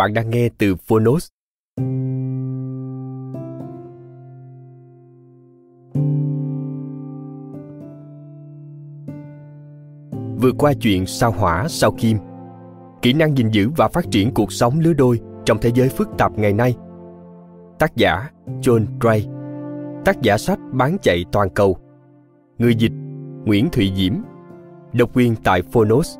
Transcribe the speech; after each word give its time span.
Bạn 0.00 0.14
đang 0.14 0.30
nghe 0.30 0.48
từ 0.58 0.76
Phonos. 0.76 1.28
Vừa 10.42 10.52
qua 10.58 10.72
chuyện 10.80 11.06
sao 11.06 11.30
hỏa, 11.30 11.68
sao 11.68 11.92
kim. 11.98 12.18
Kỹ 13.02 13.12
năng 13.12 13.38
gìn 13.38 13.50
giữ 13.50 13.70
và 13.76 13.88
phát 13.88 14.04
triển 14.10 14.34
cuộc 14.34 14.52
sống 14.52 14.80
lứa 14.80 14.92
đôi 14.92 15.20
trong 15.44 15.58
thế 15.60 15.70
giới 15.74 15.88
phức 15.88 16.08
tạp 16.18 16.38
ngày 16.38 16.52
nay. 16.52 16.76
Tác 17.78 17.96
giả 17.96 18.30
John 18.46 18.84
Gray. 19.00 19.28
Tác 20.04 20.22
giả 20.22 20.38
sách 20.38 20.58
bán 20.72 20.96
chạy 21.02 21.24
toàn 21.32 21.48
cầu. 21.50 21.76
Người 22.58 22.74
dịch 22.74 22.92
Nguyễn 23.44 23.68
Thụy 23.72 23.92
Diễm. 23.96 24.12
Độc 24.92 25.10
quyền 25.14 25.34
tại 25.44 25.62
Phonos. 25.62 26.18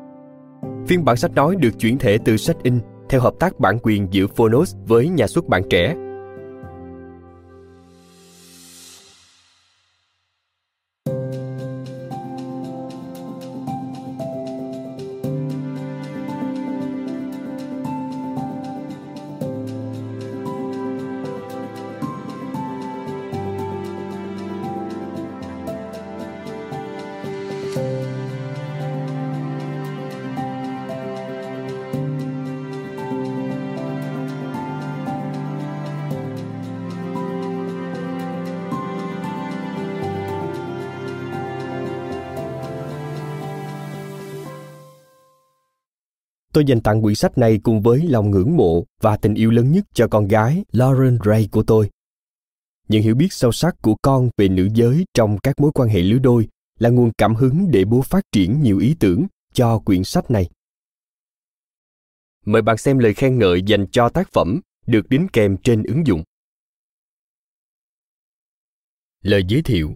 Phiên 0.87 1.05
bản 1.05 1.17
sách 1.17 1.31
nói 1.35 1.55
được 1.55 1.79
chuyển 1.79 1.97
thể 1.97 2.17
từ 2.25 2.37
sách 2.37 2.57
in 2.63 2.79
theo 3.11 3.21
hợp 3.21 3.33
tác 3.39 3.59
bản 3.59 3.77
quyền 3.83 4.07
giữa 4.11 4.27
Phonos 4.27 4.75
với 4.87 5.09
nhà 5.09 5.27
xuất 5.27 5.47
bản 5.47 5.61
trẻ. 5.69 5.95
Tôi 46.53 46.65
dành 46.65 46.81
tặng 46.81 47.01
quyển 47.01 47.15
sách 47.15 47.37
này 47.37 47.59
cùng 47.63 47.81
với 47.81 48.01
lòng 48.07 48.31
ngưỡng 48.31 48.57
mộ 48.57 48.85
và 49.01 49.17
tình 49.17 49.33
yêu 49.33 49.51
lớn 49.51 49.71
nhất 49.71 49.85
cho 49.93 50.07
con 50.07 50.27
gái 50.27 50.63
Lauren 50.71 51.19
Ray 51.25 51.49
của 51.51 51.63
tôi. 51.63 51.89
Những 52.87 53.03
hiểu 53.03 53.15
biết 53.15 53.33
sâu 53.33 53.51
sắc 53.51 53.75
của 53.81 53.95
con 54.01 54.29
về 54.37 54.49
nữ 54.49 54.69
giới 54.73 55.05
trong 55.13 55.37
các 55.43 55.59
mối 55.59 55.71
quan 55.73 55.89
hệ 55.89 56.01
lứa 56.01 56.19
đôi 56.19 56.47
là 56.79 56.89
nguồn 56.89 57.11
cảm 57.17 57.35
hứng 57.35 57.71
để 57.71 57.85
bố 57.85 58.01
phát 58.01 58.23
triển 58.31 58.61
nhiều 58.61 58.77
ý 58.77 58.95
tưởng 58.99 59.25
cho 59.53 59.79
quyển 59.79 60.03
sách 60.03 60.31
này. 60.31 60.49
Mời 62.45 62.61
bạn 62.61 62.77
xem 62.77 62.97
lời 62.97 63.13
khen 63.13 63.39
ngợi 63.39 63.61
dành 63.61 63.87
cho 63.91 64.09
tác 64.09 64.29
phẩm 64.31 64.61
được 64.87 65.09
đính 65.09 65.27
kèm 65.33 65.57
trên 65.57 65.83
ứng 65.83 66.07
dụng. 66.07 66.23
Lời 69.21 69.43
giới 69.47 69.61
thiệu 69.61 69.95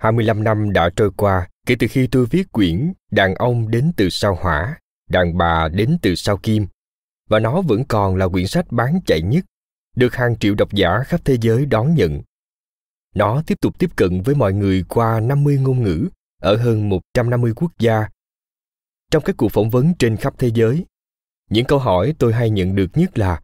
25 0.00 0.44
năm 0.44 0.72
đã 0.72 0.90
trôi 0.96 1.10
qua 1.16 1.48
kể 1.66 1.76
từ 1.78 1.86
khi 1.90 2.06
tôi 2.06 2.26
viết 2.26 2.52
quyển 2.52 2.92
Đàn 3.10 3.34
ông 3.34 3.70
đến 3.70 3.92
từ 3.96 4.10
sao 4.10 4.38
hỏa, 4.40 4.78
đàn 5.10 5.38
bà 5.38 5.68
đến 5.68 5.98
từ 6.02 6.14
sao 6.14 6.36
kim, 6.36 6.66
và 7.28 7.38
nó 7.38 7.60
vẫn 7.60 7.84
còn 7.88 8.16
là 8.16 8.28
quyển 8.28 8.46
sách 8.46 8.66
bán 8.70 9.00
chạy 9.06 9.22
nhất, 9.22 9.44
được 9.96 10.14
hàng 10.14 10.38
triệu 10.38 10.54
độc 10.54 10.72
giả 10.72 10.98
khắp 11.06 11.20
thế 11.24 11.36
giới 11.40 11.66
đón 11.66 11.94
nhận. 11.94 12.22
Nó 13.14 13.42
tiếp 13.46 13.58
tục 13.60 13.78
tiếp 13.78 13.90
cận 13.96 14.22
với 14.22 14.34
mọi 14.34 14.52
người 14.52 14.84
qua 14.88 15.20
50 15.20 15.58
ngôn 15.58 15.82
ngữ 15.82 16.08
ở 16.42 16.56
hơn 16.56 16.88
150 16.88 17.52
quốc 17.56 17.72
gia. 17.78 18.08
Trong 19.10 19.22
các 19.22 19.36
cuộc 19.36 19.52
phỏng 19.52 19.70
vấn 19.70 19.94
trên 19.98 20.16
khắp 20.16 20.34
thế 20.38 20.50
giới, 20.54 20.84
những 21.50 21.66
câu 21.66 21.78
hỏi 21.78 22.14
tôi 22.18 22.32
hay 22.32 22.50
nhận 22.50 22.74
được 22.74 22.90
nhất 22.94 23.18
là 23.18 23.40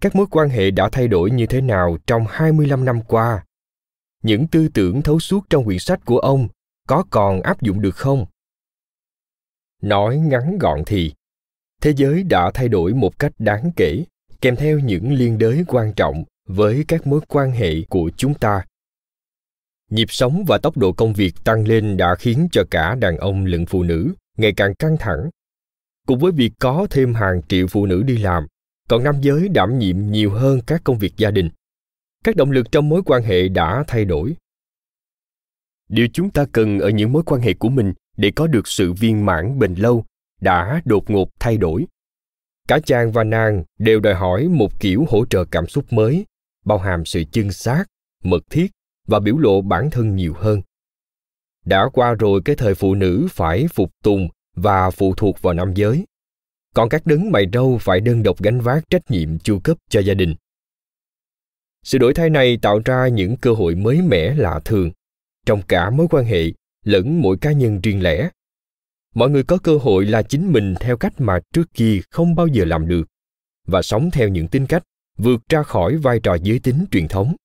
các 0.00 0.16
mối 0.16 0.26
quan 0.30 0.48
hệ 0.48 0.70
đã 0.70 0.88
thay 0.92 1.08
đổi 1.08 1.30
như 1.30 1.46
thế 1.46 1.60
nào 1.60 1.98
trong 2.06 2.24
25 2.28 2.84
năm 2.84 3.00
qua 3.02 3.44
những 4.22 4.46
tư 4.46 4.68
tưởng 4.68 5.02
thấu 5.02 5.20
suốt 5.20 5.44
trong 5.50 5.64
quyển 5.64 5.78
sách 5.78 6.04
của 6.04 6.18
ông 6.18 6.48
có 6.88 7.04
còn 7.10 7.42
áp 7.42 7.62
dụng 7.62 7.80
được 7.80 7.96
không? 7.96 8.26
Nói 9.82 10.16
ngắn 10.16 10.58
gọn 10.58 10.82
thì, 10.86 11.12
thế 11.80 11.92
giới 11.96 12.22
đã 12.22 12.50
thay 12.54 12.68
đổi 12.68 12.94
một 12.94 13.18
cách 13.18 13.32
đáng 13.38 13.70
kể, 13.76 14.04
kèm 14.40 14.56
theo 14.56 14.78
những 14.78 15.12
liên 15.12 15.38
đới 15.38 15.64
quan 15.66 15.92
trọng 15.92 16.24
với 16.48 16.84
các 16.88 17.06
mối 17.06 17.20
quan 17.28 17.52
hệ 17.52 17.82
của 17.88 18.10
chúng 18.16 18.34
ta. 18.34 18.64
Nhịp 19.90 20.10
sống 20.10 20.44
và 20.46 20.58
tốc 20.58 20.76
độ 20.76 20.92
công 20.92 21.12
việc 21.12 21.34
tăng 21.44 21.68
lên 21.68 21.96
đã 21.96 22.14
khiến 22.14 22.48
cho 22.52 22.64
cả 22.70 22.94
đàn 22.94 23.16
ông 23.16 23.44
lẫn 23.44 23.66
phụ 23.66 23.82
nữ 23.82 24.14
ngày 24.36 24.52
càng 24.56 24.74
căng 24.74 24.96
thẳng. 25.00 25.30
Cùng 26.06 26.18
với 26.18 26.32
việc 26.32 26.52
có 26.60 26.86
thêm 26.90 27.14
hàng 27.14 27.40
triệu 27.48 27.66
phụ 27.66 27.86
nữ 27.86 28.02
đi 28.02 28.18
làm, 28.18 28.46
còn 28.88 29.04
nam 29.04 29.20
giới 29.20 29.48
đảm 29.48 29.78
nhiệm 29.78 30.10
nhiều 30.10 30.30
hơn 30.30 30.60
các 30.66 30.80
công 30.84 30.98
việc 30.98 31.12
gia 31.16 31.30
đình 31.30 31.50
các 32.24 32.36
động 32.36 32.50
lực 32.50 32.72
trong 32.72 32.88
mối 32.88 33.02
quan 33.06 33.22
hệ 33.22 33.48
đã 33.48 33.84
thay 33.86 34.04
đổi. 34.04 34.36
Điều 35.88 36.08
chúng 36.12 36.30
ta 36.30 36.46
cần 36.52 36.78
ở 36.78 36.88
những 36.88 37.12
mối 37.12 37.22
quan 37.26 37.40
hệ 37.40 37.54
của 37.54 37.68
mình 37.68 37.92
để 38.16 38.32
có 38.36 38.46
được 38.46 38.68
sự 38.68 38.92
viên 38.92 39.26
mãn 39.26 39.58
bền 39.58 39.74
lâu 39.74 40.04
đã 40.40 40.82
đột 40.84 41.10
ngột 41.10 41.28
thay 41.40 41.56
đổi. 41.56 41.86
Cả 42.68 42.78
chàng 42.86 43.12
và 43.12 43.24
nàng 43.24 43.64
đều 43.78 44.00
đòi 44.00 44.14
hỏi 44.14 44.48
một 44.48 44.80
kiểu 44.80 45.04
hỗ 45.08 45.24
trợ 45.26 45.44
cảm 45.44 45.66
xúc 45.66 45.92
mới 45.92 46.26
bao 46.64 46.78
hàm 46.78 47.04
sự 47.04 47.24
chân 47.32 47.52
xác 47.52 47.84
mật 48.24 48.42
thiết 48.50 48.70
và 49.06 49.20
biểu 49.20 49.38
lộ 49.38 49.60
bản 49.60 49.90
thân 49.90 50.16
nhiều 50.16 50.34
hơn. 50.34 50.62
Đã 51.64 51.88
qua 51.92 52.14
rồi 52.14 52.40
cái 52.44 52.56
thời 52.56 52.74
phụ 52.74 52.94
nữ 52.94 53.28
phải 53.30 53.66
phục 53.74 53.90
tùng 54.02 54.28
và 54.54 54.90
phụ 54.90 55.14
thuộc 55.14 55.42
vào 55.42 55.54
nam 55.54 55.74
giới. 55.74 56.04
Còn 56.74 56.88
các 56.88 57.06
đấng 57.06 57.30
mày 57.30 57.46
râu 57.52 57.78
phải 57.78 58.00
đơn 58.00 58.22
độc 58.22 58.42
gánh 58.42 58.60
vác 58.60 58.90
trách 58.90 59.10
nhiệm 59.10 59.38
chu 59.38 59.58
cấp 59.58 59.76
cho 59.90 60.00
gia 60.00 60.14
đình 60.14 60.34
sự 61.82 61.98
đổi 61.98 62.14
thay 62.14 62.30
này 62.30 62.58
tạo 62.62 62.80
ra 62.84 63.08
những 63.08 63.36
cơ 63.36 63.52
hội 63.52 63.74
mới 63.74 64.02
mẻ 64.02 64.34
lạ 64.34 64.60
thường 64.64 64.90
trong 65.46 65.62
cả 65.68 65.90
mối 65.90 66.06
quan 66.10 66.24
hệ 66.24 66.44
lẫn 66.84 67.20
mỗi 67.22 67.36
cá 67.38 67.52
nhân 67.52 67.80
riêng 67.80 68.02
lẻ. 68.02 68.30
Mọi 69.14 69.30
người 69.30 69.42
có 69.42 69.58
cơ 69.58 69.78
hội 69.78 70.06
là 70.06 70.22
chính 70.22 70.52
mình 70.52 70.74
theo 70.80 70.96
cách 70.96 71.12
mà 71.18 71.40
trước 71.52 71.74
kia 71.74 72.00
không 72.10 72.34
bao 72.34 72.46
giờ 72.46 72.64
làm 72.64 72.88
được 72.88 73.08
và 73.66 73.82
sống 73.82 74.10
theo 74.10 74.28
những 74.28 74.48
tính 74.48 74.66
cách 74.66 74.82
vượt 75.18 75.40
ra 75.48 75.62
khỏi 75.62 75.96
vai 75.96 76.20
trò 76.20 76.34
giới 76.42 76.58
tính 76.58 76.84
truyền 76.90 77.08
thống. 77.08 77.36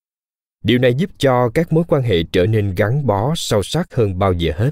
Điều 0.63 0.77
này 0.77 0.93
giúp 0.93 1.09
cho 1.17 1.49
các 1.53 1.73
mối 1.73 1.83
quan 1.87 2.03
hệ 2.03 2.23
trở 2.31 2.45
nên 2.45 2.75
gắn 2.75 3.05
bó 3.05 3.33
sâu 3.35 3.63
sắc 3.63 3.95
hơn 3.95 4.19
bao 4.19 4.33
giờ 4.33 4.53
hết. 4.55 4.71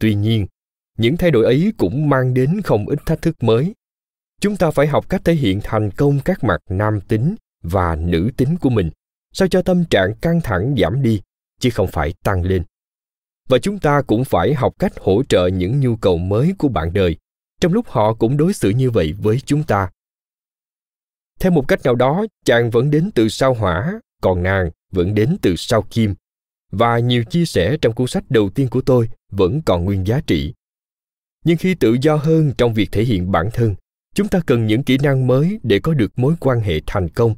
Tuy 0.00 0.14
nhiên, 0.14 0.46
những 0.98 1.16
thay 1.16 1.30
đổi 1.30 1.44
ấy 1.44 1.72
cũng 1.76 2.08
mang 2.08 2.34
đến 2.34 2.60
không 2.64 2.86
ít 2.86 2.98
thách 3.06 3.22
thức 3.22 3.42
mới. 3.42 3.74
Chúng 4.40 4.56
ta 4.56 4.70
phải 4.70 4.86
học 4.86 5.08
cách 5.08 5.24
thể 5.24 5.34
hiện 5.34 5.60
thành 5.62 5.90
công 5.90 6.20
các 6.24 6.44
mặt 6.44 6.60
nam 6.68 7.00
tính 7.00 7.34
và 7.64 7.96
nữ 7.96 8.30
tính 8.36 8.56
của 8.60 8.70
mình, 8.70 8.90
sao 9.32 9.48
cho 9.48 9.62
tâm 9.62 9.84
trạng 9.84 10.14
căng 10.14 10.40
thẳng 10.40 10.74
giảm 10.78 11.02
đi, 11.02 11.20
chứ 11.60 11.70
không 11.70 11.86
phải 11.86 12.14
tăng 12.22 12.42
lên. 12.42 12.62
Và 13.48 13.58
chúng 13.58 13.78
ta 13.78 14.02
cũng 14.02 14.24
phải 14.24 14.54
học 14.54 14.72
cách 14.78 14.92
hỗ 15.00 15.22
trợ 15.28 15.46
những 15.46 15.80
nhu 15.80 15.96
cầu 15.96 16.18
mới 16.18 16.54
của 16.58 16.68
bạn 16.68 16.92
đời. 16.92 17.16
Trong 17.60 17.72
lúc 17.72 17.88
họ 17.88 18.14
cũng 18.14 18.36
đối 18.36 18.52
xử 18.52 18.70
như 18.70 18.90
vậy 18.90 19.12
với 19.12 19.40
chúng 19.46 19.62
ta. 19.62 19.90
Theo 21.40 21.52
một 21.52 21.68
cách 21.68 21.84
nào 21.84 21.94
đó, 21.94 22.26
chàng 22.44 22.70
vẫn 22.70 22.90
đến 22.90 23.10
từ 23.14 23.28
sao 23.28 23.54
hỏa, 23.54 24.00
còn 24.22 24.42
nàng 24.42 24.70
vẫn 24.92 25.14
đến 25.14 25.36
từ 25.42 25.56
sao 25.56 25.82
kim. 25.82 26.14
Và 26.70 26.98
nhiều 26.98 27.24
chia 27.24 27.44
sẻ 27.44 27.76
trong 27.82 27.92
cuốn 27.92 28.06
sách 28.06 28.24
đầu 28.28 28.50
tiên 28.50 28.68
của 28.68 28.80
tôi 28.80 29.08
vẫn 29.30 29.62
còn 29.66 29.84
nguyên 29.84 30.06
giá 30.06 30.20
trị. 30.26 30.54
Nhưng 31.44 31.56
khi 31.56 31.74
tự 31.74 31.96
do 32.02 32.16
hơn 32.16 32.52
trong 32.58 32.74
việc 32.74 32.92
thể 32.92 33.04
hiện 33.04 33.32
bản 33.32 33.50
thân, 33.52 33.74
chúng 34.14 34.28
ta 34.28 34.40
cần 34.46 34.66
những 34.66 34.82
kỹ 34.82 34.98
năng 34.98 35.26
mới 35.26 35.60
để 35.62 35.78
có 35.78 35.94
được 35.94 36.18
mối 36.18 36.34
quan 36.40 36.60
hệ 36.60 36.80
thành 36.86 37.08
công 37.08 37.34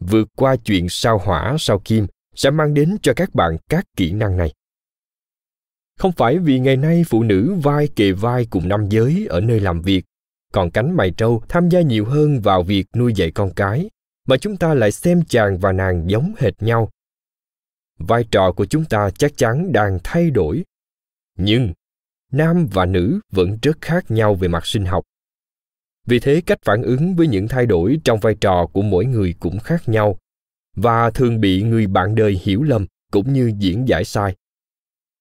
vượt 0.00 0.28
qua 0.36 0.56
chuyện 0.56 0.88
sao 0.88 1.18
hỏa, 1.18 1.56
sao 1.58 1.80
kim, 1.84 2.06
sẽ 2.34 2.50
mang 2.50 2.74
đến 2.74 2.96
cho 3.02 3.12
các 3.16 3.34
bạn 3.34 3.56
các 3.68 3.84
kỹ 3.96 4.12
năng 4.12 4.36
này. 4.36 4.52
Không 5.98 6.12
phải 6.12 6.38
vì 6.38 6.58
ngày 6.58 6.76
nay 6.76 7.04
phụ 7.08 7.22
nữ 7.22 7.54
vai 7.62 7.88
kề 7.96 8.12
vai 8.12 8.46
cùng 8.50 8.68
nam 8.68 8.88
giới 8.88 9.26
ở 9.30 9.40
nơi 9.40 9.60
làm 9.60 9.82
việc, 9.82 10.04
còn 10.52 10.70
cánh 10.70 10.96
mày 10.96 11.10
trâu 11.10 11.42
tham 11.48 11.68
gia 11.68 11.80
nhiều 11.80 12.04
hơn 12.04 12.40
vào 12.40 12.62
việc 12.62 12.86
nuôi 12.96 13.12
dạy 13.14 13.30
con 13.30 13.52
cái, 13.56 13.90
mà 14.26 14.36
chúng 14.36 14.56
ta 14.56 14.74
lại 14.74 14.92
xem 14.92 15.22
chàng 15.28 15.58
và 15.58 15.72
nàng 15.72 16.10
giống 16.10 16.34
hệt 16.38 16.62
nhau. 16.62 16.90
Vai 17.98 18.24
trò 18.30 18.52
của 18.52 18.66
chúng 18.66 18.84
ta 18.84 19.10
chắc 19.10 19.32
chắn 19.36 19.72
đang 19.72 19.98
thay 20.04 20.30
đổi, 20.30 20.64
nhưng 21.36 21.72
nam 22.32 22.66
và 22.72 22.86
nữ 22.86 23.20
vẫn 23.32 23.58
rất 23.62 23.80
khác 23.80 24.10
nhau 24.10 24.34
về 24.34 24.48
mặt 24.48 24.66
sinh 24.66 24.84
học 24.84 25.04
vì 26.06 26.20
thế 26.20 26.42
cách 26.46 26.58
phản 26.64 26.82
ứng 26.82 27.14
với 27.14 27.26
những 27.26 27.48
thay 27.48 27.66
đổi 27.66 28.00
trong 28.04 28.20
vai 28.20 28.34
trò 28.40 28.66
của 28.72 28.82
mỗi 28.82 29.04
người 29.04 29.34
cũng 29.40 29.58
khác 29.58 29.88
nhau 29.88 30.18
và 30.76 31.10
thường 31.10 31.40
bị 31.40 31.62
người 31.62 31.86
bạn 31.86 32.14
đời 32.14 32.40
hiểu 32.42 32.62
lầm 32.62 32.86
cũng 33.12 33.32
như 33.32 33.52
diễn 33.58 33.88
giải 33.88 34.04
sai. 34.04 34.36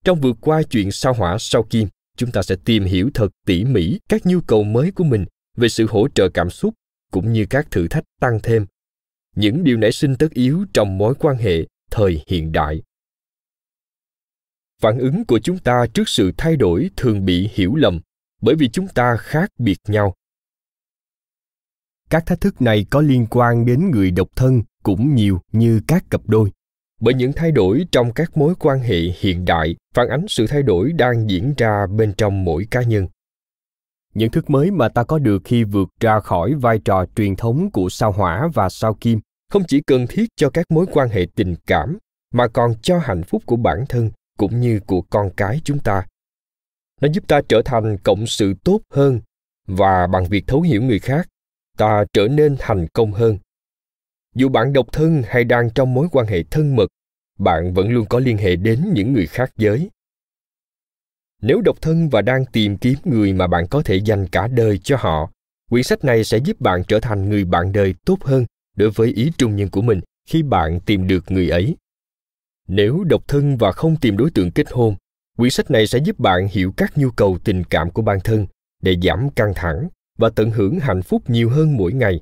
Trong 0.03 0.21
vượt 0.21 0.37
qua 0.41 0.63
chuyện 0.63 0.91
sao 0.91 1.13
hỏa 1.13 1.37
sao 1.39 1.63
kim, 1.63 1.87
chúng 2.17 2.31
ta 2.31 2.41
sẽ 2.43 2.55
tìm 2.65 2.83
hiểu 2.83 3.09
thật 3.13 3.29
tỉ 3.45 3.63
mỉ 3.63 3.99
các 4.09 4.25
nhu 4.25 4.39
cầu 4.47 4.63
mới 4.63 4.91
của 4.91 5.03
mình 5.03 5.25
về 5.57 5.69
sự 5.69 5.87
hỗ 5.89 6.07
trợ 6.15 6.29
cảm 6.29 6.49
xúc 6.49 6.73
cũng 7.11 7.33
như 7.33 7.45
các 7.49 7.71
thử 7.71 7.87
thách 7.87 8.03
tăng 8.19 8.39
thêm. 8.43 8.65
Những 9.35 9.63
điều 9.63 9.77
nảy 9.77 9.91
sinh 9.91 10.15
tất 10.15 10.27
yếu 10.33 10.65
trong 10.73 10.97
mối 10.97 11.15
quan 11.19 11.37
hệ 11.37 11.65
thời 11.91 12.23
hiện 12.27 12.51
đại. 12.51 12.81
Phản 14.81 14.99
ứng 14.99 15.25
của 15.25 15.39
chúng 15.39 15.57
ta 15.57 15.85
trước 15.93 16.09
sự 16.09 16.31
thay 16.37 16.55
đổi 16.55 16.89
thường 16.95 17.25
bị 17.25 17.49
hiểu 17.53 17.75
lầm 17.75 17.99
bởi 18.41 18.55
vì 18.55 18.69
chúng 18.69 18.87
ta 18.87 19.17
khác 19.17 19.51
biệt 19.57 19.77
nhau 19.87 20.15
các 22.09 22.25
thách 22.25 22.41
thức 22.41 22.61
này 22.61 22.85
có 22.89 23.01
liên 23.01 23.25
quan 23.29 23.65
đến 23.65 23.91
người 23.91 24.11
độc 24.11 24.27
thân 24.35 24.63
cũng 24.83 25.15
nhiều 25.15 25.41
như 25.51 25.81
các 25.87 26.03
cặp 26.09 26.21
đôi. 26.25 26.51
Bởi 27.01 27.13
những 27.13 27.33
thay 27.33 27.51
đổi 27.51 27.85
trong 27.91 28.13
các 28.13 28.37
mối 28.37 28.53
quan 28.59 28.79
hệ 28.79 28.99
hiện 29.19 29.45
đại, 29.45 29.75
phản 29.95 30.09
ánh 30.09 30.25
sự 30.27 30.47
thay 30.47 30.63
đổi 30.63 30.93
đang 30.93 31.29
diễn 31.29 31.53
ra 31.57 31.87
bên 31.87 32.13
trong 32.17 32.43
mỗi 32.43 32.67
cá 32.71 32.81
nhân. 32.81 33.07
Những 34.13 34.31
thức 34.31 34.49
mới 34.49 34.71
mà 34.71 34.89
ta 34.89 35.03
có 35.03 35.19
được 35.19 35.41
khi 35.45 35.63
vượt 35.63 35.89
ra 35.99 36.19
khỏi 36.19 36.53
vai 36.53 36.79
trò 36.85 37.05
truyền 37.15 37.35
thống 37.35 37.71
của 37.71 37.89
sao 37.89 38.11
hỏa 38.11 38.49
và 38.53 38.69
sao 38.69 38.93
kim 38.93 39.19
không 39.49 39.63
chỉ 39.67 39.81
cần 39.81 40.07
thiết 40.09 40.29
cho 40.35 40.49
các 40.49 40.65
mối 40.69 40.85
quan 40.91 41.09
hệ 41.09 41.27
tình 41.35 41.55
cảm, 41.67 41.97
mà 42.33 42.47
còn 42.47 42.73
cho 42.81 42.99
hạnh 42.99 43.23
phúc 43.23 43.43
của 43.45 43.55
bản 43.55 43.85
thân 43.89 44.09
cũng 44.37 44.59
như 44.59 44.79
của 44.79 45.01
con 45.01 45.29
cái 45.37 45.61
chúng 45.63 45.79
ta. 45.79 46.05
Nó 47.01 47.07
giúp 47.13 47.27
ta 47.27 47.41
trở 47.49 47.61
thành 47.65 47.97
cộng 47.97 48.27
sự 48.27 48.53
tốt 48.63 48.81
hơn 48.93 49.19
và 49.67 50.07
bằng 50.07 50.25
việc 50.25 50.47
thấu 50.47 50.61
hiểu 50.61 50.81
người 50.81 50.99
khác 50.99 51.27
ta 51.79 52.05
trở 52.13 52.27
nên 52.27 52.55
thành 52.59 52.87
công 52.93 53.11
hơn. 53.11 53.37
Dù 54.35 54.49
bạn 54.49 54.73
độc 54.73 54.87
thân 54.91 55.23
hay 55.27 55.43
đang 55.43 55.69
trong 55.75 55.93
mối 55.93 56.07
quan 56.11 56.27
hệ 56.27 56.43
thân 56.43 56.75
mật, 56.75 56.87
bạn 57.39 57.73
vẫn 57.73 57.89
luôn 57.89 58.05
có 58.09 58.19
liên 58.19 58.37
hệ 58.37 58.55
đến 58.55 58.89
những 58.93 59.13
người 59.13 59.27
khác 59.27 59.51
giới. 59.57 59.89
Nếu 61.41 61.61
độc 61.61 61.81
thân 61.81 62.09
và 62.09 62.21
đang 62.21 62.45
tìm 62.45 62.77
kiếm 62.77 62.95
người 63.03 63.33
mà 63.33 63.47
bạn 63.47 63.67
có 63.67 63.81
thể 63.81 63.95
dành 63.95 64.27
cả 64.27 64.47
đời 64.47 64.77
cho 64.77 64.97
họ, 64.99 65.31
quyển 65.69 65.83
sách 65.83 66.03
này 66.03 66.23
sẽ 66.23 66.37
giúp 66.37 66.61
bạn 66.61 66.83
trở 66.87 66.99
thành 66.99 67.29
người 67.29 67.45
bạn 67.45 67.71
đời 67.71 67.95
tốt 68.05 68.17
hơn 68.23 68.45
đối 68.75 68.91
với 68.91 69.13
ý 69.13 69.31
trung 69.37 69.55
nhân 69.55 69.69
của 69.69 69.81
mình 69.81 70.01
khi 70.29 70.43
bạn 70.43 70.79
tìm 70.79 71.07
được 71.07 71.31
người 71.31 71.49
ấy. 71.49 71.75
Nếu 72.67 73.03
độc 73.03 73.27
thân 73.27 73.57
và 73.57 73.71
không 73.71 73.95
tìm 73.95 74.17
đối 74.17 74.31
tượng 74.31 74.51
kết 74.51 74.67
hôn, 74.71 74.95
quyển 75.37 75.51
sách 75.51 75.71
này 75.71 75.87
sẽ 75.87 75.99
giúp 75.99 76.19
bạn 76.19 76.47
hiểu 76.51 76.73
các 76.77 76.97
nhu 76.97 77.11
cầu 77.11 77.37
tình 77.43 77.63
cảm 77.63 77.91
của 77.91 78.01
bản 78.01 78.19
thân 78.23 78.47
để 78.81 78.95
giảm 79.03 79.29
căng 79.29 79.53
thẳng 79.55 79.89
và 80.19 80.29
tận 80.29 80.51
hưởng 80.51 80.79
hạnh 80.79 81.01
phúc 81.01 81.23
nhiều 81.27 81.49
hơn 81.49 81.77
mỗi 81.77 81.93
ngày. 81.93 82.21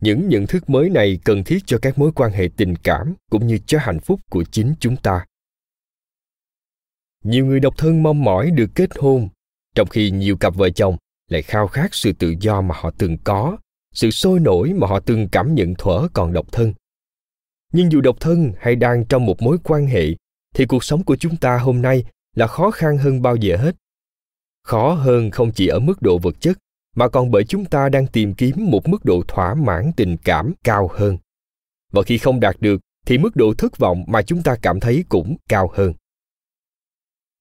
Những 0.00 0.28
nhận 0.28 0.46
thức 0.46 0.70
mới 0.70 0.90
này 0.90 1.18
cần 1.24 1.44
thiết 1.44 1.58
cho 1.66 1.78
các 1.82 1.98
mối 1.98 2.12
quan 2.12 2.32
hệ 2.32 2.48
tình 2.56 2.76
cảm 2.76 3.14
cũng 3.30 3.46
như 3.46 3.58
cho 3.66 3.78
hạnh 3.78 4.00
phúc 4.00 4.20
của 4.30 4.44
chính 4.44 4.74
chúng 4.80 4.96
ta. 4.96 5.26
Nhiều 7.24 7.46
người 7.46 7.60
độc 7.60 7.74
thân 7.78 8.02
mong 8.02 8.24
mỏi 8.24 8.50
được 8.50 8.70
kết 8.74 8.90
hôn, 8.98 9.28
trong 9.74 9.88
khi 9.88 10.10
nhiều 10.10 10.36
cặp 10.36 10.54
vợ 10.54 10.70
chồng 10.70 10.96
lại 11.28 11.42
khao 11.42 11.68
khát 11.68 11.94
sự 11.94 12.12
tự 12.12 12.34
do 12.40 12.60
mà 12.60 12.74
họ 12.78 12.90
từng 12.98 13.16
có, 13.24 13.56
sự 13.92 14.10
sôi 14.10 14.40
nổi 14.40 14.72
mà 14.72 14.86
họ 14.86 15.00
từng 15.00 15.28
cảm 15.32 15.54
nhận 15.54 15.74
thuở 15.74 16.08
còn 16.12 16.32
độc 16.32 16.52
thân. 16.52 16.74
Nhưng 17.72 17.92
dù 17.92 18.00
độc 18.00 18.16
thân 18.20 18.52
hay 18.58 18.76
đang 18.76 19.04
trong 19.04 19.26
một 19.26 19.42
mối 19.42 19.58
quan 19.64 19.86
hệ, 19.86 20.06
thì 20.54 20.66
cuộc 20.66 20.84
sống 20.84 21.04
của 21.04 21.16
chúng 21.16 21.36
ta 21.36 21.58
hôm 21.58 21.82
nay 21.82 22.04
là 22.34 22.46
khó 22.46 22.70
khăn 22.70 22.98
hơn 22.98 23.22
bao 23.22 23.36
giờ 23.36 23.56
hết 23.56 23.76
khó 24.66 24.94
hơn 24.94 25.30
không 25.30 25.52
chỉ 25.52 25.66
ở 25.66 25.78
mức 25.78 26.02
độ 26.02 26.18
vật 26.18 26.40
chất, 26.40 26.58
mà 26.96 27.08
còn 27.08 27.30
bởi 27.30 27.44
chúng 27.44 27.64
ta 27.64 27.88
đang 27.88 28.06
tìm 28.06 28.34
kiếm 28.34 28.54
một 28.58 28.88
mức 28.88 29.04
độ 29.04 29.22
thỏa 29.28 29.54
mãn 29.54 29.90
tình 29.96 30.16
cảm 30.24 30.52
cao 30.64 30.90
hơn. 30.94 31.18
Và 31.92 32.02
khi 32.02 32.18
không 32.18 32.40
đạt 32.40 32.56
được, 32.60 32.80
thì 33.06 33.18
mức 33.18 33.36
độ 33.36 33.54
thất 33.58 33.78
vọng 33.78 34.04
mà 34.06 34.22
chúng 34.22 34.42
ta 34.42 34.56
cảm 34.62 34.80
thấy 34.80 35.04
cũng 35.08 35.36
cao 35.48 35.70
hơn. 35.74 35.92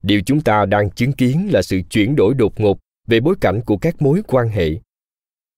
Điều 0.03 0.21
chúng 0.25 0.41
ta 0.41 0.65
đang 0.65 0.89
chứng 0.89 1.13
kiến 1.13 1.49
là 1.51 1.61
sự 1.61 1.81
chuyển 1.89 2.15
đổi 2.15 2.33
đột 2.33 2.59
ngột 2.59 2.79
về 3.07 3.19
bối 3.19 3.35
cảnh 3.41 3.61
của 3.65 3.77
các 3.77 4.01
mối 4.01 4.21
quan 4.27 4.47
hệ. 4.47 4.69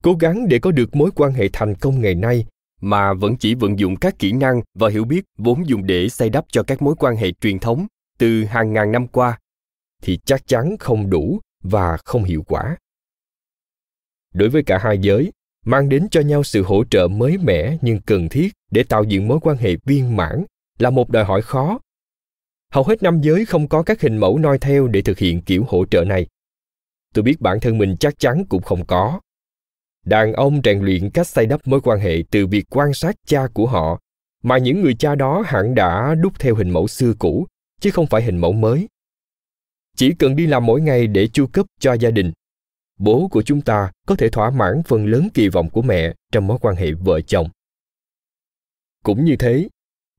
Cố 0.04 0.14
gắng 0.14 0.48
để 0.48 0.60
có 0.60 0.72
được 0.72 0.96
mối 0.96 1.12
quan 1.16 1.32
hệ 1.32 1.50
thành 1.54 1.76
công 1.76 2.02
ngày 2.02 2.16
nay, 2.16 2.46
mà 2.82 3.14
vẫn 3.14 3.36
chỉ 3.38 3.56
vận 3.56 3.80
dụng 3.80 3.96
các 3.96 4.20
kỹ 4.20 4.32
năng 4.32 4.62
và 4.74 4.90
hiểu 4.90 5.06
biết 5.06 5.26
vốn 5.38 5.68
dùng 5.70 5.86
để 5.86 6.10
xây 6.10 6.30
đắp 6.30 6.46
cho 6.52 6.64
các 6.64 6.82
mối 6.82 6.96
quan 7.00 7.16
hệ 7.16 7.32
truyền 7.32 7.60
thống 7.60 7.88
từ 8.18 8.44
hàng 8.44 8.74
ngàn 8.74 8.92
năm 8.92 9.08
qua, 9.08 9.40
thì 10.02 10.20
chắc 10.26 10.48
chắn 10.48 10.76
không 10.80 11.10
đủ 11.10 11.40
và 11.64 11.98
không 11.98 12.24
hiệu 12.24 12.44
quả. 12.48 12.78
Đối 14.34 14.50
với 14.50 14.64
cả 14.64 14.78
hai 14.78 14.98
giới, 14.98 15.32
mang 15.66 15.90
đến 15.90 16.08
cho 16.12 16.22
nhau 16.22 16.44
sự 16.44 16.64
hỗ 16.64 16.84
trợ 16.90 17.08
mới 17.08 17.38
mẻ 17.38 17.78
nhưng 17.82 18.02
cần 18.02 18.30
thiết 18.30 18.54
để 18.72 18.84
tạo 18.84 19.04
dựng 19.04 19.28
mối 19.28 19.40
quan 19.42 19.58
hệ 19.58 19.76
viên 19.86 20.16
mãn 20.16 20.46
là 20.80 20.90
một 20.90 21.10
đòi 21.10 21.26
hỏi 21.26 21.42
khó. 21.42 21.80
Hầu 22.72 22.84
hết 22.84 23.04
nam 23.04 23.22
giới 23.22 23.46
không 23.46 23.68
có 23.68 23.84
các 23.84 24.02
hình 24.02 24.18
mẫu 24.18 24.38
noi 24.38 24.60
theo 24.60 24.88
để 24.88 25.02
thực 25.02 25.18
hiện 25.18 25.42
kiểu 25.42 25.66
hỗ 25.68 25.86
trợ 25.86 26.04
này. 26.04 26.28
Tôi 27.14 27.24
biết 27.24 27.42
bản 27.42 27.60
thân 27.60 27.78
mình 27.78 27.96
chắc 28.00 28.20
chắn 28.20 28.46
cũng 28.50 28.62
không 28.62 28.86
có. 28.86 29.20
Đàn 30.06 30.34
ông 30.34 30.62
rèn 30.64 30.80
luyện 30.80 31.10
cách 31.10 31.28
xây 31.28 31.46
đắp 31.46 31.68
mối 31.68 31.82
quan 31.82 32.00
hệ 32.00 32.24
từ 32.32 32.48
việc 32.48 32.66
quan 32.70 32.94
sát 32.94 33.16
cha 33.26 33.48
của 33.54 33.68
họ, 33.68 34.00
mà 34.44 34.58
những 34.58 34.82
người 34.82 34.96
cha 35.00 35.16
đó 35.16 35.44
hẳn 35.46 35.76
đã 35.76 36.16
đúc 36.16 36.34
theo 36.40 36.56
hình 36.56 36.70
mẫu 36.70 36.88
xưa 36.88 37.14
cũ, 37.20 37.48
chứ 37.82 37.92
không 37.92 38.08
phải 38.08 38.24
hình 38.24 38.38
mẫu 38.38 38.52
mới 38.52 38.88
chỉ 39.98 40.14
cần 40.20 40.36
đi 40.36 40.48
làm 40.48 40.66
mỗi 40.66 40.82
ngày 40.82 41.08
để 41.08 41.28
chu 41.28 41.48
cấp 41.48 41.66
cho 41.80 41.94
gia 41.94 42.12
đình. 42.12 42.32
Bố 43.00 43.28
của 43.28 43.42
chúng 43.42 43.62
ta 43.62 43.92
có 44.08 44.16
thể 44.16 44.30
thỏa 44.30 44.50
mãn 44.50 44.82
phần 44.86 45.06
lớn 45.06 45.28
kỳ 45.34 45.48
vọng 45.48 45.70
của 45.70 45.82
mẹ 45.82 46.14
trong 46.32 46.48
mối 46.48 46.58
quan 46.62 46.76
hệ 46.76 46.92
vợ 46.92 47.22
chồng. 47.22 47.50
Cũng 49.04 49.26
như 49.26 49.36
thế, 49.36 49.68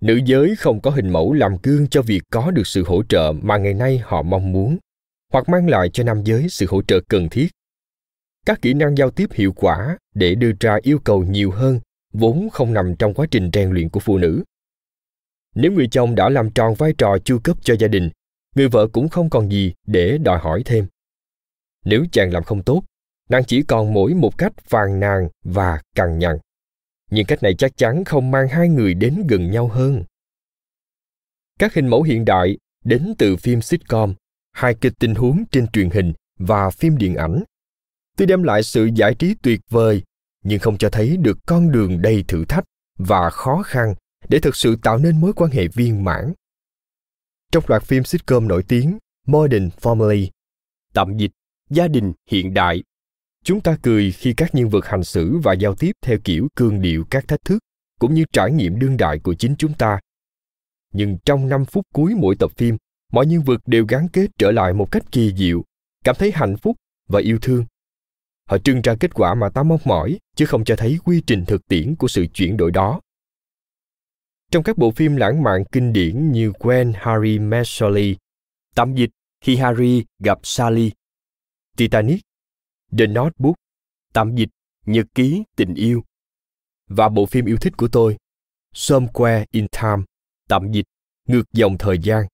nữ 0.01 0.21
giới 0.25 0.57
không 0.57 0.81
có 0.81 0.91
hình 0.91 1.11
mẫu 1.11 1.33
làm 1.33 1.57
gương 1.63 1.89
cho 1.89 2.03
việc 2.03 2.23
có 2.31 2.51
được 2.51 2.67
sự 2.67 2.85
hỗ 2.85 3.03
trợ 3.03 3.33
mà 3.43 3.57
ngày 3.57 3.75
nay 3.75 3.99
họ 3.99 4.23
mong 4.23 4.53
muốn, 4.53 4.79
hoặc 5.33 5.49
mang 5.49 5.69
lại 5.69 5.89
cho 5.93 6.05
nam 6.05 6.25
giới 6.25 6.49
sự 6.49 6.67
hỗ 6.69 6.83
trợ 6.83 7.01
cần 7.09 7.29
thiết. 7.29 7.49
Các 8.47 8.63
kỹ 8.63 8.75
năng 8.75 8.97
giao 8.97 9.11
tiếp 9.11 9.33
hiệu 9.33 9.53
quả 9.53 9.99
để 10.15 10.35
đưa 10.35 10.53
ra 10.61 10.79
yêu 10.83 10.99
cầu 10.99 11.25
nhiều 11.25 11.51
hơn 11.51 11.81
vốn 12.13 12.51
không 12.51 12.73
nằm 12.73 12.97
trong 12.97 13.15
quá 13.15 13.27
trình 13.31 13.51
rèn 13.53 13.71
luyện 13.71 13.89
của 13.89 14.01
phụ 14.01 14.19
nữ. 14.19 14.45
Nếu 15.55 15.73
người 15.73 15.89
chồng 15.91 16.15
đã 16.15 16.29
làm 16.29 16.51
tròn 16.51 16.75
vai 16.75 16.93
trò 16.99 17.19
chu 17.25 17.39
cấp 17.39 17.57
cho 17.63 17.75
gia 17.79 17.89
đình 17.89 18.11
người 18.59 18.69
vợ 18.69 18.89
cũng 18.93 19.09
không 19.09 19.31
còn 19.31 19.51
gì 19.51 19.75
để 19.87 20.19
đòi 20.19 20.39
hỏi 20.39 20.63
thêm. 20.65 20.87
Nếu 21.85 22.05
chàng 22.13 22.33
làm 22.33 22.45
không 22.45 22.63
tốt, 22.63 22.83
nàng 23.29 23.45
chỉ 23.45 23.63
còn 23.63 23.93
mỗi 23.93 24.15
một 24.15 24.39
cách 24.39 24.53
phàn 24.65 25.01
nàn 25.01 25.29
và 25.45 25.83
cằn 25.95 26.19
nhằn. 26.19 26.39
Nhưng 27.11 27.27
cách 27.27 27.43
này 27.43 27.55
chắc 27.55 27.77
chắn 27.77 28.05
không 28.05 28.31
mang 28.31 28.49
hai 28.49 28.69
người 28.69 28.95
đến 28.95 29.27
gần 29.29 29.51
nhau 29.51 29.69
hơn. 29.69 30.05
Các 31.59 31.75
hình 31.75 31.87
mẫu 31.87 32.03
hiện 32.03 32.25
đại 32.25 32.59
đến 32.85 33.15
từ 33.19 33.37
phim 33.37 33.61
sitcom 33.61 34.15
hai 34.53 34.75
kịch 34.75 34.93
tình 34.99 35.15
huống 35.15 35.45
trên 35.51 35.69
truyền 35.69 35.91
hình 35.91 36.13
và 36.39 36.71
phim 36.71 36.99
điện 36.99 37.15
ảnh. 37.15 37.43
Tuy 38.17 38.27
đem 38.27 38.43
lại 38.43 38.63
sự 38.63 38.91
giải 38.95 39.15
trí 39.15 39.35
tuyệt 39.43 39.61
vời, 39.71 40.03
nhưng 40.45 40.59
không 40.59 40.79
cho 40.79 40.91
thấy 40.91 41.17
được 41.17 41.39
con 41.47 41.73
đường 41.73 42.03
đầy 42.03 42.25
thử 42.29 42.45
thách 42.45 42.65
và 42.99 43.31
khó 43.31 43.63
khăn 43.63 43.95
để 44.29 44.39
thực 44.39 44.57
sự 44.57 44.77
tạo 44.83 44.99
nên 44.99 45.21
mối 45.21 45.33
quan 45.33 45.51
hệ 45.51 45.69
viên 45.69 46.05
mãn 46.05 46.33
trong 47.53 47.65
loạt 47.67 47.83
phim 47.83 48.05
sitcom 48.05 48.49
nổi 48.49 48.63
tiếng 48.69 48.99
Modern 49.27 49.69
Family, 49.81 50.29
tạm 50.93 51.17
dịch 51.17 51.31
gia 51.71 51.89
đình 51.89 52.13
hiện 52.31 52.55
đại 52.55 52.83
chúng 53.45 53.61
ta 53.61 53.77
cười 53.83 54.13
khi 54.13 54.35
các 54.37 54.55
nhân 54.55 54.69
vật 54.69 54.87
hành 54.87 55.05
xử 55.05 55.39
và 55.39 55.53
giao 55.53 55.75
tiếp 55.75 55.93
theo 56.03 56.19
kiểu 56.25 56.49
cương 56.57 56.83
điệu 56.83 57.05
các 57.11 57.29
thách 57.29 57.45
thức 57.45 57.59
cũng 57.99 58.15
như 58.15 58.25
trải 58.33 58.53
nghiệm 58.53 58.79
đương 58.79 58.97
đại 58.97 59.19
của 59.19 59.35
chính 59.35 59.55
chúng 59.59 59.73
ta. 59.75 60.01
Nhưng 60.93 61.19
trong 61.25 61.49
5 61.49 61.65
phút 61.65 61.87
cuối 61.95 62.15
mỗi 62.15 62.37
tập 62.37 62.51
phim, 62.57 62.77
mọi 63.13 63.27
nhân 63.27 63.43
vật 63.43 63.61
đều 63.67 63.87
gắn 63.89 64.09
kết 64.09 64.31
trở 64.39 64.51
lại 64.51 64.73
một 64.73 64.91
cách 64.91 65.13
kỳ 65.13 65.33
diệu, 65.37 65.65
cảm 66.05 66.17
thấy 66.19 66.33
hạnh 66.35 66.57
phúc 66.57 66.77
và 67.09 67.21
yêu 67.21 67.39
thương. 67.43 67.65
Họ 68.49 68.59
trưng 68.59 68.83
ra 68.83 68.95
kết 69.01 69.15
quả 69.15 69.35
mà 69.35 69.49
ta 69.49 69.63
mong 69.63 69.81
mỏi, 69.85 70.19
chứ 70.37 70.47
không 70.47 70.65
cho 70.65 70.77
thấy 70.77 70.99
quy 71.05 71.23
trình 71.27 71.45
thực 71.45 71.69
tiễn 71.69 71.95
của 71.97 72.09
sự 72.09 72.27
chuyển 72.27 72.57
đổi 72.57 72.71
đó. 72.71 73.01
Trong 74.51 74.63
các 74.63 74.79
bộ 74.79 74.91
phim 74.91 75.17
lãng 75.17 75.43
mạn 75.43 75.65
kinh 75.73 75.93
điển 75.93 76.33
như 76.33 76.51
When 76.51 76.93
Harry 76.97 77.39
Met 77.39 77.67
Sally, 77.67 78.17
tạm 78.75 78.95
dịch 78.95 79.11
khi 79.41 79.57
Harry 79.57 80.05
gặp 80.19 80.39
Sally, 80.43 80.93
Titanic, 81.77 82.21
The 82.99 83.07
Notebook, 83.07 83.55
tạm 84.13 84.35
dịch 84.37 84.49
Nhật 84.87 85.07
ký 85.15 85.43
tình 85.57 85.75
yêu, 85.75 86.03
và 86.87 87.09
bộ 87.09 87.27
phim 87.27 87.45
yêu 87.45 87.57
thích 87.61 87.77
của 87.77 87.89
tôi, 87.89 88.17
Somewhere 88.75 89.45
in 89.51 89.67
Time, 89.69 90.03
tạm 90.49 90.73
dịch 90.73 90.87
Ngược 91.27 91.53
dòng 91.53 91.79
thời 91.79 91.99
gian. 91.99 92.27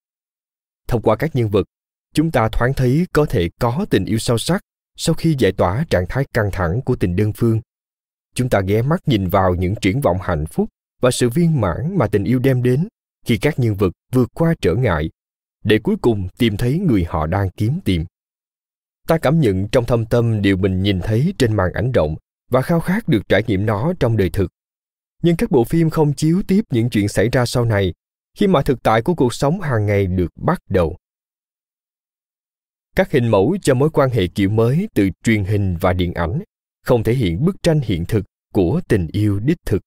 Thông 0.88 1.02
qua 1.02 1.16
các 1.16 1.37
nhân 1.37 1.49
vật, 1.50 1.66
chúng 2.12 2.30
ta 2.30 2.49
thoáng 2.52 2.75
thấy 2.75 3.06
có 3.12 3.26
thể 3.26 3.50
có 3.61 3.87
tình 3.90 4.04
yêu 4.04 4.18
sâu 4.18 4.38
sắc 4.38 4.62
sau 4.97 5.14
khi 5.14 5.37
giải 5.38 5.52
tỏa 5.52 5.85
trạng 5.90 6.06
thái 6.09 6.25
căng 6.35 6.50
thẳng 6.52 6.80
của 6.85 6.97
tình 6.97 7.16
đơn 7.16 7.33
phương. 7.33 7.61
Chúng 8.35 8.49
ta 8.49 8.61
ghé 8.61 8.83
mắt 8.83 9.09
nhìn 9.09 9.28
vào 9.28 9.54
những 9.54 9.75
triển 9.80 10.00
vọng 10.00 10.18
hạnh 10.21 10.47
phúc 10.47 10.68
và 11.04 11.11
sự 11.11 11.28
viên 11.28 11.61
mãn 11.61 11.99
mà 11.99 12.06
tình 12.06 12.25
yêu 12.25 12.38
đem 12.38 12.62
đến 12.62 12.88
khi 13.26 13.38
các 13.38 13.58
nhân 13.58 13.75
vật 13.75 13.90
vượt 14.12 14.28
qua 14.34 14.54
trở 14.61 14.75
ngại 14.75 15.11
để 15.64 15.78
cuối 15.78 15.96
cùng 16.02 16.28
tìm 16.38 16.56
thấy 16.56 16.78
người 16.78 17.04
họ 17.04 17.26
đang 17.26 17.50
kiếm 17.50 17.80
tìm. 17.84 18.04
Ta 19.08 19.18
cảm 19.18 19.40
nhận 19.40 19.68
trong 19.68 19.84
thâm 19.84 20.06
tâm 20.06 20.42
điều 20.42 20.56
mình 20.56 20.82
nhìn 20.82 21.00
thấy 21.00 21.34
trên 21.38 21.56
màn 21.56 21.73
ảnh 21.73 21.92
rộng 21.92 22.16
và 22.50 22.62
khao 22.62 22.80
khát 22.80 23.08
được 23.08 23.28
trải 23.28 23.42
nghiệm 23.46 23.66
nó 23.66 23.92
trong 24.00 24.16
đời 24.16 24.30
thực. 24.30 24.50
Nhưng 25.23 25.37
các 25.37 25.50
bộ 25.50 25.64
phim 25.64 25.90
không 25.90 26.14
chiếu 26.14 26.42
tiếp 26.49 26.64
những 26.70 26.90
chuyện 26.90 27.08
xảy 27.08 27.28
ra 27.28 27.46
sau 27.46 27.64
này 27.64 27.94
khi 28.37 28.46
mà 28.46 28.62
thực 28.62 28.82
tại 28.82 29.02
của 29.02 29.14
cuộc 29.14 29.34
sống 29.34 29.61
hàng 29.61 29.87
ngày 29.87 30.06
được 30.06 30.32
bắt 30.37 30.58
đầu. 30.68 30.96
Các 32.96 33.12
hình 33.12 33.28
mẫu 33.28 33.56
cho 33.62 33.75
mối 33.75 33.90
quan 33.90 34.11
hệ 34.11 34.26
kiểu 34.26 34.50
mới 34.50 34.88
từ 34.94 35.11
truyền 35.25 35.44
hình 35.44 35.76
và 35.80 35.92
điện 35.92 36.14
ảnh 36.14 36.42
không 36.84 37.02
thể 37.02 37.14
hiện 37.14 37.44
bức 37.44 37.62
tranh 37.62 37.80
hiện 37.84 38.04
thực 38.04 38.25
của 38.52 38.80
tình 38.88 39.08
yêu 39.12 39.40
đích 39.40 39.58
thực 39.66 39.82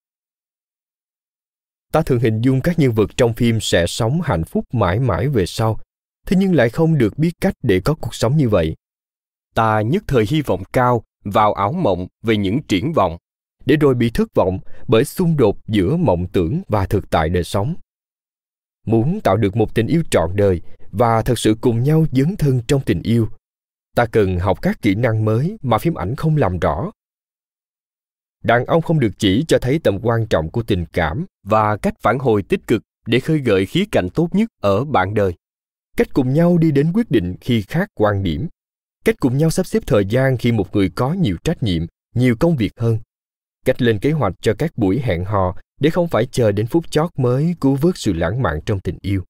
ta 1.91 2.01
thường 2.01 2.19
hình 2.19 2.41
dung 2.41 2.61
các 2.61 2.79
nhân 2.79 2.93
vật 2.93 3.17
trong 3.17 3.33
phim 3.33 3.59
sẽ 3.59 3.87
sống 3.87 4.21
hạnh 4.23 4.43
phúc 4.43 4.63
mãi 4.73 4.99
mãi 4.99 5.27
về 5.27 5.45
sau 5.45 5.79
thế 6.27 6.37
nhưng 6.39 6.55
lại 6.55 6.69
không 6.69 6.97
được 6.97 7.17
biết 7.17 7.31
cách 7.41 7.53
để 7.63 7.79
có 7.79 7.93
cuộc 7.93 8.15
sống 8.15 8.37
như 8.37 8.49
vậy. 8.49 8.75
Ta 9.55 9.81
nhất 9.81 10.03
thời 10.07 10.25
hy 10.29 10.41
vọng 10.41 10.63
cao 10.73 11.03
vào 11.23 11.53
ảo 11.53 11.71
mộng 11.71 12.07
về 12.23 12.37
những 12.37 12.59
triển 12.67 12.93
vọng. 12.93 13.17
Để 13.65 13.75
rồi 13.75 13.95
bị 13.95 14.09
thất 14.09 14.27
vọng 14.35 14.59
bởi 14.87 15.05
xung 15.05 15.37
đột 15.37 15.57
giữa 15.67 15.97
mộng 15.97 16.27
tưởng 16.27 16.61
và 16.67 16.85
thực 16.85 17.09
tại 17.09 17.29
đời 17.29 17.43
sống. 17.43 17.75
Muốn 18.85 19.19
tạo 19.21 19.37
được 19.37 19.55
một 19.55 19.75
tình 19.75 19.87
yêu 19.87 20.03
trọn 20.11 20.31
đời 20.35 20.61
và 20.91 21.21
thật 21.21 21.39
sự 21.39 21.55
cùng 21.61 21.83
nhau 21.83 22.05
dấn 22.11 22.35
thân 22.35 22.61
trong 22.67 22.81
tình 22.85 23.01
yêu 23.01 23.27
ta 23.97 24.05
cần 24.05 24.39
học 24.39 24.61
các 24.61 24.81
kỹ 24.81 24.95
năng 24.95 25.25
mới 25.25 25.57
mà 25.61 25.77
phim 25.77 25.93
ảnh 25.93 26.15
không 26.15 26.37
làm 26.37 26.59
rõ. 26.59 26.91
Đàn 28.43 28.65
ông 28.65 28.81
không 28.81 28.99
được 28.99 29.11
chỉ 29.17 29.45
cho 29.47 29.57
thấy 29.61 29.79
tầm 29.83 29.99
quan 30.03 30.27
trọng 30.27 30.49
của 30.49 30.63
tình 30.63 30.85
cảm 30.85 31.25
và 31.49 31.77
cách 31.77 31.93
phản 32.01 32.19
hồi 32.19 32.43
tích 32.43 32.67
cực 32.67 32.83
để 33.05 33.19
khơi 33.19 33.39
gợi 33.39 33.65
khía 33.65 33.83
cạnh 33.91 34.09
tốt 34.09 34.29
nhất 34.31 34.49
ở 34.61 34.85
bạn 34.85 35.13
đời. 35.13 35.33
Cách 35.97 36.07
cùng 36.13 36.33
nhau 36.33 36.57
đi 36.57 36.71
đến 36.71 36.91
quyết 36.93 37.11
định 37.11 37.35
khi 37.41 37.61
khác 37.61 37.89
quan 37.93 38.23
điểm. 38.23 38.47
Cách 39.05 39.15
cùng 39.19 39.37
nhau 39.37 39.49
sắp 39.49 39.65
xếp 39.65 39.83
thời 39.87 40.05
gian 40.05 40.37
khi 40.37 40.51
một 40.51 40.75
người 40.75 40.89
có 40.95 41.13
nhiều 41.13 41.37
trách 41.43 41.63
nhiệm, 41.63 41.85
nhiều 42.15 42.35
công 42.39 42.57
việc 42.57 42.71
hơn. 42.77 42.99
Cách 43.65 43.81
lên 43.81 43.99
kế 43.99 44.11
hoạch 44.11 44.33
cho 44.41 44.53
các 44.57 44.77
buổi 44.77 44.99
hẹn 44.99 45.25
hò 45.25 45.55
để 45.79 45.89
không 45.89 46.07
phải 46.07 46.25
chờ 46.25 46.51
đến 46.51 46.67
phút 46.67 46.91
chót 46.91 47.09
mới 47.17 47.55
cứu 47.61 47.75
vớt 47.81 47.97
sự 47.97 48.13
lãng 48.13 48.41
mạn 48.41 48.59
trong 48.65 48.79
tình 48.79 48.97
yêu. 49.01 49.23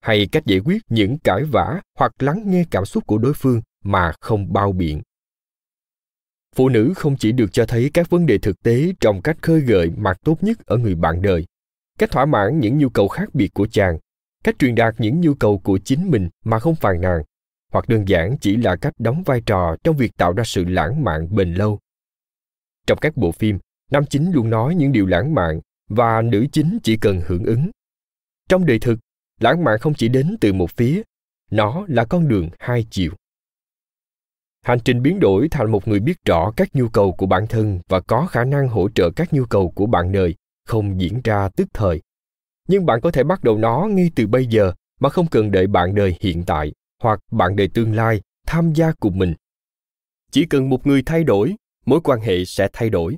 Hay 0.00 0.26
cách 0.32 0.46
giải 0.46 0.58
quyết 0.58 0.82
những 0.88 1.18
cãi 1.18 1.44
vã 1.44 1.80
hoặc 1.98 2.12
lắng 2.18 2.42
nghe 2.46 2.64
cảm 2.70 2.84
xúc 2.84 3.06
của 3.06 3.18
đối 3.18 3.34
phương 3.34 3.60
mà 3.84 4.12
không 4.20 4.52
bao 4.52 4.72
biện 4.72 5.02
phụ 6.56 6.68
nữ 6.68 6.92
không 6.96 7.16
chỉ 7.16 7.32
được 7.32 7.52
cho 7.52 7.66
thấy 7.66 7.90
các 7.94 8.10
vấn 8.10 8.26
đề 8.26 8.38
thực 8.38 8.62
tế 8.62 8.92
trong 9.00 9.22
cách 9.22 9.36
khơi 9.42 9.60
gợi 9.60 9.90
mặt 9.96 10.18
tốt 10.24 10.42
nhất 10.42 10.66
ở 10.66 10.76
người 10.76 10.94
bạn 10.94 11.22
đời, 11.22 11.46
cách 11.98 12.10
thỏa 12.10 12.26
mãn 12.26 12.60
những 12.60 12.78
nhu 12.78 12.88
cầu 12.88 13.08
khác 13.08 13.34
biệt 13.34 13.54
của 13.54 13.66
chàng, 13.66 13.98
cách 14.44 14.58
truyền 14.58 14.74
đạt 14.74 14.94
những 14.98 15.20
nhu 15.20 15.34
cầu 15.34 15.58
của 15.58 15.78
chính 15.78 16.10
mình 16.10 16.28
mà 16.44 16.58
không 16.58 16.74
phàn 16.74 17.00
nàn, 17.00 17.22
hoặc 17.72 17.88
đơn 17.88 18.08
giản 18.08 18.36
chỉ 18.40 18.56
là 18.56 18.76
cách 18.76 18.94
đóng 18.98 19.22
vai 19.22 19.42
trò 19.46 19.76
trong 19.84 19.96
việc 19.96 20.16
tạo 20.16 20.32
ra 20.32 20.44
sự 20.44 20.64
lãng 20.64 21.04
mạn 21.04 21.34
bền 21.34 21.54
lâu. 21.54 21.78
Trong 22.86 22.98
các 22.98 23.16
bộ 23.16 23.32
phim, 23.32 23.58
nam 23.90 24.06
chính 24.06 24.32
luôn 24.32 24.50
nói 24.50 24.74
những 24.74 24.92
điều 24.92 25.06
lãng 25.06 25.34
mạn 25.34 25.60
và 25.88 26.22
nữ 26.22 26.46
chính 26.52 26.78
chỉ 26.82 26.96
cần 26.96 27.22
hưởng 27.26 27.44
ứng. 27.44 27.70
Trong 28.48 28.66
đời 28.66 28.78
thực, 28.78 28.98
lãng 29.40 29.64
mạn 29.64 29.78
không 29.78 29.94
chỉ 29.94 30.08
đến 30.08 30.36
từ 30.40 30.52
một 30.52 30.70
phía, 30.70 31.02
nó 31.50 31.84
là 31.88 32.04
con 32.04 32.28
đường 32.28 32.48
hai 32.58 32.86
chiều 32.90 33.12
hành 34.62 34.78
trình 34.84 35.02
biến 35.02 35.20
đổi 35.20 35.48
thành 35.48 35.70
một 35.70 35.88
người 35.88 36.00
biết 36.00 36.24
rõ 36.24 36.52
các 36.56 36.68
nhu 36.74 36.88
cầu 36.88 37.12
của 37.12 37.26
bản 37.26 37.46
thân 37.46 37.80
và 37.88 38.00
có 38.00 38.26
khả 38.26 38.44
năng 38.44 38.68
hỗ 38.68 38.88
trợ 38.94 39.10
các 39.10 39.32
nhu 39.32 39.44
cầu 39.44 39.70
của 39.70 39.86
bạn 39.86 40.12
đời, 40.12 40.34
không 40.66 41.00
diễn 41.00 41.20
ra 41.24 41.48
tức 41.56 41.68
thời. 41.74 42.02
Nhưng 42.68 42.86
bạn 42.86 43.00
có 43.00 43.10
thể 43.10 43.24
bắt 43.24 43.44
đầu 43.44 43.58
nó 43.58 43.88
ngay 43.90 44.10
từ 44.14 44.26
bây 44.26 44.46
giờ 44.46 44.72
mà 45.00 45.08
không 45.08 45.26
cần 45.26 45.50
đợi 45.50 45.66
bạn 45.66 45.94
đời 45.94 46.16
hiện 46.20 46.44
tại 46.44 46.72
hoặc 47.02 47.20
bạn 47.30 47.56
đời 47.56 47.68
tương 47.74 47.94
lai 47.94 48.20
tham 48.46 48.72
gia 48.72 48.92
cùng 48.92 49.18
mình. 49.18 49.34
Chỉ 50.30 50.46
cần 50.46 50.68
một 50.68 50.86
người 50.86 51.02
thay 51.06 51.24
đổi, 51.24 51.54
mối 51.86 52.00
quan 52.04 52.20
hệ 52.20 52.44
sẽ 52.44 52.68
thay 52.72 52.90
đổi. 52.90 53.16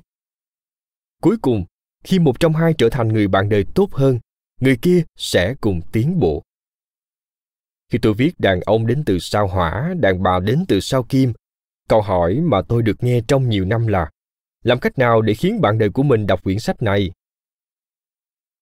Cuối 1.21 1.37
cùng, 1.41 1.65
khi 2.03 2.19
một 2.19 2.39
trong 2.39 2.53
hai 2.53 2.73
trở 2.77 2.89
thành 2.89 3.07
người 3.07 3.27
bạn 3.27 3.49
đời 3.49 3.65
tốt 3.75 3.93
hơn, 3.93 4.19
người 4.61 4.77
kia 4.81 5.03
sẽ 5.17 5.55
cùng 5.61 5.81
tiến 5.91 6.19
bộ 6.19 6.43
khi 7.93 7.99
tôi 8.01 8.13
viết 8.13 8.39
đàn 8.39 8.61
ông 8.61 8.87
đến 8.87 9.03
từ 9.05 9.19
sao 9.19 9.47
hỏa, 9.47 9.93
đàn 9.99 10.23
bà 10.23 10.39
đến 10.39 10.65
từ 10.67 10.79
sao 10.79 11.03
kim, 11.03 11.33
câu 11.89 12.01
hỏi 12.01 12.39
mà 12.43 12.61
tôi 12.67 12.81
được 12.81 13.03
nghe 13.03 13.21
trong 13.27 13.49
nhiều 13.49 13.65
năm 13.65 13.87
là, 13.87 14.09
làm 14.63 14.79
cách 14.79 14.97
nào 14.97 15.21
để 15.21 15.33
khiến 15.33 15.61
bạn 15.61 15.77
đời 15.77 15.89
của 15.89 16.03
mình 16.03 16.27
đọc 16.27 16.43
quyển 16.43 16.59
sách 16.59 16.81
này? 16.81 17.11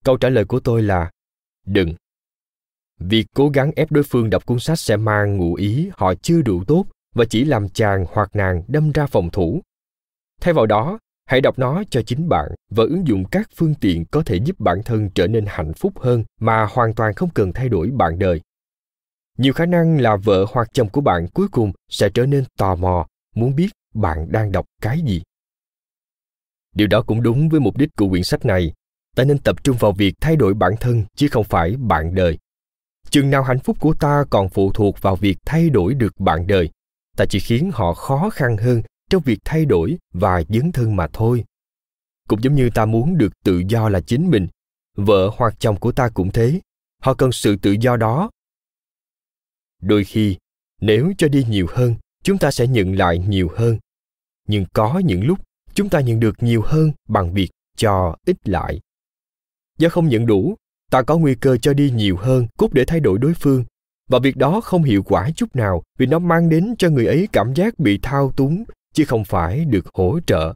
Câu 0.04 0.18
trả 0.18 0.30
lời 0.30 0.46
của 0.46 0.60
tôi 0.60 0.82
là, 0.82 1.12
đừng. 1.66 1.96
Việc 3.00 3.26
cố 3.36 3.50
gắng 3.50 3.72
ép 3.76 3.92
đối 3.92 4.04
phương 4.04 4.30
đọc 4.30 4.46
cuốn 4.46 4.60
sách 4.60 4.80
sẽ 4.80 4.98
mang 4.98 5.38
ngụ 5.38 5.56
ý 5.56 5.90
họ 5.94 6.14
chưa 6.22 6.42
đủ 6.42 6.64
tốt 6.64 6.86
và 7.16 7.26
chỉ 7.30 7.46
làm 7.46 7.70
chàng 7.70 8.06
hoặc 8.12 8.30
nàng 8.36 8.64
đâm 8.68 8.92
ra 8.92 9.06
phòng 9.08 9.30
thủ. 9.30 9.62
Thay 10.42 10.54
vào 10.54 10.66
đó, 10.66 11.00
hãy 11.26 11.42
đọc 11.42 11.60
nó 11.60 11.84
cho 11.90 12.02
chính 12.02 12.30
bạn 12.30 12.48
và 12.70 12.84
ứng 12.84 13.08
dụng 13.08 13.26
các 13.32 13.50
phương 13.56 13.76
tiện 13.82 14.06
có 14.06 14.24
thể 14.26 14.36
giúp 14.36 14.60
bản 14.60 14.84
thân 14.86 15.10
trở 15.10 15.28
nên 15.28 15.46
hạnh 15.48 15.74
phúc 15.74 15.94
hơn 16.00 16.24
mà 16.40 16.68
hoàn 16.72 16.94
toàn 16.94 17.14
không 17.14 17.30
cần 17.30 17.54
thay 17.54 17.70
đổi 17.70 17.90
bạn 17.92 18.20
đời 18.20 18.42
nhiều 19.38 19.54
khả 19.54 19.66
năng 19.66 20.02
là 20.02 20.16
vợ 20.16 20.46
hoặc 20.52 20.68
chồng 20.74 20.90
của 20.90 21.02
bạn 21.02 21.28
cuối 21.34 21.48
cùng 21.48 21.72
sẽ 21.90 22.10
trở 22.14 22.26
nên 22.26 22.44
tò 22.58 22.76
mò, 22.76 23.08
muốn 23.36 23.56
biết 23.56 23.70
bạn 23.94 24.32
đang 24.32 24.52
đọc 24.52 24.66
cái 24.82 25.02
gì. 25.02 25.22
Điều 26.76 26.88
đó 26.88 27.02
cũng 27.02 27.24
đúng 27.24 27.50
với 27.50 27.60
mục 27.60 27.78
đích 27.78 27.90
của 27.98 28.10
quyển 28.10 28.24
sách 28.24 28.46
này. 28.46 28.74
Ta 29.16 29.24
nên 29.24 29.38
tập 29.38 29.64
trung 29.64 29.78
vào 29.80 29.92
việc 29.92 30.14
thay 30.22 30.36
đổi 30.36 30.54
bản 30.54 30.74
thân 30.80 31.04
chứ 31.16 31.28
không 31.32 31.44
phải 31.44 31.76
bạn 31.78 32.16
đời. 32.16 32.38
Chừng 33.10 33.30
nào 33.30 33.44
hạnh 33.44 33.60
phúc 33.60 33.78
của 33.80 33.94
ta 33.94 34.24
còn 34.30 34.50
phụ 34.50 34.72
thuộc 34.74 35.02
vào 35.02 35.16
việc 35.16 35.38
thay 35.46 35.70
đổi 35.70 35.94
được 35.94 36.20
bạn 36.20 36.48
đời, 36.48 36.70
ta 37.18 37.26
chỉ 37.30 37.40
khiến 37.40 37.72
họ 37.74 37.94
khó 37.94 38.30
khăn 38.30 38.58
hơn 38.58 38.82
trong 39.10 39.22
việc 39.26 39.40
thay 39.46 39.66
đổi 39.66 39.98
và 40.14 40.44
dấn 40.50 40.72
thân 40.72 40.96
mà 40.96 41.08
thôi. 41.14 41.44
Cũng 42.28 42.44
giống 42.44 42.56
như 42.56 42.70
ta 42.70 42.86
muốn 42.86 43.18
được 43.18 43.32
tự 43.44 43.64
do 43.68 43.90
là 43.90 44.02
chính 44.02 44.30
mình, 44.30 44.48
vợ 44.98 45.32
hoặc 45.38 45.60
chồng 45.60 45.80
của 45.80 45.92
ta 45.92 46.10
cũng 46.10 46.32
thế. 46.32 46.60
Họ 47.02 47.14
cần 47.14 47.32
sự 47.32 47.56
tự 47.56 47.72
do 47.72 47.98
đó 47.98 48.30
đôi 49.82 50.04
khi, 50.04 50.38
nếu 50.82 51.14
cho 51.18 51.28
đi 51.28 51.46
nhiều 51.50 51.68
hơn, 51.70 51.96
chúng 52.24 52.38
ta 52.38 52.52
sẽ 52.52 52.68
nhận 52.68 52.96
lại 52.96 53.20
nhiều 53.20 53.50
hơn. 53.56 53.78
Nhưng 54.48 54.66
có 54.74 55.02
những 55.06 55.24
lúc, 55.24 55.40
chúng 55.74 55.90
ta 55.90 56.00
nhận 56.00 56.20
được 56.20 56.44
nhiều 56.44 56.62
hơn 56.66 56.92
bằng 57.10 57.34
việc 57.34 57.50
cho 57.78 58.16
ít 58.26 58.50
lại. 58.50 58.80
Do 59.78 59.90
không 59.90 60.08
nhận 60.08 60.26
đủ, 60.26 60.56
ta 60.92 61.02
có 61.02 61.18
nguy 61.18 61.36
cơ 61.36 61.58
cho 61.58 61.74
đi 61.74 61.92
nhiều 61.92 62.18
hơn 62.18 62.48
cốt 62.58 62.74
để 62.74 62.86
thay 62.86 63.00
đổi 63.00 63.18
đối 63.18 63.34
phương. 63.34 63.66
Và 64.10 64.20
việc 64.20 64.38
đó 64.38 64.62
không 64.62 64.84
hiệu 64.84 65.04
quả 65.04 65.30
chút 65.36 65.56
nào, 65.56 65.84
vì 65.98 66.06
nó 66.06 66.20
mang 66.20 66.50
đến 66.50 66.76
cho 66.78 66.90
người 66.90 67.06
ấy 67.06 67.28
cảm 67.32 67.54
giác 67.54 67.80
bị 67.80 68.00
thao 68.02 68.32
túng, 68.32 68.64
chứ 68.94 69.06
không 69.06 69.26
phải 69.26 69.66
được 69.66 69.86
hỗ 69.94 70.20
trợ. 70.28 70.54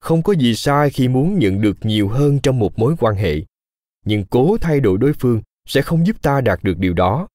Không 0.00 0.22
có 0.22 0.32
gì 0.32 0.54
sai 0.54 0.90
khi 0.90 1.08
muốn 1.08 1.38
nhận 1.38 1.60
được 1.60 1.76
nhiều 1.82 2.08
hơn 2.08 2.38
trong 2.42 2.58
một 2.58 2.78
mối 2.78 2.94
quan 2.98 3.14
hệ. 3.14 3.34
Nhưng 4.04 4.24
cố 4.30 4.56
thay 4.60 4.80
đổi 4.80 4.98
đối 4.98 5.12
phương 5.12 5.42
sẽ 5.66 5.82
không 5.82 6.06
giúp 6.06 6.22
ta 6.22 6.40
đạt 6.40 6.62
được 6.62 6.78
điều 6.78 6.94
đó 6.94 7.28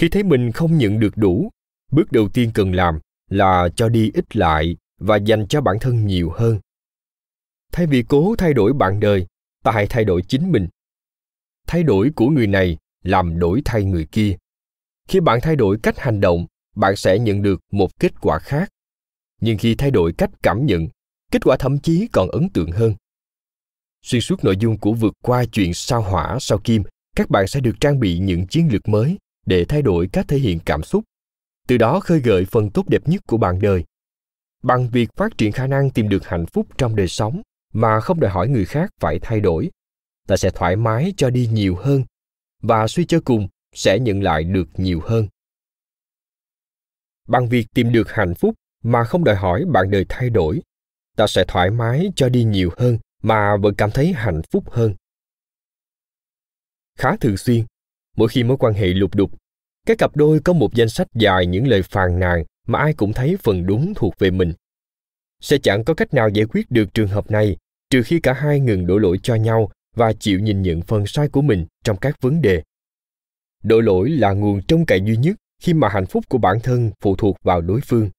khi 0.00 0.08
thấy 0.08 0.22
mình 0.22 0.52
không 0.52 0.78
nhận 0.78 1.00
được 1.00 1.16
đủ, 1.16 1.50
bước 1.92 2.12
đầu 2.12 2.28
tiên 2.28 2.50
cần 2.54 2.74
làm 2.74 2.98
là 3.28 3.68
cho 3.76 3.88
đi 3.88 4.10
ít 4.14 4.36
lại 4.36 4.76
và 4.98 5.16
dành 5.16 5.46
cho 5.48 5.60
bản 5.60 5.76
thân 5.80 6.06
nhiều 6.06 6.30
hơn. 6.30 6.60
Thay 7.72 7.86
vì 7.86 8.02
cố 8.08 8.34
thay 8.38 8.54
đổi 8.54 8.72
bạn 8.72 9.00
đời, 9.00 9.26
ta 9.64 9.72
hãy 9.72 9.86
thay 9.86 10.04
đổi 10.04 10.22
chính 10.22 10.52
mình. 10.52 10.68
Thay 11.66 11.82
đổi 11.82 12.10
của 12.16 12.28
người 12.28 12.46
này 12.46 12.76
làm 13.02 13.38
đổi 13.38 13.62
thay 13.64 13.84
người 13.84 14.06
kia. 14.12 14.36
Khi 15.08 15.20
bạn 15.20 15.38
thay 15.42 15.56
đổi 15.56 15.78
cách 15.82 15.98
hành 15.98 16.20
động, 16.20 16.46
bạn 16.76 16.96
sẽ 16.96 17.18
nhận 17.18 17.42
được 17.42 17.60
một 17.72 17.98
kết 17.98 18.20
quả 18.20 18.38
khác. 18.38 18.68
Nhưng 19.40 19.58
khi 19.58 19.74
thay 19.74 19.90
đổi 19.90 20.12
cách 20.18 20.30
cảm 20.42 20.66
nhận, 20.66 20.88
kết 21.32 21.44
quả 21.44 21.56
thậm 21.56 21.78
chí 21.78 22.08
còn 22.12 22.30
ấn 22.30 22.48
tượng 22.48 22.72
hơn. 22.72 22.94
Xuyên 24.02 24.20
suốt 24.20 24.44
nội 24.44 24.56
dung 24.60 24.78
của 24.78 24.92
vượt 24.92 25.12
qua 25.22 25.44
chuyện 25.52 25.74
sao 25.74 26.02
hỏa 26.02 26.38
sao 26.40 26.58
kim, 26.64 26.82
các 27.16 27.30
bạn 27.30 27.48
sẽ 27.48 27.60
được 27.60 27.74
trang 27.80 28.00
bị 28.00 28.18
những 28.18 28.46
chiến 28.46 28.68
lược 28.72 28.88
mới 28.88 29.18
để 29.46 29.64
thay 29.64 29.82
đổi 29.82 30.08
cách 30.12 30.28
thể 30.28 30.38
hiện 30.38 30.58
cảm 30.66 30.82
xúc. 30.82 31.04
Từ 31.68 31.76
đó 31.78 32.00
khơi 32.00 32.20
gợi 32.20 32.44
phần 32.44 32.70
tốt 32.70 32.88
đẹp 32.88 33.08
nhất 33.08 33.22
của 33.26 33.36
bạn 33.36 33.60
đời. 33.60 33.84
Bằng 34.62 34.88
việc 34.88 35.10
phát 35.16 35.38
triển 35.38 35.52
khả 35.52 35.66
năng 35.66 35.90
tìm 35.90 36.08
được 36.08 36.26
hạnh 36.26 36.46
phúc 36.46 36.66
trong 36.78 36.96
đời 36.96 37.08
sống 37.08 37.42
mà 37.72 38.00
không 38.00 38.20
đòi 38.20 38.30
hỏi 38.30 38.48
người 38.48 38.64
khác 38.64 38.90
phải 39.00 39.18
thay 39.22 39.40
đổi, 39.40 39.70
ta 40.26 40.36
sẽ 40.36 40.50
thoải 40.50 40.76
mái 40.76 41.14
cho 41.16 41.30
đi 41.30 41.48
nhiều 41.52 41.76
hơn 41.76 42.04
và 42.62 42.86
suy 42.86 43.04
cho 43.04 43.20
cùng 43.24 43.48
sẽ 43.74 43.98
nhận 43.98 44.22
lại 44.22 44.44
được 44.44 44.68
nhiều 44.76 45.00
hơn. 45.04 45.28
Bằng 47.28 47.48
việc 47.48 47.66
tìm 47.74 47.92
được 47.92 48.10
hạnh 48.10 48.34
phúc 48.34 48.54
mà 48.82 49.04
không 49.04 49.24
đòi 49.24 49.36
hỏi 49.36 49.64
bạn 49.72 49.90
đời 49.90 50.06
thay 50.08 50.30
đổi, 50.30 50.62
ta 51.16 51.26
sẽ 51.26 51.44
thoải 51.48 51.70
mái 51.70 52.12
cho 52.16 52.28
đi 52.28 52.44
nhiều 52.44 52.70
hơn 52.76 52.98
mà 53.22 53.56
vẫn 53.56 53.74
cảm 53.74 53.90
thấy 53.90 54.12
hạnh 54.12 54.42
phúc 54.50 54.70
hơn. 54.70 54.94
Khá 56.98 57.16
thường 57.16 57.36
xuyên 57.36 57.64
mỗi 58.16 58.28
khi 58.28 58.44
mối 58.44 58.56
quan 58.56 58.74
hệ 58.74 58.86
lục 58.86 59.14
đục, 59.14 59.30
các 59.86 59.98
cặp 59.98 60.16
đôi 60.16 60.40
có 60.40 60.52
một 60.52 60.74
danh 60.74 60.88
sách 60.88 61.08
dài 61.14 61.46
những 61.46 61.68
lời 61.68 61.82
phàn 61.82 62.20
nàn 62.20 62.44
mà 62.66 62.78
ai 62.78 62.92
cũng 62.92 63.12
thấy 63.12 63.36
phần 63.42 63.66
đúng 63.66 63.92
thuộc 63.96 64.14
về 64.18 64.30
mình. 64.30 64.52
Sẽ 65.40 65.58
chẳng 65.58 65.84
có 65.84 65.94
cách 65.94 66.14
nào 66.14 66.28
giải 66.28 66.46
quyết 66.46 66.70
được 66.70 66.94
trường 66.94 67.08
hợp 67.08 67.30
này, 67.30 67.56
trừ 67.90 68.02
khi 68.02 68.20
cả 68.20 68.32
hai 68.32 68.60
ngừng 68.60 68.86
đổ 68.86 68.98
lỗi 68.98 69.18
cho 69.22 69.34
nhau 69.34 69.70
và 69.96 70.12
chịu 70.12 70.40
nhìn 70.40 70.62
nhận 70.62 70.82
phần 70.82 71.06
sai 71.06 71.28
của 71.28 71.42
mình 71.42 71.66
trong 71.84 71.96
các 71.96 72.20
vấn 72.20 72.42
đề. 72.42 72.62
Đổ 73.62 73.80
lỗi 73.80 74.10
là 74.10 74.32
nguồn 74.32 74.62
trông 74.62 74.86
cậy 74.86 75.00
duy 75.00 75.16
nhất 75.16 75.36
khi 75.62 75.74
mà 75.74 75.88
hạnh 75.88 76.06
phúc 76.06 76.24
của 76.28 76.38
bản 76.38 76.60
thân 76.60 76.90
phụ 77.00 77.16
thuộc 77.16 77.36
vào 77.42 77.60
đối 77.60 77.80
phương. 77.80 78.10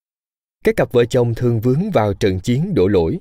Các 0.64 0.76
cặp 0.76 0.92
vợ 0.92 1.06
chồng 1.06 1.34
thường 1.36 1.60
vướng 1.60 1.92
vào 1.92 2.14
trận 2.14 2.40
chiến 2.40 2.74
đổ 2.74 2.88
lỗi, 2.88 3.20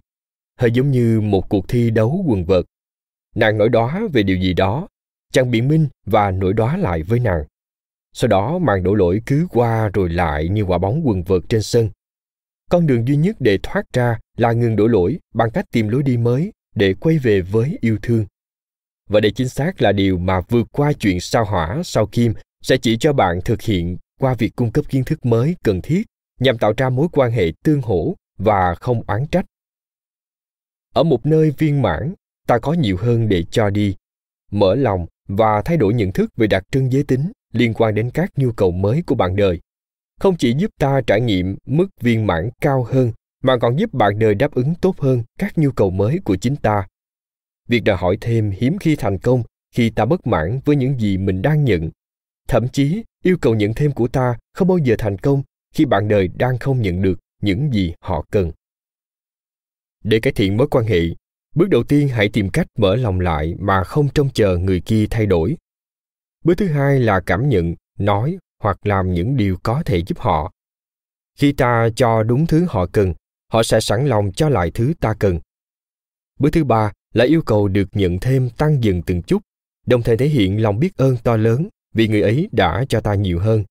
hơi 0.59 0.71
giống 0.71 0.91
như 0.91 1.21
một 1.21 1.49
cuộc 1.49 1.69
thi 1.69 1.91
đấu 1.91 2.25
quần 2.27 2.45
vợt. 2.45 2.65
Nàng 3.35 3.59
nói 3.59 3.69
đó 3.69 4.01
về 4.13 4.23
điều 4.23 4.37
gì 4.37 4.55
đó 4.55 4.89
chàng 5.33 5.51
biện 5.51 5.69
minh 5.69 5.89
và 6.07 6.31
nổi 6.31 6.53
đóa 6.53 6.77
lại 6.77 7.03
với 7.03 7.21
nàng. 7.21 7.45
Sau 8.13 8.29
đó 8.29 8.59
màn 8.59 8.83
đổ 8.83 8.95
lỗi 8.95 9.23
cứ 9.27 9.47
qua 9.51 9.91
rồi 9.95 10.09
lại 10.09 10.49
như 10.49 10.63
quả 10.63 10.79
bóng 10.79 11.03
quần 11.05 11.23
vợt 11.23 11.43
trên 11.49 11.63
sân. 11.63 11.89
Con 12.71 12.87
đường 12.87 13.09
duy 13.09 13.17
nhất 13.17 13.37
để 13.39 13.59
thoát 13.63 13.93
ra 13.93 14.19
là 14.37 14.53
ngừng 14.53 14.77
đổ 14.77 14.87
lỗi 14.87 15.19
bằng 15.35 15.51
cách 15.51 15.65
tìm 15.73 15.89
lối 15.89 16.03
đi 16.03 16.17
mới 16.17 16.53
để 16.75 16.95
quay 16.95 17.19
về 17.19 17.41
với 17.41 17.79
yêu 17.81 17.99
thương. 18.03 18.27
Và 19.09 19.21
đây 19.21 19.31
chính 19.31 19.49
xác 19.49 19.83
là 19.83 19.93
điều 19.93 20.19
mà 20.19 20.41
vượt 20.41 20.67
qua 20.73 20.93
chuyện 20.93 21.21
sao 21.21 21.45
hỏa 21.45 21.83
sao 21.85 22.07
kim 22.07 22.35
sẽ 22.63 22.77
chỉ 22.77 22.97
cho 23.01 23.13
bạn 23.13 23.41
thực 23.45 23.63
hiện 23.63 23.97
qua 24.21 24.35
việc 24.35 24.57
cung 24.57 24.73
cấp 24.73 24.85
kiến 24.89 25.05
thức 25.05 25.27
mới 25.27 25.57
cần 25.65 25.81
thiết 25.83 26.03
nhằm 26.41 26.59
tạo 26.59 26.73
ra 26.77 26.91
mối 26.91 27.09
quan 27.13 27.33
hệ 27.33 27.53
tương 27.65 27.83
hỗ 27.83 28.15
và 28.39 28.75
không 28.75 29.03
oán 29.07 29.27
trách. 29.27 29.45
Ở 30.95 31.03
một 31.03 31.27
nơi 31.27 31.51
viên 31.59 31.83
mãn, 31.83 32.15
ta 32.47 32.59
có 32.59 32.73
nhiều 32.73 32.97
hơn 32.97 33.29
để 33.29 33.43
cho 33.43 33.71
đi. 33.71 33.97
Mở 34.51 34.75
lòng 34.75 35.07
và 35.37 35.63
thay 35.63 35.77
đổi 35.77 35.95
nhận 35.95 36.13
thức 36.13 36.31
về 36.37 36.47
đặc 36.47 36.63
trưng 36.73 36.93
giới 36.93 37.03
tính 37.03 37.33
liên 37.53 37.75
quan 37.75 37.95
đến 37.95 38.11
các 38.15 38.31
nhu 38.37 38.53
cầu 38.53 38.71
mới 38.71 39.03
của 39.07 39.15
bạn 39.15 39.37
đời. 39.37 39.61
Không 40.21 40.37
chỉ 40.37 40.55
giúp 40.55 40.71
ta 40.79 41.01
trải 41.07 41.21
nghiệm 41.21 41.57
mức 41.67 41.87
viên 42.01 42.27
mãn 42.27 42.51
cao 42.61 42.85
hơn, 42.85 43.13
mà 43.43 43.57
còn 43.59 43.79
giúp 43.79 43.95
bạn 43.95 44.19
đời 44.19 44.35
đáp 44.35 44.55
ứng 44.55 44.75
tốt 44.81 44.99
hơn 44.99 45.23
các 45.39 45.59
nhu 45.59 45.71
cầu 45.71 45.91
mới 45.91 46.21
của 46.25 46.37
chính 46.37 46.57
ta. 46.57 46.87
Việc 47.69 47.81
đòi 47.81 47.97
hỏi 47.97 48.19
thêm 48.21 48.51
hiếm 48.51 48.79
khi 48.79 48.97
thành 48.97 49.19
công 49.19 49.43
khi 49.75 49.91
ta 49.91 50.05
bất 50.05 50.27
mãn 50.27 50.61
với 50.65 50.77
những 50.77 50.99
gì 51.01 51.19
mình 51.19 51.43
đang 51.43 51.65
nhận. 51.65 51.91
Thậm 52.49 52.69
chí, 52.69 53.03
yêu 53.25 53.37
cầu 53.41 53.55
nhận 53.55 53.75
thêm 53.75 53.93
của 53.93 54.09
ta 54.09 54.39
không 54.55 54.69
bao 54.69 54.79
giờ 54.79 54.95
thành 54.99 55.19
công 55.19 55.43
khi 55.75 55.85
bạn 55.85 56.09
đời 56.09 56.29
đang 56.29 56.59
không 56.59 56.83
nhận 56.83 57.03
được 57.03 57.19
những 57.43 57.73
gì 57.73 57.95
họ 58.01 58.25
cần. 58.31 58.53
Để 60.05 60.21
cải 60.21 60.33
thiện 60.33 60.57
mối 60.57 60.69
quan 60.71 60.85
hệ 60.85 61.01
bước 61.55 61.69
đầu 61.69 61.83
tiên, 61.83 62.09
hãy 62.09 62.29
tìm 62.29 62.51
cách 62.51 62.67
mở 62.79 62.97
lòng 62.97 63.21
lại 63.21 63.55
mà 63.59 63.85
không 63.85 64.09
trông 64.09 64.31
chờ 64.31 64.59
người 64.59 64.81
kia 64.81 65.07
thay 65.11 65.27
đổi. 65.27 65.57
Bước 66.45 66.55
thứ 66.59 66.69
hai 66.69 67.01
là 67.01 67.21
cảm 67.21 67.49
nhận, 67.49 67.75
nói 67.99 68.39
hoặc 68.63 68.87
làm 68.87 69.13
những 69.13 69.37
điều 69.37 69.57
có 69.63 69.83
thể 69.87 70.03
giúp 70.07 70.19
họ. 70.19 70.53
Khi 71.39 71.53
ta 71.53 71.89
cho 71.97 72.23
đúng 72.23 72.47
thứ 72.47 72.67
họ 72.69 72.87
cần, 72.93 73.15
họ 73.53 73.63
sẽ 73.63 73.81
sẵn 73.81 74.07
lòng 74.07 74.33
cho 74.33 74.49
lại 74.49 74.71
thứ 74.75 74.93
ta 75.01 75.15
cần. 75.19 75.41
Bước 76.39 76.51
thứ 76.53 76.65
ba 76.65 76.93
là 77.15 77.25
yêu 77.25 77.43
cầu 77.43 77.69
được 77.69 77.89
nhận 77.93 78.19
thêm 78.19 78.51
tăng 78.51 78.85
dần 78.85 79.03
từng 79.03 79.23
chút, 79.23 79.43
đồng 79.87 80.03
thời 80.03 80.17
thể 80.17 80.29
hiện 80.29 80.63
lòng 80.63 80.79
biết 80.79 80.97
ơn 80.97 81.17
to 81.17 81.37
lớn 81.37 81.69
vì 81.95 82.09
người 82.09 82.23
ấy 82.23 82.49
đã 82.53 82.85
cho 82.89 83.01
ta 83.01 83.15
nhiều 83.15 83.39
hơn. 83.39 83.65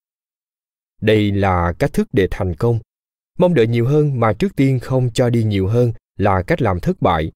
Đây 1.01 1.31
là 1.31 1.73
cách 1.79 1.93
thức 1.93 2.07
để 2.13 2.27
thành 2.31 2.55
công. 2.55 2.79
Mong 3.37 3.53
đợi 3.53 3.67
nhiều 3.67 3.87
hơn 3.87 4.19
mà 4.19 4.33
trước 4.33 4.55
tiên 4.55 4.79
không 4.79 5.09
cho 5.13 5.29
đi 5.29 5.43
nhiều 5.43 5.67
hơn 5.67 5.93
là 6.17 6.41
cách 6.47 6.61
làm 6.61 6.79
thất 6.79 7.01
bại 7.01 7.31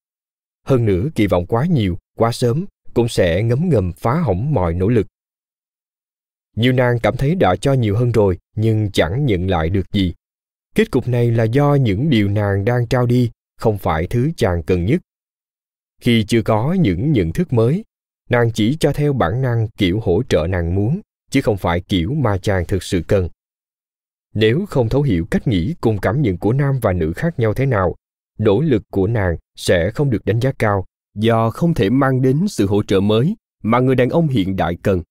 hơn 0.65 0.85
nữa, 0.85 1.09
kỳ 1.15 1.27
vọng 1.27 1.45
quá 1.45 1.65
nhiều, 1.65 1.97
quá 2.17 2.31
sớm, 2.31 2.65
cũng 2.93 3.07
sẽ 3.07 3.43
ngấm 3.43 3.69
ngầm 3.69 3.91
phá 3.91 4.19
hỏng 4.19 4.53
mọi 4.53 4.73
nỗ 4.73 4.87
lực. 4.87 5.07
Nhiều 6.55 6.73
nàng 6.73 6.99
cảm 6.99 7.17
thấy 7.17 7.35
đã 7.35 7.55
cho 7.55 7.73
nhiều 7.73 7.95
hơn 7.95 8.11
rồi, 8.11 8.37
nhưng 8.55 8.91
chẳng 8.91 9.25
nhận 9.25 9.47
lại 9.47 9.69
được 9.69 9.91
gì. 9.91 10.13
Kết 10.75 10.91
cục 10.91 11.07
này 11.07 11.31
là 11.31 11.43
do 11.43 11.75
những 11.75 12.09
điều 12.09 12.29
nàng 12.29 12.65
đang 12.65 12.87
trao 12.87 13.05
đi, 13.05 13.31
không 13.57 13.77
phải 13.77 14.07
thứ 14.07 14.31
chàng 14.37 14.63
cần 14.63 14.85
nhất. 14.85 15.01
Khi 16.01 16.25
chưa 16.27 16.41
có 16.41 16.73
những 16.73 17.11
nhận 17.11 17.33
thức 17.33 17.53
mới, 17.53 17.83
nàng 18.29 18.51
chỉ 18.51 18.77
cho 18.79 18.93
theo 18.93 19.13
bản 19.13 19.41
năng 19.41 19.67
kiểu 19.77 19.99
hỗ 19.99 20.23
trợ 20.29 20.47
nàng 20.49 20.75
muốn, 20.75 21.01
chứ 21.31 21.41
không 21.41 21.57
phải 21.57 21.81
kiểu 21.81 22.13
mà 22.13 22.37
chàng 22.37 22.65
thực 22.65 22.83
sự 22.83 23.01
cần. 23.07 23.29
Nếu 24.33 24.65
không 24.69 24.89
thấu 24.89 25.01
hiểu 25.01 25.25
cách 25.31 25.47
nghĩ 25.47 25.75
cùng 25.81 25.97
cảm 26.01 26.21
nhận 26.21 26.37
của 26.37 26.53
nam 26.53 26.79
và 26.81 26.93
nữ 26.93 27.13
khác 27.15 27.39
nhau 27.39 27.53
thế 27.53 27.65
nào 27.65 27.95
nỗ 28.43 28.61
lực 28.61 28.83
của 28.91 29.07
nàng 29.07 29.37
sẽ 29.55 29.91
không 29.91 30.09
được 30.09 30.25
đánh 30.25 30.39
giá 30.39 30.51
cao. 30.59 30.85
Do 31.15 31.49
không 31.49 31.73
thể 31.73 31.89
mang 31.89 32.21
đến 32.21 32.47
sự 32.47 32.67
hỗ 32.67 32.83
trợ 32.83 32.99
mới 32.99 33.35
mà 33.63 33.79
người 33.79 33.95
đàn 33.95 34.09
ông 34.09 34.27
hiện 34.27 34.55
đại 34.55 34.77
cần. 34.83 35.01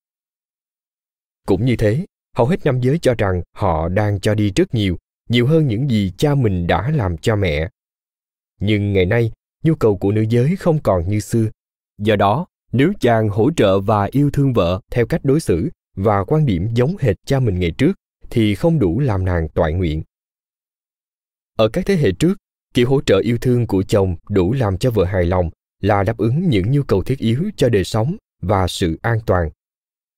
Cũng 1.47 1.65
như 1.65 1.77
thế 1.77 2.07
hầu 2.37 2.47
hết 2.47 2.65
nam 2.65 2.81
giới 2.81 2.99
cho 2.99 3.15
rằng 3.19 3.43
họ 3.55 3.89
đang 3.89 4.21
cho 4.21 4.35
đi 4.35 4.53
rất 4.57 4.75
nhiều 4.75 4.97
nhiều 5.29 5.47
hơn 5.47 5.67
những 5.67 5.91
gì 5.91 6.13
cha 6.17 6.35
mình 6.35 6.67
đã 6.67 6.91
làm 6.91 7.17
cho 7.17 7.37
mẹ. 7.37 7.69
Nhưng 8.61 8.93
ngày 8.93 9.07
nay 9.07 9.33
nhu 9.63 9.75
cầu 9.75 9.97
của 9.97 10.13
nữ 10.13 10.25
giới 10.29 10.57
không 10.57 10.79
còn 10.83 11.09
như 11.09 11.21
xưa. 11.21 11.47
Do 11.99 12.17
đó 12.17 12.47
nếu 12.73 12.93
chàng 13.01 13.29
hỗ 13.29 13.51
trợ 13.57 13.81
và 13.81 14.09
yêu 14.13 14.31
thương 14.31 14.53
vợ 14.53 14.81
theo 14.91 15.07
cách 15.07 15.25
đối 15.25 15.41
xử 15.41 15.71
và 15.97 16.25
quan 16.25 16.47
điểm 16.47 16.69
giống 16.75 16.97
hệt 17.01 17.17
cha 17.27 17.41
mình 17.41 17.59
ngày 17.59 17.71
trước 17.71 17.93
thì 18.31 18.55
không 18.55 18.79
đủ 18.79 19.01
làm 19.01 19.25
nàng 19.25 19.49
toại 19.49 19.73
nguyện. 19.73 20.03
Ở 21.57 21.69
các 21.69 21.87
thế 21.87 21.97
hệ 21.97 22.13
trước 22.13 22.39
kiểu 22.75 22.89
hỗ 22.89 23.01
trợ 23.01 23.19
yêu 23.19 23.39
thương 23.41 23.67
của 23.67 23.83
chồng 23.83 24.17
đủ 24.29 24.53
làm 24.53 24.79
cho 24.79 24.91
vợ 24.91 25.05
hài 25.05 25.25
lòng, 25.25 25.51
là 25.81 26.03
đáp 26.03 26.17
ứng 26.17 26.49
những 26.49 26.73
nhu 26.73 26.83
cầu 26.83 27.03
thiết 27.03 27.19
yếu 27.19 27.51
cho 27.57 27.69
đời 27.69 27.85
sống 27.85 28.17
và 28.43 28.69
sự 28.69 28.99
an 29.03 29.19
toàn. 29.27 29.51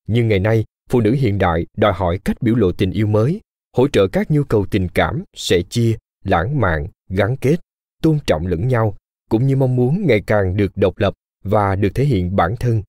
Nhưng 0.06 0.28
ngày 0.28 0.38
nay, 0.38 0.64
phụ 0.90 1.00
nữ 1.00 1.12
hiện 1.12 1.38
đại 1.38 1.66
đòi 1.76 1.92
hỏi 1.92 2.18
cách 2.24 2.42
biểu 2.42 2.54
lộ 2.54 2.72
tình 2.72 2.90
yêu 2.90 3.06
mới, 3.06 3.40
hỗ 3.76 3.88
trợ 3.88 4.06
các 4.06 4.30
nhu 4.30 4.44
cầu 4.44 4.66
tình 4.70 4.88
cảm 4.88 5.24
sẻ 5.36 5.62
chia, 5.70 5.96
lãng 6.24 6.60
mạn, 6.60 6.86
gắn 7.08 7.36
kết, 7.36 7.56
tôn 8.02 8.18
trọng 8.26 8.46
lẫn 8.46 8.68
nhau, 8.68 8.96
cũng 9.30 9.46
như 9.46 9.56
mong 9.56 9.76
muốn 9.76 10.06
ngày 10.06 10.20
càng 10.26 10.56
được 10.56 10.76
độc 10.76 10.98
lập 10.98 11.14
và 11.44 11.76
được 11.76 11.94
thể 11.94 12.04
hiện 12.04 12.36
bản 12.36 12.56
thân. 12.56 12.82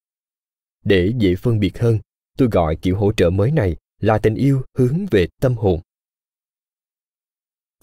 Để 0.84 1.14
dễ 1.18 1.36
phân 1.36 1.60
biệt 1.60 1.80
hơn, 1.80 2.00
tôi 2.38 2.48
gọi 2.52 2.76
kiểu 2.76 2.98
hỗ 2.98 3.12
trợ 3.12 3.30
mới 3.30 3.52
này 3.52 3.76
là 4.02 4.18
tình 4.18 4.36
yêu 4.36 4.62
hướng 4.78 5.06
về 5.12 5.28
tâm 5.42 5.54
hồn 5.54 5.80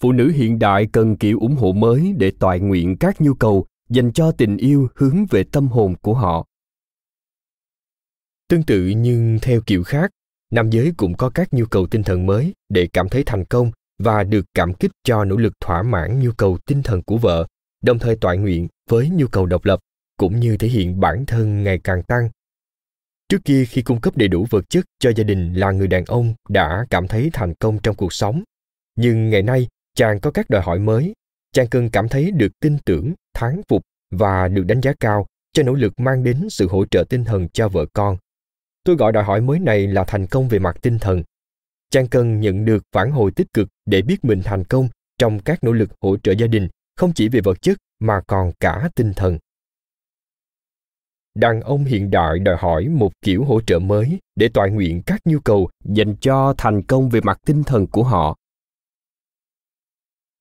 phụ 0.03 0.13
nữ 0.13 0.31
hiện 0.31 0.59
đại 0.59 0.87
cần 0.93 1.17
kiểu 1.17 1.39
ủng 1.41 1.57
hộ 1.57 1.73
mới 1.73 2.15
để 2.19 2.33
toại 2.39 2.61
nguyện 2.61 2.97
các 3.01 3.21
nhu 3.21 3.35
cầu, 3.35 3.67
dành 3.89 4.13
cho 4.13 4.33
tình 4.33 4.57
yêu 4.57 4.89
hướng 4.95 5.27
về 5.31 5.45
tâm 5.45 5.69
hồn 5.69 5.95
của 6.03 6.15
họ. 6.15 6.47
Tương 8.49 8.63
tự 8.63 8.87
nhưng 8.97 9.39
theo 9.43 9.61
kiểu 9.67 9.83
khác, 9.83 10.11
nam 10.51 10.71
giới 10.71 10.93
cũng 10.97 11.17
có 11.17 11.31
các 11.31 11.53
nhu 11.53 11.65
cầu 11.67 11.87
tinh 11.87 12.03
thần 12.03 12.27
mới 12.27 12.55
để 12.69 12.89
cảm 12.93 13.09
thấy 13.09 13.23
thành 13.27 13.45
công 13.45 13.71
và 13.99 14.25
được 14.25 14.47
cảm 14.55 14.75
kích 14.75 14.91
cho 15.05 15.25
nỗ 15.25 15.37
lực 15.37 15.53
thỏa 15.61 15.83
mãn 15.83 16.21
nhu 16.21 16.31
cầu 16.33 16.59
tinh 16.67 16.83
thần 16.83 17.03
của 17.03 17.17
vợ, 17.17 17.47
đồng 17.83 17.99
thời 17.99 18.17
toại 18.17 18.39
nguyện 18.39 18.69
với 18.91 19.09
nhu 19.09 19.27
cầu 19.27 19.47
độc 19.47 19.65
lập 19.65 19.81
cũng 20.17 20.41
như 20.41 20.57
thể 20.57 20.69
hiện 20.69 21.01
bản 21.01 21.27
thân 21.27 21.63
ngày 21.63 21.79
càng 21.85 22.03
tăng. 22.03 22.29
Trước 23.29 23.45
kia 23.45 23.65
khi 23.65 23.83
cung 23.83 24.01
cấp 24.01 24.17
đầy 24.17 24.29
đủ 24.29 24.47
vật 24.51 24.71
chất 24.71 24.85
cho 24.99 25.13
gia 25.17 25.25
đình 25.25 25.55
là 25.55 25.71
người 25.71 25.89
đàn 25.89 26.05
ông 26.05 26.35
đã 26.49 26.87
cảm 26.91 27.09
thấy 27.09 27.31
thành 27.33 27.55
công 27.55 27.79
trong 27.83 27.97
cuộc 27.97 28.13
sống, 28.13 28.43
nhưng 28.97 29.31
ngày 29.31 29.43
nay 29.43 29.69
chàng 29.95 30.21
có 30.21 30.31
các 30.31 30.51
đòi 30.51 30.63
hỏi 30.63 30.79
mới. 30.79 31.13
Chàng 31.53 31.69
cần 31.69 31.91
cảm 31.91 32.09
thấy 32.09 32.31
được 32.31 32.61
tin 32.61 32.79
tưởng, 32.85 33.15
thán 33.35 33.61
phục 33.69 33.83
và 34.11 34.49
được 34.49 34.65
đánh 34.67 34.81
giá 34.81 34.93
cao 35.01 35.27
cho 35.53 35.63
nỗ 35.63 35.73
lực 35.73 36.01
mang 36.01 36.25
đến 36.25 36.51
sự 36.51 36.69
hỗ 36.69 36.85
trợ 36.85 37.05
tinh 37.09 37.25
thần 37.25 37.49
cho 37.49 37.69
vợ 37.69 37.87
con. 37.93 38.17
Tôi 38.85 38.97
gọi 38.97 39.13
đòi 39.13 39.25
hỏi 39.25 39.41
mới 39.41 39.59
này 39.59 39.87
là 39.87 40.05
thành 40.05 40.27
công 40.27 40.49
về 40.49 40.59
mặt 40.59 40.77
tinh 40.83 40.99
thần. 40.99 41.23
Chàng 41.91 42.09
cần 42.09 42.41
nhận 42.41 42.65
được 42.65 42.83
phản 42.93 43.11
hồi 43.11 43.31
tích 43.31 43.47
cực 43.53 43.69
để 43.87 44.03
biết 44.03 44.25
mình 44.25 44.43
thành 44.45 44.65
công 44.65 44.89
trong 45.19 45.41
các 45.41 45.65
nỗ 45.65 45.73
lực 45.73 45.91
hỗ 46.01 46.17
trợ 46.17 46.33
gia 46.33 46.47
đình, 46.47 46.69
không 46.97 47.13
chỉ 47.13 47.29
về 47.29 47.41
vật 47.41 47.63
chất 47.63 47.79
mà 48.01 48.21
còn 48.27 48.53
cả 48.61 48.91
tinh 48.95 49.13
thần. 49.17 49.39
Đàn 51.35 51.61
ông 51.61 51.85
hiện 51.85 52.11
đại 52.11 52.39
đòi 52.39 52.57
hỏi 52.57 52.89
một 52.89 53.13
kiểu 53.23 53.45
hỗ 53.45 53.61
trợ 53.61 53.79
mới 53.79 54.19
để 54.37 54.49
toại 54.49 54.71
nguyện 54.71 55.03
các 55.07 55.21
nhu 55.25 55.39
cầu 55.39 55.71
dành 55.85 56.17
cho 56.21 56.55
thành 56.59 56.83
công 56.83 57.09
về 57.09 57.21
mặt 57.21 57.39
tinh 57.47 57.65
thần 57.65 57.87
của 57.87 58.05
họ 58.05 58.37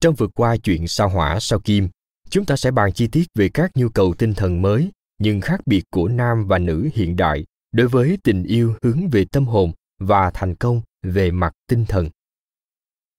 trong 0.02 0.16
vượt 0.16 0.32
qua 0.36 0.58
chuyện 0.58 0.88
sao 0.88 1.10
hỏa 1.10 1.40
sao 1.40 1.60
kim, 1.60 1.90
chúng 2.30 2.46
ta 2.46 2.56
sẽ 2.56 2.72
bàn 2.72 2.94
chi 2.94 3.08
tiết 3.08 3.28
về 3.36 3.50
các 3.50 3.72
nhu 3.76 3.90
cầu 3.90 4.14
tinh 4.14 4.34
thần 4.34 4.62
mới, 4.62 4.92
nhưng 5.20 5.42
khác 5.42 5.62
biệt 5.66 5.84
của 5.92 6.08
nam 6.08 6.48
và 6.48 6.60
nữ 6.60 6.90
hiện 6.94 7.16
đại 7.16 7.46
đối 7.72 7.88
với 7.88 8.18
tình 8.24 8.44
yêu 8.44 8.76
hướng 8.84 9.10
về 9.10 9.26
tâm 9.26 9.46
hồn 9.46 9.72
và 10.00 10.32
thành 10.34 10.56
công 10.56 10.82
về 11.04 11.32
mặt 11.32 11.54
tinh 11.68 11.86
thần. 11.86 12.10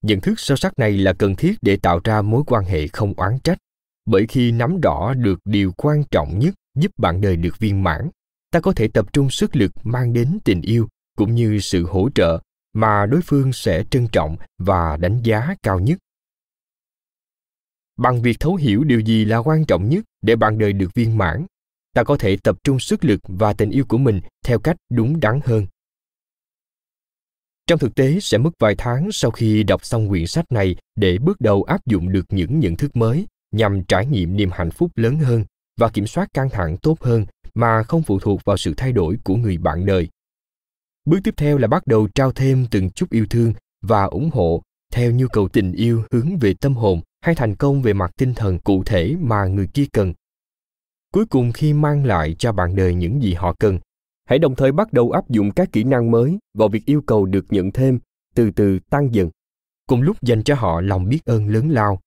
Nhận 0.01 0.21
thức 0.21 0.39
sâu 0.39 0.57
sắc 0.57 0.79
này 0.79 0.91
là 0.91 1.13
cần 1.13 1.35
thiết 1.35 1.55
để 1.61 1.77
tạo 1.77 1.99
ra 2.03 2.21
mối 2.21 2.43
quan 2.47 2.65
hệ 2.65 2.87
không 2.87 3.13
oán 3.17 3.39
trách, 3.39 3.57
bởi 4.05 4.27
khi 4.27 4.51
nắm 4.51 4.81
rõ 4.81 5.13
được 5.13 5.39
điều 5.45 5.71
quan 5.77 6.03
trọng 6.11 6.39
nhất 6.39 6.53
giúp 6.75 6.91
bạn 6.97 7.21
đời 7.21 7.35
được 7.35 7.59
viên 7.59 7.83
mãn, 7.83 8.09
ta 8.51 8.59
có 8.59 8.73
thể 8.73 8.87
tập 8.87 9.13
trung 9.13 9.29
sức 9.29 9.55
lực 9.55 9.71
mang 9.83 10.13
đến 10.13 10.37
tình 10.43 10.61
yêu 10.61 10.87
cũng 11.17 11.35
như 11.35 11.59
sự 11.59 11.85
hỗ 11.85 12.09
trợ 12.15 12.39
mà 12.73 13.05
đối 13.05 13.21
phương 13.21 13.53
sẽ 13.53 13.83
trân 13.89 14.07
trọng 14.07 14.37
và 14.57 14.97
đánh 14.97 15.21
giá 15.23 15.55
cao 15.63 15.79
nhất 15.79 15.99
bằng 17.97 18.21
việc 18.21 18.39
thấu 18.39 18.55
hiểu 18.55 18.83
điều 18.83 18.99
gì 18.99 19.25
là 19.25 19.37
quan 19.37 19.65
trọng 19.65 19.89
nhất 19.89 20.05
để 20.21 20.35
bạn 20.35 20.57
đời 20.57 20.73
được 20.73 20.93
viên 20.93 21.17
mãn, 21.17 21.45
ta 21.93 22.03
có 22.03 22.17
thể 22.17 22.37
tập 22.43 22.57
trung 22.63 22.79
sức 22.79 23.05
lực 23.05 23.19
và 23.23 23.53
tình 23.53 23.69
yêu 23.69 23.85
của 23.87 23.97
mình 23.97 24.21
theo 24.45 24.59
cách 24.59 24.75
đúng 24.89 25.19
đắn 25.19 25.39
hơn 25.45 25.65
trong 27.67 27.79
thực 27.79 27.95
tế 27.95 28.19
sẽ 28.19 28.37
mất 28.37 28.49
vài 28.59 28.75
tháng 28.77 29.11
sau 29.11 29.31
khi 29.31 29.63
đọc 29.63 29.85
xong 29.85 30.09
quyển 30.09 30.27
sách 30.27 30.51
này 30.51 30.75
để 30.95 31.17
bước 31.17 31.41
đầu 31.41 31.63
áp 31.63 31.85
dụng 31.85 32.11
được 32.11 32.25
những 32.29 32.59
nhận 32.59 32.75
thức 32.75 32.95
mới 32.95 33.27
nhằm 33.51 33.83
trải 33.83 34.05
nghiệm 34.05 34.35
niềm 34.35 34.49
hạnh 34.53 34.71
phúc 34.71 34.91
lớn 34.95 35.17
hơn 35.17 35.45
và 35.79 35.89
kiểm 35.89 36.07
soát 36.07 36.33
căng 36.33 36.49
thẳng 36.49 36.77
tốt 36.77 37.01
hơn 37.01 37.25
mà 37.53 37.83
không 37.83 38.03
phụ 38.03 38.19
thuộc 38.19 38.41
vào 38.45 38.57
sự 38.57 38.73
thay 38.77 38.91
đổi 38.91 39.17
của 39.23 39.35
người 39.35 39.57
bạn 39.57 39.85
đời. 39.85 40.09
Bước 41.05 41.19
tiếp 41.23 41.33
theo 41.37 41.57
là 41.57 41.67
bắt 41.67 41.87
đầu 41.87 42.07
trao 42.15 42.31
thêm 42.31 42.67
từng 42.71 42.89
chút 42.89 43.09
yêu 43.09 43.25
thương 43.29 43.53
và 43.81 44.03
ủng 44.03 44.29
hộ 44.33 44.61
theo 44.93 45.11
nhu 45.11 45.27
cầu 45.27 45.47
tình 45.47 45.71
yêu 45.71 46.03
hướng 46.11 46.37
về 46.37 46.53
tâm 46.53 46.75
hồn 46.75 47.01
hay 47.23 47.35
thành 47.35 47.55
công 47.55 47.81
về 47.81 47.93
mặt 47.93 48.11
tinh 48.17 48.33
thần 48.33 48.59
cụ 48.59 48.83
thể 48.83 49.15
mà 49.19 49.45
người 49.45 49.67
kia 49.67 49.85
cần. 49.93 50.13
Cuối 51.11 51.25
cùng 51.25 51.51
khi 51.51 51.73
mang 51.73 52.05
lại 52.05 52.35
cho 52.39 52.51
bạn 52.51 52.75
đời 52.75 52.95
những 52.95 53.21
gì 53.21 53.33
họ 53.33 53.55
cần, 53.59 53.79
hãy 54.25 54.39
đồng 54.39 54.55
thời 54.55 54.71
bắt 54.71 54.93
đầu 54.93 55.11
áp 55.11 55.29
dụng 55.29 55.51
các 55.51 55.71
kỹ 55.71 55.83
năng 55.83 56.11
mới 56.11 56.37
vào 56.57 56.67
việc 56.67 56.85
yêu 56.85 57.01
cầu 57.01 57.25
được 57.25 57.45
nhận 57.49 57.71
thêm, 57.71 57.99
từ 58.35 58.51
từ 58.51 58.79
tăng 58.89 59.15
dần, 59.15 59.29
cùng 59.87 60.01
lúc 60.01 60.17
dành 60.21 60.43
cho 60.43 60.55
họ 60.55 60.81
lòng 60.81 61.09
biết 61.09 61.25
ơn 61.25 61.47
lớn 61.47 61.69
lao. 61.69 61.99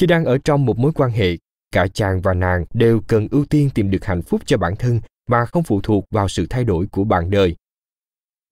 Khi 0.00 0.06
đang 0.06 0.24
ở 0.24 0.38
trong 0.38 0.66
một 0.66 0.78
mối 0.78 0.92
quan 0.94 1.10
hệ, 1.10 1.36
cả 1.72 1.86
chàng 1.94 2.20
và 2.20 2.34
nàng 2.34 2.64
đều 2.74 3.00
cần 3.08 3.28
ưu 3.30 3.44
tiên 3.44 3.70
tìm 3.74 3.90
được 3.90 4.04
hạnh 4.04 4.22
phúc 4.22 4.40
cho 4.46 4.58
bản 4.58 4.76
thân 4.76 5.00
mà 5.28 5.44
không 5.44 5.62
phụ 5.62 5.80
thuộc 5.80 6.04
vào 6.10 6.28
sự 6.28 6.46
thay 6.50 6.64
đổi 6.64 6.86
của 6.86 7.04
bạn 7.04 7.30
đời. 7.30 7.56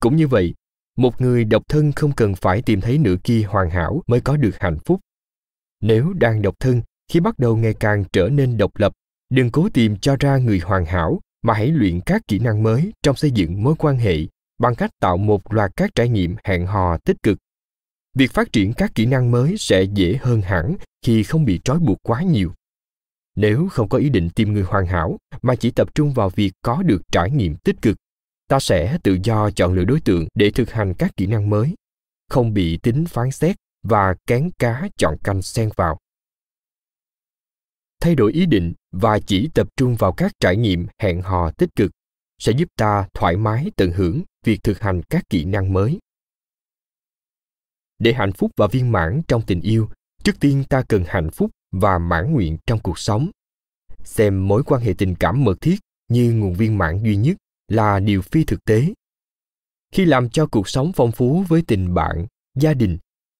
Cũng 0.00 0.16
như 0.16 0.28
vậy, 0.28 0.54
một 0.96 1.20
người 1.20 1.44
độc 1.44 1.62
thân 1.68 1.92
không 1.92 2.12
cần 2.12 2.34
phải 2.34 2.62
tìm 2.62 2.80
thấy 2.80 2.98
nửa 2.98 3.16
kia 3.24 3.42
hoàn 3.42 3.70
hảo 3.70 4.02
mới 4.06 4.20
có 4.20 4.36
được 4.36 4.56
hạnh 4.60 4.78
phúc. 4.84 5.00
Nếu 5.80 6.12
đang 6.12 6.42
độc 6.42 6.54
thân, 6.60 6.82
khi 7.08 7.20
bắt 7.20 7.38
đầu 7.38 7.56
ngày 7.56 7.74
càng 7.74 8.04
trở 8.12 8.28
nên 8.28 8.56
độc 8.56 8.76
lập, 8.76 8.92
đừng 9.30 9.50
cố 9.50 9.68
tìm 9.74 9.96
cho 9.96 10.16
ra 10.20 10.36
người 10.36 10.58
hoàn 10.58 10.84
hảo 10.84 11.20
mà 11.42 11.54
hãy 11.54 11.68
luyện 11.68 12.00
các 12.00 12.22
kỹ 12.28 12.38
năng 12.38 12.62
mới 12.62 12.92
trong 13.02 13.16
xây 13.16 13.30
dựng 13.30 13.62
mối 13.62 13.74
quan 13.78 13.98
hệ 13.98 14.16
bằng 14.58 14.74
cách 14.74 14.90
tạo 15.00 15.16
một 15.16 15.52
loạt 15.52 15.76
các 15.76 15.94
trải 15.94 16.08
nghiệm 16.08 16.36
hẹn 16.44 16.66
hò 16.66 16.98
tích 16.98 17.22
cực. 17.22 17.38
Việc 18.14 18.32
phát 18.32 18.52
triển 18.52 18.72
các 18.72 18.94
kỹ 18.94 19.06
năng 19.06 19.30
mới 19.30 19.56
sẽ 19.58 19.82
dễ 19.82 20.18
hơn 20.20 20.40
hẳn 20.40 20.76
khi 21.02 21.22
không 21.22 21.44
bị 21.44 21.60
trói 21.64 21.78
buộc 21.78 21.98
quá 22.02 22.22
nhiều. 22.22 22.52
Nếu 23.36 23.68
không 23.68 23.88
có 23.88 23.98
ý 23.98 24.08
định 24.08 24.30
tìm 24.30 24.52
người 24.52 24.62
hoàn 24.62 24.86
hảo 24.86 25.18
mà 25.42 25.54
chỉ 25.56 25.70
tập 25.70 25.94
trung 25.94 26.12
vào 26.12 26.30
việc 26.30 26.52
có 26.62 26.82
được 26.82 27.02
trải 27.12 27.30
nghiệm 27.30 27.56
tích 27.56 27.82
cực, 27.82 27.96
ta 28.48 28.60
sẽ 28.60 28.98
tự 29.02 29.18
do 29.22 29.50
chọn 29.50 29.74
lựa 29.74 29.84
đối 29.84 30.00
tượng 30.00 30.26
để 30.34 30.50
thực 30.50 30.70
hành 30.70 30.94
các 30.94 31.16
kỹ 31.16 31.26
năng 31.26 31.50
mới, 31.50 31.74
không 32.30 32.54
bị 32.54 32.76
tính 32.76 33.04
phán 33.04 33.30
xét 33.30 33.56
và 33.82 34.14
kén 34.26 34.50
cá 34.58 34.88
chọn 34.96 35.16
canh 35.24 35.42
xen 35.42 35.70
vào. 35.76 35.98
Thay 38.00 38.14
đổi 38.14 38.32
ý 38.32 38.46
định 38.46 38.74
và 38.92 39.18
chỉ 39.18 39.48
tập 39.54 39.68
trung 39.76 39.96
vào 39.96 40.12
các 40.12 40.32
trải 40.40 40.56
nghiệm 40.56 40.86
hẹn 40.98 41.22
hò 41.22 41.50
tích 41.50 41.70
cực 41.76 41.90
sẽ 42.38 42.52
giúp 42.52 42.68
ta 42.76 43.08
thoải 43.14 43.36
mái 43.36 43.70
tận 43.76 43.92
hưởng 43.92 44.22
việc 44.44 44.62
thực 44.62 44.80
hành 44.80 45.02
các 45.02 45.24
kỹ 45.30 45.44
năng 45.44 45.72
mới. 45.72 45.98
Để 47.98 48.12
hạnh 48.12 48.32
phúc 48.32 48.50
và 48.56 48.66
viên 48.66 48.92
mãn 48.92 49.22
trong 49.28 49.42
tình 49.46 49.60
yêu, 49.60 49.88
trước 50.24 50.40
tiên 50.40 50.64
ta 50.68 50.82
cần 50.88 51.04
hạnh 51.06 51.30
phúc 51.30 51.50
và 51.72 51.98
mãn 51.98 52.32
nguyện 52.32 52.58
trong 52.66 52.80
cuộc 52.80 52.98
sống. 52.98 53.30
Xem 54.04 54.48
mối 54.48 54.62
quan 54.66 54.82
hệ 54.82 54.94
tình 54.98 55.14
cảm 55.20 55.44
mật 55.44 55.60
thiết 55.60 55.76
như 56.08 56.32
nguồn 56.32 56.54
viên 56.54 56.78
mãn 56.78 57.02
duy 57.02 57.16
nhất 57.16 57.36
là 57.68 58.00
điều 58.00 58.22
phi 58.22 58.44
thực 58.44 58.64
tế. 58.64 58.92
Khi 59.92 60.04
làm 60.04 60.30
cho 60.30 60.46
cuộc 60.46 60.68
sống 60.68 60.92
phong 60.96 61.12
phú 61.12 61.44
với 61.48 61.62
tình 61.66 61.94
bạn, 61.94 62.26
gia 62.54 62.74
đình 62.74 62.98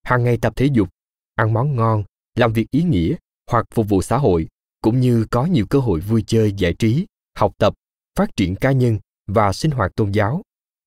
hàng 0.08 0.24
ngày 0.24 0.38
tập 0.42 0.52
thể 0.56 0.66
dục, 0.66 0.88
ăn 1.34 1.52
món 1.52 1.76
ngon, 1.76 2.04
làm 2.34 2.52
việc 2.52 2.70
ý 2.70 2.82
nghĩa, 2.82 3.14
hoặc 3.50 3.66
phục 3.74 3.88
vụ 3.88 4.02
xã 4.02 4.18
hội, 4.18 4.48
cũng 4.82 5.00
như 5.00 5.26
có 5.30 5.46
nhiều 5.46 5.66
cơ 5.70 5.78
hội 5.78 6.00
vui 6.00 6.24
chơi, 6.26 6.52
giải 6.56 6.74
trí, 6.74 7.06
học 7.36 7.52
tập, 7.58 7.74
phát 8.18 8.36
triển 8.36 8.56
cá 8.56 8.72
nhân 8.72 8.98
và 9.26 9.52
sinh 9.52 9.70
hoạt 9.70 9.94
tôn 9.94 10.12
giáo. 10.12 10.42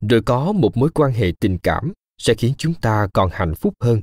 Rồi 0.10 0.22
có 0.22 0.52
một 0.52 0.78
mối 0.78 0.90
quan 0.94 1.12
hệ 1.12 1.32
tình 1.40 1.58
cảm 1.58 1.94
sẽ 2.18 2.34
khiến 2.34 2.54
chúng 2.58 2.74
ta 2.74 3.08
còn 3.14 3.30
hạnh 3.34 3.56
phúc 3.56 3.74
hơn. 3.80 4.02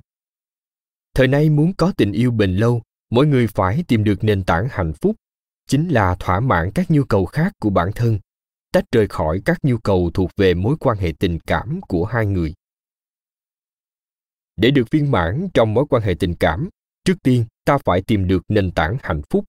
Thời 1.15 1.29
nay 1.29 1.51
muốn 1.51 1.73
có 1.73 1.93
tình 1.97 2.13
yêu 2.13 2.31
bền 2.31 2.57
lâu, 2.57 2.83
mỗi 3.11 3.27
người 3.27 3.47
phải 3.47 3.85
tìm 3.89 4.05
được 4.05 4.25
nền 4.25 4.45
tảng 4.45 4.69
hạnh 4.71 4.93
phúc, 4.93 5.17
chính 5.69 5.89
là 5.89 6.15
thỏa 6.15 6.41
mãn 6.41 6.71
các 6.75 6.91
nhu 6.91 7.05
cầu 7.05 7.27
khác 7.27 7.53
của 7.61 7.71
bản 7.71 7.91
thân, 7.95 8.19
tách 8.73 8.85
rời 8.93 9.07
khỏi 9.07 9.43
các 9.45 9.59
nhu 9.63 9.79
cầu 9.79 10.11
thuộc 10.15 10.31
về 10.37 10.55
mối 10.55 10.77
quan 10.81 10.99
hệ 10.99 11.13
tình 11.19 11.39
cảm 11.41 11.81
của 11.89 12.05
hai 12.05 12.27
người 12.27 12.55
để 14.59 14.71
được 14.71 14.91
viên 14.91 15.11
mãn 15.11 15.49
trong 15.55 15.75
mối 15.75 15.85
quan 15.91 16.03
hệ 16.03 16.15
tình 16.15 16.35
cảm, 16.35 16.69
trước 17.05 17.15
tiên 17.23 17.45
ta 17.65 17.79
phải 17.85 18.03
tìm 18.03 18.29
được 18.29 18.43
nền 18.49 18.71
tảng 18.71 18.97
hạnh 19.03 19.23
phúc. 19.31 19.45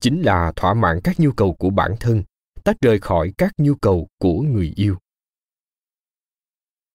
Chính 0.00 0.22
là 0.22 0.52
thỏa 0.56 0.74
mãn 0.74 1.00
các 1.04 1.20
nhu 1.20 1.32
cầu 1.32 1.54
của 1.54 1.70
bản 1.70 1.94
thân, 2.00 2.22
tách 2.64 2.76
rời 2.80 2.98
khỏi 2.98 3.32
các 3.38 3.52
nhu 3.58 3.74
cầu 3.74 4.08
của 4.18 4.42
người 4.42 4.72
yêu. 4.76 4.96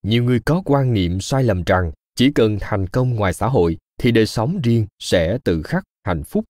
Nhiều 0.04 0.24
người 0.24 0.40
có 0.40 0.62
quan 0.66 0.94
niệm 0.94 1.20
sai 1.20 1.44
lầm 1.44 1.64
rằng 1.64 1.92
chỉ 2.16 2.32
cần 2.32 2.58
thành 2.62 2.88
công 2.88 3.16
ngoài 3.16 3.34
xã 3.34 3.48
hội 3.48 3.78
thì 4.00 4.12
đời 4.12 4.26
sống 4.26 4.62
riêng 4.64 4.88
sẽ 5.00 5.38
tự 5.44 5.64
khắc 5.64 5.84
hạnh 6.04 6.24
phúc. 6.24 6.46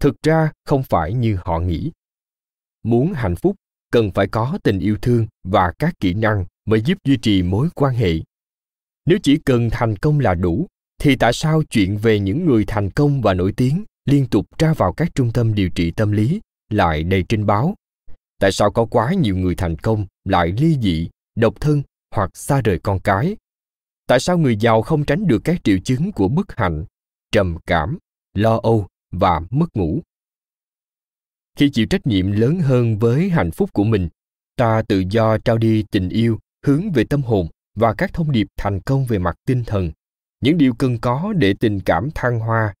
Thực 0.00 0.14
ra 0.22 0.52
không 0.64 0.82
phải 0.82 1.14
như 1.14 1.38
họ 1.44 1.60
nghĩ. 1.60 1.90
Muốn 2.82 3.12
hạnh 3.12 3.36
phúc, 3.36 3.56
cần 3.92 4.10
phải 4.10 4.26
có 4.28 4.58
tình 4.62 4.78
yêu 4.78 4.96
thương 5.02 5.26
và 5.44 5.72
các 5.78 5.94
kỹ 6.00 6.14
năng 6.14 6.44
mới 6.66 6.80
giúp 6.80 6.98
duy 7.04 7.16
trì 7.16 7.42
mối 7.42 7.68
quan 7.74 7.94
hệ 7.94 8.12
nếu 9.08 9.18
chỉ 9.22 9.36
cần 9.36 9.70
thành 9.72 9.96
công 9.96 10.20
là 10.20 10.34
đủ, 10.34 10.66
thì 11.00 11.16
tại 11.16 11.32
sao 11.32 11.62
chuyện 11.70 11.98
về 11.98 12.20
những 12.20 12.46
người 12.46 12.64
thành 12.66 12.90
công 12.90 13.22
và 13.22 13.34
nổi 13.34 13.52
tiếng 13.52 13.84
liên 14.04 14.26
tục 14.26 14.58
ra 14.58 14.74
vào 14.74 14.92
các 14.92 15.14
trung 15.14 15.32
tâm 15.32 15.54
điều 15.54 15.70
trị 15.70 15.90
tâm 15.90 16.12
lý 16.12 16.40
lại 16.70 17.02
đầy 17.02 17.24
trên 17.28 17.46
báo? 17.46 17.74
Tại 18.40 18.52
sao 18.52 18.70
có 18.70 18.84
quá 18.84 19.12
nhiều 19.12 19.36
người 19.36 19.54
thành 19.54 19.76
công 19.76 20.06
lại 20.24 20.54
ly 20.58 20.78
dị, 20.82 21.08
độc 21.36 21.60
thân 21.60 21.82
hoặc 22.14 22.30
xa 22.34 22.60
rời 22.60 22.78
con 22.78 23.00
cái? 23.00 23.36
Tại 24.06 24.20
sao 24.20 24.38
người 24.38 24.56
giàu 24.56 24.82
không 24.82 25.04
tránh 25.04 25.26
được 25.26 25.40
các 25.44 25.64
triệu 25.64 25.78
chứng 25.84 26.12
của 26.12 26.28
bất 26.28 26.56
hạnh, 26.56 26.84
trầm 27.32 27.56
cảm, 27.66 27.98
lo 28.34 28.60
âu 28.62 28.86
và 29.10 29.40
mất 29.50 29.76
ngủ? 29.76 30.00
Khi 31.56 31.70
chịu 31.70 31.86
trách 31.86 32.06
nhiệm 32.06 32.32
lớn 32.32 32.60
hơn 32.60 32.98
với 32.98 33.30
hạnh 33.30 33.50
phúc 33.50 33.72
của 33.72 33.84
mình, 33.84 34.08
ta 34.56 34.82
tự 34.88 35.04
do 35.10 35.38
trao 35.38 35.58
đi 35.58 35.84
tình 35.90 36.08
yêu 36.08 36.38
hướng 36.66 36.90
về 36.90 37.04
tâm 37.04 37.22
hồn 37.22 37.48
và 37.78 37.94
các 37.94 38.12
thông 38.12 38.32
điệp 38.32 38.46
thành 38.56 38.80
công 38.80 39.06
về 39.06 39.18
mặt 39.18 39.36
tinh 39.46 39.64
thần, 39.64 39.92
những 40.40 40.58
điều 40.58 40.74
cần 40.74 40.98
có 40.98 41.32
để 41.36 41.54
tình 41.60 41.80
cảm 41.80 42.08
thăng 42.14 42.40
hoa. 42.40 42.74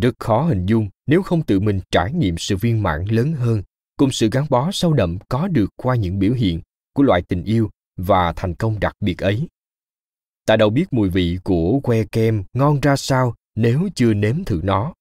Rất 0.00 0.14
khó 0.18 0.42
hình 0.42 0.66
dung 0.66 0.88
nếu 1.06 1.22
không 1.22 1.42
tự 1.42 1.60
mình 1.60 1.80
trải 1.90 2.12
nghiệm 2.12 2.38
sự 2.38 2.56
viên 2.56 2.82
mãn 2.82 3.04
lớn 3.04 3.32
hơn, 3.32 3.62
cùng 3.96 4.10
sự 4.10 4.28
gắn 4.32 4.46
bó 4.50 4.70
sâu 4.72 4.92
đậm 4.92 5.18
có 5.28 5.48
được 5.48 5.70
qua 5.76 5.96
những 5.96 6.18
biểu 6.18 6.32
hiện 6.32 6.60
của 6.94 7.02
loại 7.02 7.22
tình 7.22 7.44
yêu 7.44 7.70
và 7.96 8.32
thành 8.36 8.54
công 8.54 8.80
đặc 8.80 8.96
biệt 9.00 9.18
ấy. 9.18 9.48
Ta 10.46 10.56
đâu 10.56 10.70
biết 10.70 10.92
mùi 10.92 11.08
vị 11.08 11.38
của 11.44 11.80
que 11.80 12.04
kem 12.04 12.44
ngon 12.52 12.80
ra 12.80 12.96
sao 12.96 13.34
nếu 13.54 13.88
chưa 13.94 14.14
nếm 14.14 14.44
thử 14.44 14.60
nó. 14.64 14.94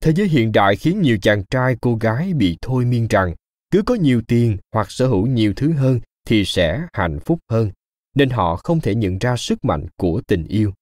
Thế 0.00 0.12
giới 0.12 0.28
hiện 0.28 0.52
đại 0.52 0.76
khiến 0.76 1.02
nhiều 1.02 1.18
chàng 1.22 1.44
trai 1.50 1.76
cô 1.80 1.96
gái 1.96 2.32
bị 2.34 2.58
thôi 2.62 2.84
miên 2.84 3.06
rằng 3.10 3.34
cứ 3.70 3.82
có 3.82 3.94
nhiều 3.94 4.22
tiền 4.28 4.56
hoặc 4.72 4.90
sở 4.90 5.06
hữu 5.06 5.26
nhiều 5.26 5.52
thứ 5.56 5.72
hơn 5.72 6.00
thì 6.26 6.44
sẽ 6.44 6.86
hạnh 6.92 7.18
phúc 7.24 7.38
hơn 7.50 7.70
nên 8.14 8.30
họ 8.30 8.56
không 8.56 8.80
thể 8.80 8.94
nhận 8.94 9.18
ra 9.18 9.36
sức 9.36 9.64
mạnh 9.64 9.86
của 9.96 10.22
tình 10.26 10.44
yêu. 10.44 10.72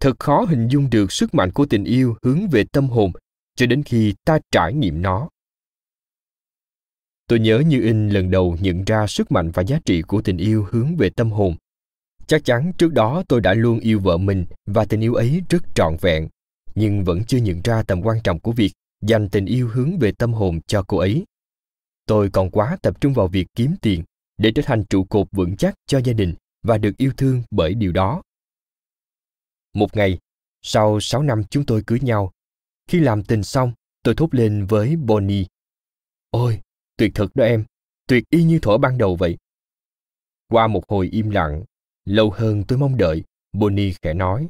Thật 0.00 0.18
khó 0.18 0.44
hình 0.48 0.68
dung 0.68 0.90
được 0.90 1.12
sức 1.12 1.34
mạnh 1.34 1.52
của 1.52 1.66
tình 1.66 1.84
yêu 1.84 2.16
hướng 2.22 2.48
về 2.48 2.64
tâm 2.72 2.88
hồn 2.88 3.12
cho 3.56 3.66
đến 3.66 3.82
khi 3.82 4.14
ta 4.24 4.38
trải 4.50 4.74
nghiệm 4.74 5.02
nó. 5.02 5.28
Tôi 7.26 7.40
nhớ 7.40 7.62
như 7.66 7.82
in 7.82 8.08
lần 8.08 8.30
đầu 8.30 8.56
nhận 8.60 8.84
ra 8.84 9.06
sức 9.06 9.32
mạnh 9.32 9.50
và 9.50 9.62
giá 9.62 9.78
trị 9.84 10.02
của 10.02 10.22
tình 10.22 10.36
yêu 10.36 10.66
hướng 10.70 10.96
về 10.96 11.10
tâm 11.10 11.30
hồn. 11.30 11.56
Chắc 12.26 12.44
chắn 12.44 12.72
trước 12.78 12.92
đó 12.92 13.22
tôi 13.28 13.40
đã 13.40 13.54
luôn 13.54 13.80
yêu 13.80 14.00
vợ 14.00 14.16
mình 14.16 14.46
và 14.66 14.84
tình 14.84 15.00
yêu 15.00 15.14
ấy 15.14 15.42
rất 15.48 15.62
trọn 15.74 15.96
vẹn, 16.00 16.28
nhưng 16.74 17.04
vẫn 17.04 17.24
chưa 17.24 17.38
nhận 17.38 17.60
ra 17.64 17.82
tầm 17.82 18.02
quan 18.02 18.18
trọng 18.24 18.40
của 18.40 18.52
việc 18.52 18.72
dành 19.02 19.28
tình 19.28 19.46
yêu 19.46 19.68
hướng 19.68 19.98
về 19.98 20.12
tâm 20.12 20.32
hồn 20.32 20.60
cho 20.66 20.82
cô 20.86 20.98
ấy. 20.98 21.24
Tôi 22.06 22.30
còn 22.30 22.50
quá 22.50 22.76
tập 22.82 23.00
trung 23.00 23.12
vào 23.14 23.28
việc 23.28 23.46
kiếm 23.54 23.74
tiền 23.82 24.02
để 24.38 24.52
trở 24.54 24.62
thành 24.66 24.84
trụ 24.90 25.04
cột 25.04 25.26
vững 25.32 25.56
chắc 25.56 25.74
cho 25.86 26.00
gia 26.04 26.12
đình 26.12 26.34
và 26.62 26.78
được 26.78 26.96
yêu 26.96 27.12
thương 27.16 27.42
bởi 27.50 27.74
điều 27.74 27.92
đó 27.92 28.22
một 29.74 29.96
ngày, 29.96 30.18
sau 30.62 31.00
6 31.00 31.22
năm 31.22 31.42
chúng 31.50 31.66
tôi 31.66 31.82
cưới 31.86 32.00
nhau, 32.02 32.32
khi 32.88 33.00
làm 33.00 33.24
tình 33.24 33.42
xong, 33.42 33.72
tôi 34.02 34.14
thốt 34.14 34.34
lên 34.34 34.66
với 34.66 34.96
Bonnie. 34.96 35.44
Ôi, 36.30 36.60
tuyệt 36.96 37.12
thật 37.14 37.28
đó 37.34 37.44
em, 37.44 37.64
tuyệt 38.06 38.24
y 38.30 38.44
như 38.44 38.58
thuở 38.62 38.78
ban 38.78 38.98
đầu 38.98 39.16
vậy. 39.16 39.38
Qua 40.48 40.66
một 40.66 40.82
hồi 40.88 41.08
im 41.12 41.30
lặng, 41.30 41.64
lâu 42.04 42.30
hơn 42.30 42.64
tôi 42.68 42.78
mong 42.78 42.96
đợi, 42.96 43.24
Bonnie 43.52 43.92
khẽ 44.02 44.14
nói. 44.14 44.48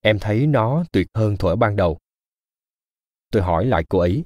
Em 0.00 0.18
thấy 0.20 0.46
nó 0.46 0.84
tuyệt 0.92 1.06
hơn 1.14 1.36
thuở 1.36 1.56
ban 1.56 1.76
đầu. 1.76 1.98
Tôi 3.30 3.42
hỏi 3.42 3.66
lại 3.66 3.84
cô 3.88 3.98
ấy. 3.98 4.24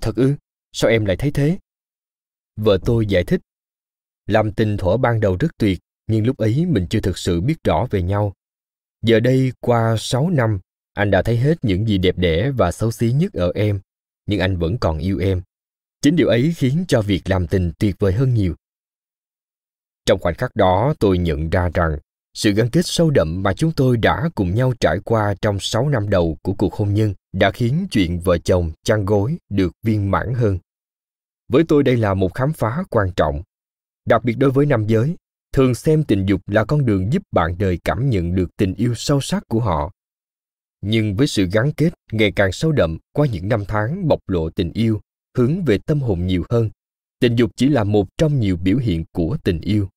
Thật 0.00 0.16
ư, 0.16 0.34
sao 0.72 0.90
em 0.90 1.04
lại 1.04 1.16
thấy 1.16 1.30
thế? 1.34 1.58
Vợ 2.56 2.78
tôi 2.84 3.06
giải 3.06 3.24
thích. 3.24 3.40
Làm 4.30 4.52
tình 4.52 4.76
thuở 4.76 4.96
ban 4.96 5.20
đầu 5.20 5.36
rất 5.40 5.58
tuyệt, 5.58 5.78
nhưng 6.06 6.26
lúc 6.26 6.36
ấy 6.36 6.66
mình 6.66 6.86
chưa 6.90 7.00
thực 7.00 7.18
sự 7.18 7.40
biết 7.40 7.64
rõ 7.64 7.86
về 7.90 8.02
nhau. 8.02 8.32
Giờ 9.02 9.20
đây, 9.20 9.52
qua 9.60 9.96
6 9.98 10.30
năm, 10.30 10.60
anh 10.94 11.10
đã 11.10 11.22
thấy 11.22 11.36
hết 11.36 11.64
những 11.64 11.88
gì 11.88 11.98
đẹp 11.98 12.18
đẽ 12.18 12.50
và 12.50 12.72
xấu 12.72 12.90
xí 12.90 13.12
nhất 13.12 13.32
ở 13.32 13.52
em, 13.54 13.80
nhưng 14.26 14.40
anh 14.40 14.56
vẫn 14.56 14.78
còn 14.78 14.98
yêu 14.98 15.18
em. 15.18 15.42
Chính 16.02 16.16
điều 16.16 16.28
ấy 16.28 16.52
khiến 16.56 16.84
cho 16.88 17.02
việc 17.02 17.22
làm 17.24 17.46
tình 17.46 17.72
tuyệt 17.78 17.96
vời 17.98 18.12
hơn 18.12 18.34
nhiều. 18.34 18.54
Trong 20.06 20.18
khoảnh 20.18 20.34
khắc 20.34 20.56
đó, 20.56 20.94
tôi 20.98 21.18
nhận 21.18 21.50
ra 21.50 21.70
rằng 21.74 21.98
sự 22.34 22.52
gắn 22.52 22.70
kết 22.70 22.86
sâu 22.86 23.10
đậm 23.10 23.42
mà 23.42 23.54
chúng 23.54 23.72
tôi 23.72 23.96
đã 23.96 24.30
cùng 24.34 24.54
nhau 24.54 24.72
trải 24.80 24.98
qua 25.04 25.34
trong 25.42 25.60
6 25.60 25.88
năm 25.88 26.10
đầu 26.10 26.36
của 26.42 26.54
cuộc 26.54 26.74
hôn 26.74 26.94
nhân 26.94 27.14
đã 27.32 27.50
khiến 27.50 27.86
chuyện 27.90 28.20
vợ 28.20 28.38
chồng 28.38 28.72
chăn 28.84 29.04
gối 29.04 29.36
được 29.48 29.72
viên 29.82 30.10
mãn 30.10 30.34
hơn. 30.34 30.58
Với 31.48 31.64
tôi 31.68 31.82
đây 31.82 31.96
là 31.96 32.14
một 32.14 32.34
khám 32.34 32.52
phá 32.52 32.84
quan 32.90 33.12
trọng. 33.16 33.42
Đặc 34.10 34.24
biệt 34.24 34.34
đối 34.38 34.50
với 34.50 34.66
nam 34.66 34.86
giới, 34.86 35.16
thường 35.52 35.74
xem 35.74 36.04
tình 36.04 36.26
dục 36.26 36.40
là 36.46 36.64
con 36.64 36.86
đường 36.86 37.12
giúp 37.12 37.22
bạn 37.32 37.58
đời 37.58 37.78
cảm 37.84 38.10
nhận 38.10 38.34
được 38.34 38.56
tình 38.56 38.74
yêu 38.74 38.94
sâu 38.94 39.20
sắc 39.20 39.42
của 39.48 39.60
họ. 39.60 39.90
Nhưng 40.80 41.14
với 41.16 41.26
sự 41.26 41.48
gắn 41.52 41.72
kết 41.72 41.90
ngày 42.12 42.32
càng 42.36 42.52
sâu 42.52 42.72
đậm 42.72 42.98
qua 43.12 43.26
những 43.32 43.48
năm 43.48 43.64
tháng 43.68 44.08
bộc 44.08 44.20
lộ 44.26 44.50
tình 44.50 44.72
yêu, 44.72 45.00
hướng 45.38 45.64
về 45.64 45.78
tâm 45.86 46.00
hồn 46.00 46.26
nhiều 46.26 46.44
hơn, 46.50 46.70
tình 47.20 47.36
dục 47.36 47.50
chỉ 47.56 47.68
là 47.68 47.84
một 47.84 48.08
trong 48.18 48.40
nhiều 48.40 48.56
biểu 48.56 48.78
hiện 48.78 49.04
của 49.12 49.36
tình 49.44 49.60
yêu 49.60 49.88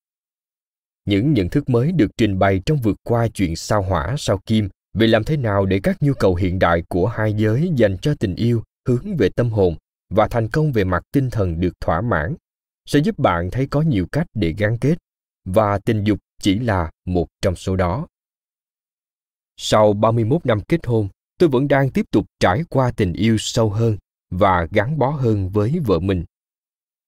những 1.06 1.34
nhận 1.34 1.49
thức 1.49 1.69
mới 1.69 1.91
được 1.91 2.12
trình 2.17 2.39
bày 2.39 2.62
trong 2.65 2.78
vượt 2.78 2.97
qua 3.04 3.28
chuyện 3.28 3.56
sao 3.56 3.82
hỏa 3.82 4.15
sao 4.17 4.39
kim 4.45 4.69
về 4.93 5.08
làm 5.08 5.23
thế 5.23 5.38
nào 5.38 5.65
để 5.65 5.80
các 5.84 5.97
nhu 6.02 6.13
cầu 6.13 6.36
hiện 6.36 6.60
đại 6.60 6.84
của 6.89 7.08
hai 7.08 7.34
giới 7.34 7.71
dành 7.76 7.97
cho 8.02 8.15
tình 8.19 8.36
yêu 8.36 8.63
hướng 8.88 9.17
về 9.17 9.30
tâm 9.30 9.49
hồn 9.49 9.76
và 10.10 10.28
thành 10.28 10.47
công 10.47 10.71
về 10.71 10.84
mặt 10.84 11.04
tinh 11.12 11.30
thần 11.30 11.60
được 11.60 11.73
thỏa 11.80 12.02
mãn 12.02 12.36
sẽ 12.86 13.00
giúp 13.00 13.19
bạn 13.19 13.50
thấy 13.52 13.67
có 13.67 13.82
nhiều 13.82 14.08
cách 14.12 14.28
để 14.34 14.54
gắn 14.58 14.78
kết 14.78 14.96
và 15.46 15.80
tình 15.80 16.04
dục 16.04 16.19
chỉ 16.41 16.60
là 16.60 16.91
một 17.06 17.28
trong 17.41 17.56
số 17.56 17.76
đó. 17.76 18.08
Sau 19.58 19.93
31 19.93 20.46
năm 20.46 20.62
kết 20.62 20.86
hôn, 20.86 21.10
tôi 21.39 21.50
vẫn 21.50 21.67
đang 21.67 21.89
tiếp 21.89 22.06
tục 22.12 22.26
trải 22.39 22.63
qua 22.69 22.91
tình 22.91 23.13
yêu 23.13 23.38
sâu 23.39 23.69
hơn 23.69 23.98
và 24.30 24.67
gắn 24.72 24.98
bó 24.98 25.10
hơn 25.10 25.50
với 25.50 25.80
vợ 25.86 26.00
mình. 26.00 26.26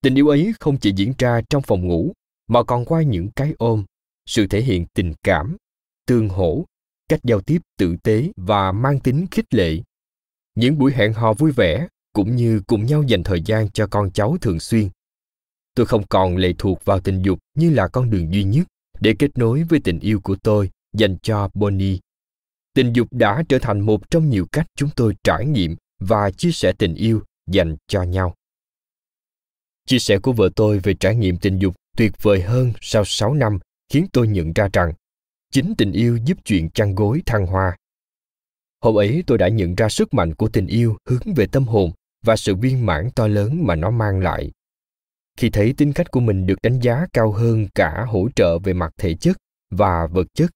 Tình 0.01 0.15
yêu 0.15 0.27
ấy 0.27 0.53
không 0.59 0.77
chỉ 0.77 0.93
diễn 0.95 1.13
ra 1.17 1.41
trong 1.49 1.61
phòng 1.61 1.87
ngủ 1.87 2.13
mà 2.47 2.63
còn 2.63 2.85
qua 2.85 3.01
những 3.01 3.31
cái 3.35 3.53
ôm 3.57 3.85
sự 4.25 4.47
thể 4.47 4.61
hiện 4.61 4.85
tình 4.93 5.13
cảm 5.23 5.57
tương 6.07 6.29
hỗ 6.29 6.65
cách 7.09 7.19
giao 7.23 7.41
tiếp 7.41 7.61
tử 7.77 7.95
tế 8.03 8.31
và 8.35 8.71
mang 8.71 8.99
tính 8.99 9.25
khích 9.31 9.53
lệ 9.53 9.81
những 10.55 10.77
buổi 10.77 10.93
hẹn 10.93 11.13
hò 11.13 11.33
vui 11.33 11.51
vẻ 11.51 11.87
cũng 12.13 12.35
như 12.35 12.61
cùng 12.67 12.85
nhau 12.85 13.03
dành 13.03 13.23
thời 13.23 13.41
gian 13.41 13.69
cho 13.71 13.87
con 13.87 14.11
cháu 14.11 14.37
thường 14.41 14.59
xuyên 14.59 14.89
tôi 15.75 15.85
không 15.85 16.07
còn 16.07 16.37
lệ 16.37 16.53
thuộc 16.57 16.85
vào 16.85 16.99
tình 16.99 17.21
dục 17.21 17.39
như 17.55 17.69
là 17.69 17.87
con 17.87 18.09
đường 18.09 18.33
duy 18.33 18.43
nhất 18.43 18.67
để 18.99 19.15
kết 19.19 19.37
nối 19.37 19.63
với 19.63 19.79
tình 19.83 19.99
yêu 19.99 20.19
của 20.19 20.35
tôi 20.35 20.69
dành 20.93 21.17
cho 21.21 21.49
bonnie 21.53 21.97
tình 22.73 22.93
dục 22.93 23.07
đã 23.11 23.43
trở 23.49 23.59
thành 23.59 23.79
một 23.79 24.09
trong 24.09 24.29
nhiều 24.29 24.45
cách 24.51 24.67
chúng 24.75 24.89
tôi 24.95 25.15
trải 25.23 25.45
nghiệm 25.45 25.75
và 25.99 26.31
chia 26.31 26.51
sẻ 26.51 26.73
tình 26.77 26.95
yêu 26.95 27.23
dành 27.51 27.75
cho 27.87 28.03
nhau 28.03 28.35
chia 29.85 29.99
sẻ 29.99 30.19
của 30.19 30.33
vợ 30.33 30.49
tôi 30.55 30.79
về 30.79 30.93
trải 30.93 31.15
nghiệm 31.15 31.37
tình 31.37 31.59
dục 31.59 31.75
tuyệt 31.97 32.11
vời 32.21 32.41
hơn 32.41 32.73
sau 32.81 33.05
6 33.05 33.33
năm 33.33 33.59
khiến 33.89 34.05
tôi 34.13 34.27
nhận 34.27 34.53
ra 34.53 34.69
rằng 34.73 34.93
chính 35.51 35.75
tình 35.77 35.91
yêu 35.91 36.19
giúp 36.25 36.37
chuyện 36.45 36.69
chăn 36.69 36.95
gối 36.95 37.21
thăng 37.25 37.45
hoa. 37.45 37.77
Hôm 38.81 38.97
ấy 38.97 39.23
tôi 39.27 39.37
đã 39.37 39.47
nhận 39.47 39.75
ra 39.75 39.89
sức 39.89 40.13
mạnh 40.13 40.33
của 40.33 40.49
tình 40.49 40.67
yêu 40.67 40.97
hướng 41.09 41.33
về 41.35 41.47
tâm 41.47 41.63
hồn 41.63 41.91
và 42.25 42.35
sự 42.35 42.55
viên 42.55 42.85
mãn 42.85 43.09
to 43.15 43.27
lớn 43.27 43.57
mà 43.67 43.75
nó 43.75 43.91
mang 43.91 44.19
lại. 44.19 44.51
Khi 45.37 45.49
thấy 45.49 45.73
tính 45.77 45.93
cách 45.93 46.11
của 46.11 46.19
mình 46.19 46.45
được 46.45 46.61
đánh 46.63 46.79
giá 46.79 47.05
cao 47.13 47.31
hơn 47.31 47.67
cả 47.75 48.05
hỗ 48.07 48.27
trợ 48.35 48.59
về 48.59 48.73
mặt 48.73 48.93
thể 48.97 49.13
chất 49.13 49.37
và 49.71 50.07
vật 50.07 50.27
chất, 50.33 50.51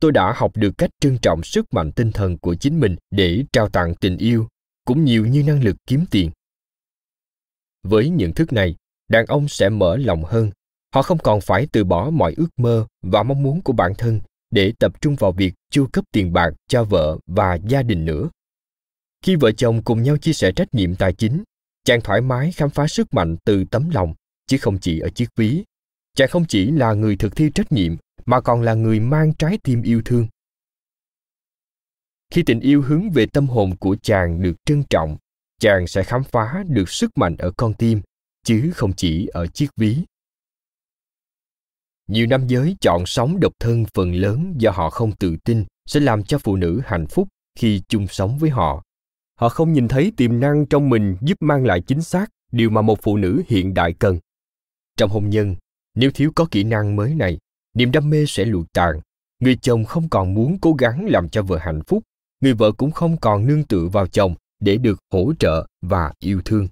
tôi 0.00 0.12
đã 0.12 0.32
học 0.36 0.56
được 0.56 0.78
cách 0.78 0.90
trân 1.00 1.18
trọng 1.18 1.42
sức 1.42 1.74
mạnh 1.74 1.92
tinh 1.92 2.12
thần 2.12 2.38
của 2.38 2.54
chính 2.54 2.80
mình 2.80 2.96
để 3.10 3.44
trao 3.52 3.68
tặng 3.68 3.94
tình 3.94 4.16
yêu 4.16 4.48
cũng 4.84 5.04
nhiều 5.04 5.26
như 5.26 5.42
năng 5.42 5.62
lực 5.62 5.76
kiếm 5.86 6.04
tiền. 6.10 6.30
Với 7.82 8.08
nhận 8.08 8.32
thức 8.34 8.52
này, 8.52 8.76
đàn 9.08 9.26
ông 9.26 9.48
sẽ 9.48 9.68
mở 9.68 9.96
lòng 9.96 10.24
hơn. 10.24 10.50
Họ 10.94 11.02
không 11.02 11.18
còn 11.18 11.40
phải 11.40 11.66
từ 11.72 11.84
bỏ 11.84 12.10
mọi 12.10 12.34
ước 12.36 12.48
mơ 12.56 12.86
và 13.02 13.22
mong 13.22 13.42
muốn 13.42 13.62
của 13.62 13.72
bản 13.72 13.92
thân 13.98 14.20
để 14.50 14.72
tập 14.78 15.00
trung 15.00 15.16
vào 15.16 15.32
việc 15.32 15.54
chu 15.70 15.86
cấp 15.92 16.04
tiền 16.12 16.32
bạc 16.32 16.50
cho 16.68 16.84
vợ 16.84 17.18
và 17.26 17.54
gia 17.54 17.82
đình 17.82 18.04
nữa. 18.04 18.30
Khi 19.24 19.36
vợ 19.36 19.52
chồng 19.52 19.82
cùng 19.84 20.02
nhau 20.02 20.16
chia 20.16 20.32
sẻ 20.32 20.52
trách 20.52 20.74
nhiệm 20.74 20.96
tài 20.96 21.12
chính 21.12 21.42
chàng 21.90 22.00
thoải 22.00 22.20
mái 22.20 22.52
khám 22.52 22.70
phá 22.70 22.86
sức 22.86 23.14
mạnh 23.14 23.36
từ 23.44 23.64
tấm 23.64 23.90
lòng, 23.90 24.14
chứ 24.46 24.58
không 24.58 24.78
chỉ 24.78 24.98
ở 24.98 25.08
chiếc 25.08 25.28
ví. 25.36 25.64
Chàng 26.16 26.28
không 26.28 26.44
chỉ 26.48 26.70
là 26.70 26.92
người 26.92 27.16
thực 27.16 27.36
thi 27.36 27.50
trách 27.54 27.72
nhiệm, 27.72 27.96
mà 28.26 28.40
còn 28.40 28.62
là 28.62 28.74
người 28.74 29.00
mang 29.00 29.34
trái 29.34 29.58
tim 29.62 29.82
yêu 29.82 30.02
thương. 30.04 30.26
Khi 32.30 32.42
tình 32.42 32.60
yêu 32.60 32.82
hướng 32.82 33.10
về 33.10 33.26
tâm 33.26 33.46
hồn 33.46 33.76
của 33.76 33.96
chàng 34.02 34.42
được 34.42 34.56
trân 34.64 34.82
trọng, 34.90 35.16
chàng 35.60 35.86
sẽ 35.86 36.02
khám 36.02 36.24
phá 36.24 36.64
được 36.68 36.90
sức 36.90 37.18
mạnh 37.18 37.36
ở 37.36 37.50
con 37.56 37.74
tim, 37.74 38.00
chứ 38.44 38.70
không 38.74 38.92
chỉ 38.92 39.26
ở 39.26 39.46
chiếc 39.46 39.68
ví. 39.76 39.96
Nhiều 42.06 42.26
nam 42.26 42.46
giới 42.46 42.76
chọn 42.80 43.06
sống 43.06 43.40
độc 43.40 43.52
thân 43.60 43.84
phần 43.94 44.14
lớn 44.14 44.54
do 44.58 44.70
họ 44.70 44.90
không 44.90 45.16
tự 45.16 45.36
tin 45.44 45.64
sẽ 45.86 46.00
làm 46.00 46.22
cho 46.22 46.38
phụ 46.38 46.56
nữ 46.56 46.80
hạnh 46.84 47.06
phúc 47.06 47.28
khi 47.58 47.82
chung 47.88 48.06
sống 48.06 48.38
với 48.38 48.50
họ 48.50 48.82
họ 49.40 49.48
không 49.48 49.72
nhìn 49.72 49.88
thấy 49.88 50.12
tiềm 50.16 50.40
năng 50.40 50.66
trong 50.66 50.88
mình 50.88 51.16
giúp 51.20 51.36
mang 51.40 51.64
lại 51.64 51.80
chính 51.80 52.02
xác 52.02 52.30
điều 52.52 52.70
mà 52.70 52.82
một 52.82 52.98
phụ 53.02 53.16
nữ 53.16 53.42
hiện 53.48 53.74
đại 53.74 53.92
cần. 53.92 54.18
Trong 54.96 55.10
hôn 55.10 55.30
nhân, 55.30 55.56
nếu 55.94 56.10
thiếu 56.14 56.32
có 56.34 56.46
kỹ 56.50 56.64
năng 56.64 56.96
mới 56.96 57.14
này, 57.14 57.38
niềm 57.74 57.92
đam 57.92 58.10
mê 58.10 58.24
sẽ 58.26 58.44
lụi 58.44 58.64
tàn. 58.72 59.00
Người 59.40 59.56
chồng 59.56 59.84
không 59.84 60.08
còn 60.08 60.34
muốn 60.34 60.58
cố 60.60 60.72
gắng 60.72 61.06
làm 61.08 61.28
cho 61.28 61.42
vợ 61.42 61.58
hạnh 61.58 61.80
phúc, 61.86 62.02
người 62.40 62.54
vợ 62.54 62.72
cũng 62.72 62.90
không 62.90 63.16
còn 63.20 63.46
nương 63.46 63.64
tựa 63.64 63.86
vào 63.92 64.06
chồng 64.06 64.34
để 64.60 64.76
được 64.76 64.98
hỗ 65.12 65.32
trợ 65.38 65.66
và 65.82 66.12
yêu 66.18 66.40
thương. 66.44 66.68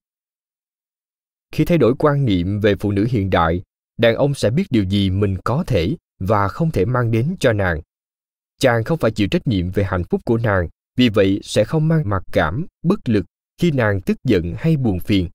Khi 1.52 1.64
thay 1.64 1.78
đổi 1.78 1.94
quan 1.98 2.24
niệm 2.24 2.60
về 2.60 2.74
phụ 2.80 2.92
nữ 2.92 3.06
hiện 3.10 3.30
đại, 3.30 3.62
đàn 3.98 4.14
ông 4.14 4.34
sẽ 4.34 4.50
biết 4.50 4.64
điều 4.70 4.84
gì 4.84 5.10
mình 5.10 5.36
có 5.44 5.64
thể 5.66 5.96
và 6.20 6.48
không 6.48 6.70
thể 6.70 6.84
mang 6.84 7.10
đến 7.10 7.36
cho 7.40 7.52
nàng. 7.52 7.80
Chàng 8.58 8.84
không 8.84 8.98
phải 8.98 9.10
chịu 9.10 9.28
trách 9.28 9.46
nhiệm 9.46 9.70
về 9.70 9.84
hạnh 9.84 10.04
phúc 10.04 10.20
của 10.24 10.38
nàng 10.38 10.68
vì 10.98 11.08
vậy 11.08 11.40
sẽ 11.42 11.64
không 11.64 11.88
mang 11.88 12.08
mặc 12.08 12.22
cảm, 12.32 12.66
bất 12.82 13.08
lực 13.08 13.26
khi 13.60 13.70
nàng 13.70 14.00
tức 14.00 14.16
giận 14.24 14.54
hay 14.58 14.76
buồn 14.76 15.00
phiền. 15.00 15.28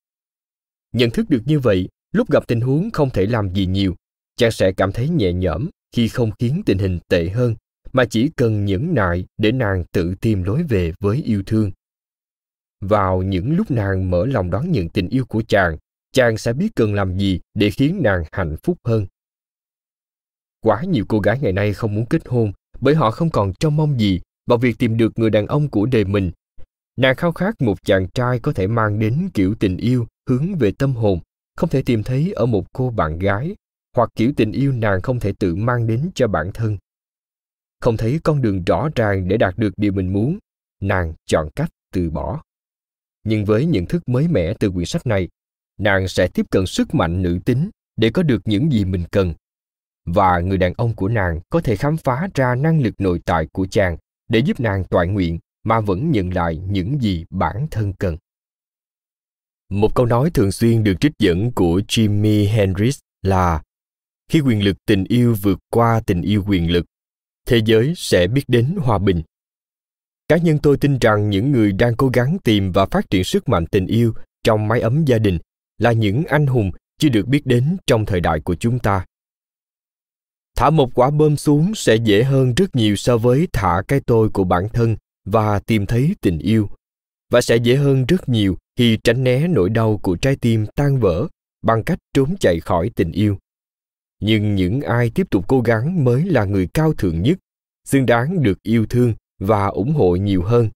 Nhận 0.94 1.12
thức 1.12 1.30
được 1.30 1.42
như 1.46 1.60
vậy, 1.60 1.90
lúc 2.12 2.32
gặp 2.32 2.48
tình 2.48 2.62
huống 2.62 2.92
không 2.92 3.10
thể 3.10 3.26
làm 3.26 3.54
gì 3.54 3.66
nhiều, 3.66 3.96
chàng 4.36 4.52
sẽ 4.52 4.72
cảm 4.72 4.92
thấy 4.92 5.10
nhẹ 5.10 5.34
nhõm 5.34 5.70
khi 5.96 6.08
không 6.08 6.32
khiến 6.40 6.62
tình 6.66 6.78
hình 6.78 7.00
tệ 7.08 7.30
hơn, 7.30 7.56
mà 7.94 8.06
chỉ 8.06 8.30
cần 8.36 8.66
nhẫn 8.66 8.94
nại 8.94 9.26
để 9.38 9.52
nàng 9.52 9.84
tự 9.92 10.16
tìm 10.22 10.44
lối 10.44 10.64
về 10.64 10.94
với 11.00 11.18
yêu 11.18 11.44
thương. 11.46 11.72
Vào 12.82 13.22
những 13.22 13.56
lúc 13.56 13.72
nàng 13.72 14.12
mở 14.12 14.26
lòng 14.26 14.52
đón 14.52 14.72
nhận 14.72 14.90
tình 14.90 15.10
yêu 15.10 15.26
của 15.26 15.44
chàng 15.48 15.78
chàng 16.12 16.38
sẽ 16.38 16.54
biết 16.54 16.70
cần 16.76 16.94
làm 16.94 17.18
gì 17.18 17.40
để 17.54 17.70
khiến 17.70 18.00
nàng 18.04 18.24
hạnh 18.32 18.56
phúc 18.64 18.78
hơn. 18.84 19.08
Quá 20.62 20.84
nhiều 20.84 21.06
cô 21.08 21.20
gái 21.20 21.40
ngày 21.42 21.52
nay 21.52 21.74
không 21.74 21.96
muốn 21.96 22.06
kết 22.06 22.22
hôn, 22.26 22.52
bởi 22.82 22.96
họ 22.96 23.12
không 23.12 23.30
còn 23.30 23.54
trông 23.54 23.78
mong 23.78 24.00
gì 24.00 24.22
vào 24.46 24.58
việc 24.58 24.78
tìm 24.78 24.98
được 24.98 25.20
người 25.20 25.30
đàn 25.30 25.48
ông 25.48 25.70
của 25.70 25.86
đời 25.86 26.06
mình. 26.06 26.32
Nàng 26.98 27.16
khao 27.16 27.32
khát 27.32 27.62
một 27.62 27.84
chàng 27.84 28.08
trai 28.08 28.40
có 28.40 28.54
thể 28.54 28.68
mang 28.68 29.00
đến 29.00 29.30
kiểu 29.34 29.56
tình 29.60 29.78
yêu 29.78 30.08
hướng 30.30 30.56
về 30.56 30.72
tâm 30.72 30.96
hồn, 30.96 31.20
không 31.56 31.70
thể 31.70 31.82
tìm 31.86 32.04
thấy 32.04 32.34
ở 32.36 32.46
một 32.46 32.74
cô 32.74 32.90
bạn 32.90 33.20
gái, 33.20 33.56
hoặc 33.96 34.10
kiểu 34.16 34.34
tình 34.38 34.52
yêu 34.52 34.72
nàng 34.72 35.02
không 35.02 35.20
thể 35.20 35.34
tự 35.40 35.56
mang 35.56 35.88
đến 35.88 36.10
cho 36.16 36.28
bản 36.28 36.52
thân. 36.54 36.78
Không 37.82 37.98
thấy 37.98 38.20
con 38.24 38.42
đường 38.42 38.64
rõ 38.64 38.90
ràng 38.96 39.28
để 39.28 39.38
đạt 39.38 39.58
được 39.58 39.74
điều 39.78 39.92
mình 39.92 40.14
muốn, 40.14 40.40
nàng 40.82 41.14
chọn 41.26 41.50
cách 41.56 41.70
từ 41.92 42.10
bỏ. 42.10 42.42
Nhưng 43.24 43.46
với 43.46 43.66
nhận 43.66 43.86
thức 43.86 44.10
mới 44.10 44.28
mẻ 44.28 44.54
từ 44.54 44.72
quyển 44.72 44.86
sách 44.86 45.08
này, 45.08 45.30
nàng 45.80 46.08
sẽ 46.08 46.28
tiếp 46.28 46.46
cận 46.52 46.66
sức 46.66 46.96
mạnh 46.96 47.22
nữ 47.22 47.40
tính 47.46 47.70
để 47.96 48.10
có 48.10 48.24
được 48.24 48.42
những 48.46 48.72
gì 48.72 48.86
mình 48.86 49.04
cần. 49.12 49.34
Và 50.06 50.40
người 50.40 50.58
đàn 50.58 50.74
ông 50.78 50.96
của 50.96 51.08
nàng 51.08 51.40
có 51.50 51.62
thể 51.62 51.76
khám 51.76 51.98
phá 51.98 52.28
ra 52.34 52.56
năng 52.56 52.82
lực 52.82 52.94
nội 52.98 53.22
tại 53.26 53.48
của 53.52 53.68
chàng 53.72 53.98
để 54.34 54.40
giúp 54.40 54.60
nàng 54.60 54.84
toại 54.84 55.08
nguyện 55.08 55.40
mà 55.64 55.80
vẫn 55.80 56.12
nhận 56.12 56.34
lại 56.34 56.62
những 56.70 57.02
gì 57.02 57.26
bản 57.30 57.68
thân 57.72 57.94
cần. 57.94 58.18
Một 59.70 59.96
câu 59.96 60.06
nói 60.06 60.30
thường 60.30 60.52
xuyên 60.52 60.84
được 60.84 60.94
trích 61.00 61.12
dẫn 61.20 61.52
của 61.52 61.82
Jimi 61.88 62.50
Hendrix 62.50 63.00
là, 63.22 63.62
khi 64.30 64.40
quyền 64.42 64.64
lực 64.64 64.78
tình 64.86 65.04
yêu 65.04 65.36
vượt 65.42 65.60
qua 65.70 66.02
tình 66.06 66.22
yêu 66.22 66.44
quyền 66.48 66.72
lực, 66.72 66.86
thế 67.48 67.62
giới 67.66 67.94
sẽ 67.96 68.28
biết 68.28 68.44
đến 68.48 68.76
hòa 68.80 68.98
bình. 68.98 69.22
Cá 70.28 70.38
nhân 70.38 70.58
tôi 70.64 70.78
tin 70.78 70.98
rằng 70.98 71.30
những 71.30 71.52
người 71.52 71.72
đang 71.72 71.96
cố 71.96 72.10
gắng 72.14 72.38
tìm 72.44 72.72
và 72.72 72.86
phát 72.86 73.10
triển 73.10 73.24
sức 73.24 73.50
mạnh 73.50 73.66
tình 73.66 73.88
yêu 73.88 74.14
trong 74.44 74.68
mái 74.68 74.82
ấm 74.82 75.06
gia 75.06 75.18
đình 75.18 75.40
là 75.78 75.92
những 75.92 76.24
anh 76.24 76.48
hùng 76.48 76.72
chưa 77.00 77.10
được 77.10 77.28
biết 77.28 77.46
đến 77.46 77.78
trong 77.88 78.06
thời 78.06 78.22
đại 78.22 78.40
của 78.40 78.56
chúng 78.56 78.80
ta 78.80 79.06
thả 80.64 80.70
một 80.70 80.90
quả 80.94 81.10
bom 81.10 81.38
xuống 81.38 81.76
sẽ 81.76 81.96
dễ 81.96 82.24
hơn 82.24 82.54
rất 82.54 82.76
nhiều 82.76 82.96
so 82.96 83.18
với 83.18 83.48
thả 83.54 83.82
cái 83.88 84.00
tôi 84.06 84.30
của 84.30 84.44
bản 84.44 84.70
thân 84.70 84.96
và 85.26 85.60
tìm 85.60 85.86
thấy 85.86 86.16
tình 86.22 86.40
yêu. 86.40 86.70
Và 87.32 87.42
sẽ 87.42 87.56
dễ 87.56 87.76
hơn 87.76 88.06
rất 88.06 88.30
nhiều 88.30 88.58
khi 88.76 88.98
tránh 89.04 89.24
né 89.24 89.48
nỗi 89.48 89.70
đau 89.70 90.00
của 90.04 90.16
trái 90.16 90.36
tim 90.36 90.66
tan 90.76 91.00
vỡ 91.00 91.28
bằng 91.62 91.84
cách 91.84 92.00
trốn 92.14 92.36
chạy 92.40 92.60
khỏi 92.60 92.90
tình 92.96 93.12
yêu. 93.12 93.38
Nhưng 94.20 94.56
những 94.56 94.82
ai 94.82 95.10
tiếp 95.10 95.28
tục 95.30 95.46
cố 95.48 95.62
gắng 95.62 96.04
mới 96.04 96.26
là 96.26 96.46
người 96.46 96.68
cao 96.74 96.94
thượng 96.94 97.22
nhất, 97.22 97.38
xứng 97.86 98.06
đáng 98.06 98.44
được 98.44 98.64
yêu 98.64 98.86
thương 98.90 99.14
và 99.40 99.68
ủng 99.68 99.94
hộ 99.94 100.16
nhiều 100.16 100.44
hơn, 100.44 100.70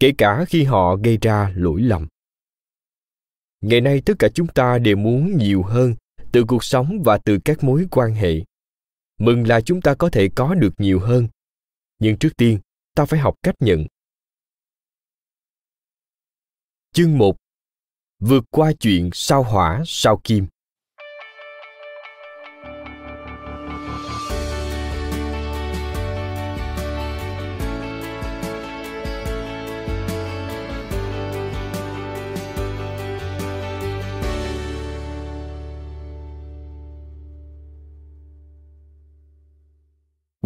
kể 0.00 0.12
cả 0.18 0.44
khi 0.48 0.64
họ 0.64 0.96
gây 0.96 1.18
ra 1.22 1.52
lỗi 1.56 1.80
lầm. 1.80 2.06
Ngày 3.60 3.80
nay 3.80 4.02
tất 4.04 4.14
cả 4.18 4.28
chúng 4.34 4.46
ta 4.46 4.78
đều 4.78 4.96
muốn 4.96 5.36
nhiều 5.36 5.62
hơn 5.62 5.94
từ 6.32 6.44
cuộc 6.44 6.64
sống 6.64 7.02
và 7.04 7.18
từ 7.18 7.38
các 7.44 7.64
mối 7.64 7.86
quan 7.90 8.14
hệ 8.14 8.42
mừng 9.18 9.48
là 9.48 9.60
chúng 9.60 9.80
ta 9.80 9.94
có 9.94 10.10
thể 10.12 10.28
có 10.34 10.54
được 10.54 10.72
nhiều 10.78 11.00
hơn. 11.00 11.28
Nhưng 11.98 12.18
trước 12.18 12.36
tiên, 12.36 12.58
ta 12.94 13.04
phải 13.04 13.20
học 13.20 13.34
cách 13.42 13.54
nhận. 13.60 13.86
Chương 16.92 17.18
1 17.18 17.36
vượt 18.20 18.44
qua 18.50 18.72
chuyện 18.80 19.10
sao 19.12 19.42
hỏa, 19.42 19.82
sao 19.86 20.20
kim. 20.24 20.46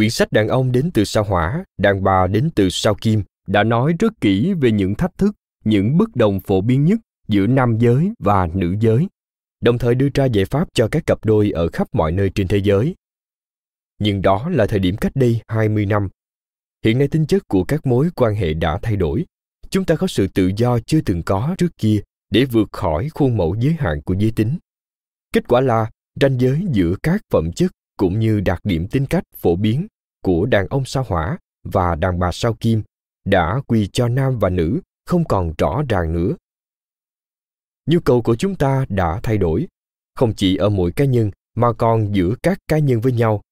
Quyển 0.03 0.11
sách 0.11 0.33
đàn 0.33 0.49
ông 0.49 0.73
đến 0.73 0.91
từ 0.95 1.05
sao 1.05 1.25
hỏa, 1.25 1.65
đàn 1.79 2.05
bà 2.05 2.27
đến 2.27 2.51
từ 2.55 2.69
sao 2.71 2.95
kim 2.95 3.23
đã 3.47 3.65
nói 3.65 3.95
rất 3.99 4.13
kỹ 4.21 4.55
về 4.61 4.73
những 4.73 4.95
thách 4.95 5.19
thức, 5.19 5.35
những 5.65 5.99
bất 5.99 6.17
đồng 6.17 6.41
phổ 6.41 6.61
biến 6.61 6.85
nhất 6.85 7.01
giữa 7.29 7.47
nam 7.47 7.79
giới 7.79 8.11
và 8.19 8.49
nữ 8.55 8.77
giới, 8.81 9.07
đồng 9.61 9.79
thời 9.79 9.95
đưa 9.95 10.09
ra 10.15 10.25
giải 10.25 10.45
pháp 10.45 10.69
cho 10.75 10.89
các 10.89 11.07
cặp 11.07 11.25
đôi 11.25 11.51
ở 11.51 11.69
khắp 11.69 11.89
mọi 11.93 12.13
nơi 12.13 12.31
trên 12.35 12.49
thế 12.49 12.59
giới. 12.59 12.95
Nhưng 13.99 14.23
đó 14.23 14.49
là 14.49 14.67
thời 14.67 14.79
điểm 14.79 14.97
cách 14.97 15.13
đây 15.15 15.41
20 15.49 15.87
năm. 15.87 16.09
Hiện 16.85 16.99
nay 16.99 17.09
tính 17.09 17.27
chất 17.27 17.49
của 17.49 17.65
các 17.65 17.87
mối 17.87 18.09
quan 18.15 18.35
hệ 18.35 18.55
đã 18.55 18.79
thay 18.83 18.97
đổi. 18.97 19.25
Chúng 19.71 19.85
ta 19.85 19.97
có 19.97 20.07
sự 20.07 20.27
tự 20.27 20.51
do 20.57 20.79
chưa 20.87 21.01
từng 21.01 21.23
có 21.23 21.55
trước 21.59 21.79
kia 21.79 22.01
để 22.31 22.45
vượt 22.45 22.69
khỏi 22.73 23.09
khuôn 23.09 23.37
mẫu 23.37 23.57
giới 23.59 23.73
hạn 23.79 24.03
của 24.03 24.15
giới 24.19 24.31
tính. 24.31 24.59
Kết 25.33 25.49
quả 25.49 25.61
là 25.61 25.91
ranh 26.21 26.41
giới 26.41 26.63
giữa 26.73 26.95
các 27.03 27.21
phẩm 27.31 27.53
chất 27.53 27.73
cũng 27.97 28.19
như 28.19 28.41
đặc 28.41 28.61
điểm 28.65 28.89
tính 28.89 29.07
cách 29.07 29.25
phổ 29.37 29.57
biến 29.57 29.87
của 30.23 30.47
đàn 30.47 30.67
ông 30.67 30.85
sao 30.85 31.05
hỏa 31.09 31.39
và 31.65 31.95
đàn 31.95 32.19
bà 32.19 32.33
sao 32.33 32.55
kim 32.55 32.83
đã 33.25 33.61
quy 33.67 33.89
cho 33.93 34.09
nam 34.09 34.39
và 34.39 34.49
nữ 34.49 34.81
không 35.07 35.25
còn 35.25 35.53
rõ 35.59 35.83
ràng 35.89 36.13
nữa. 36.13 36.37
Nhu 37.87 38.01
cầu 38.01 38.23
của 38.23 38.37
chúng 38.37 38.55
ta 38.55 38.87
đã 38.89 39.21
thay 39.23 39.39
đổi, 39.39 39.69
không 40.15 40.35
chỉ 40.35 40.57
ở 40.57 40.69
mỗi 40.69 40.93
cá 40.93 41.05
nhân 41.05 41.31
mà 41.55 41.73
còn 41.73 42.15
giữa 42.15 42.35
các 42.43 42.59
cá 42.69 42.79
nhân 42.79 43.01
với 43.01 43.13
nhau. 43.13 43.43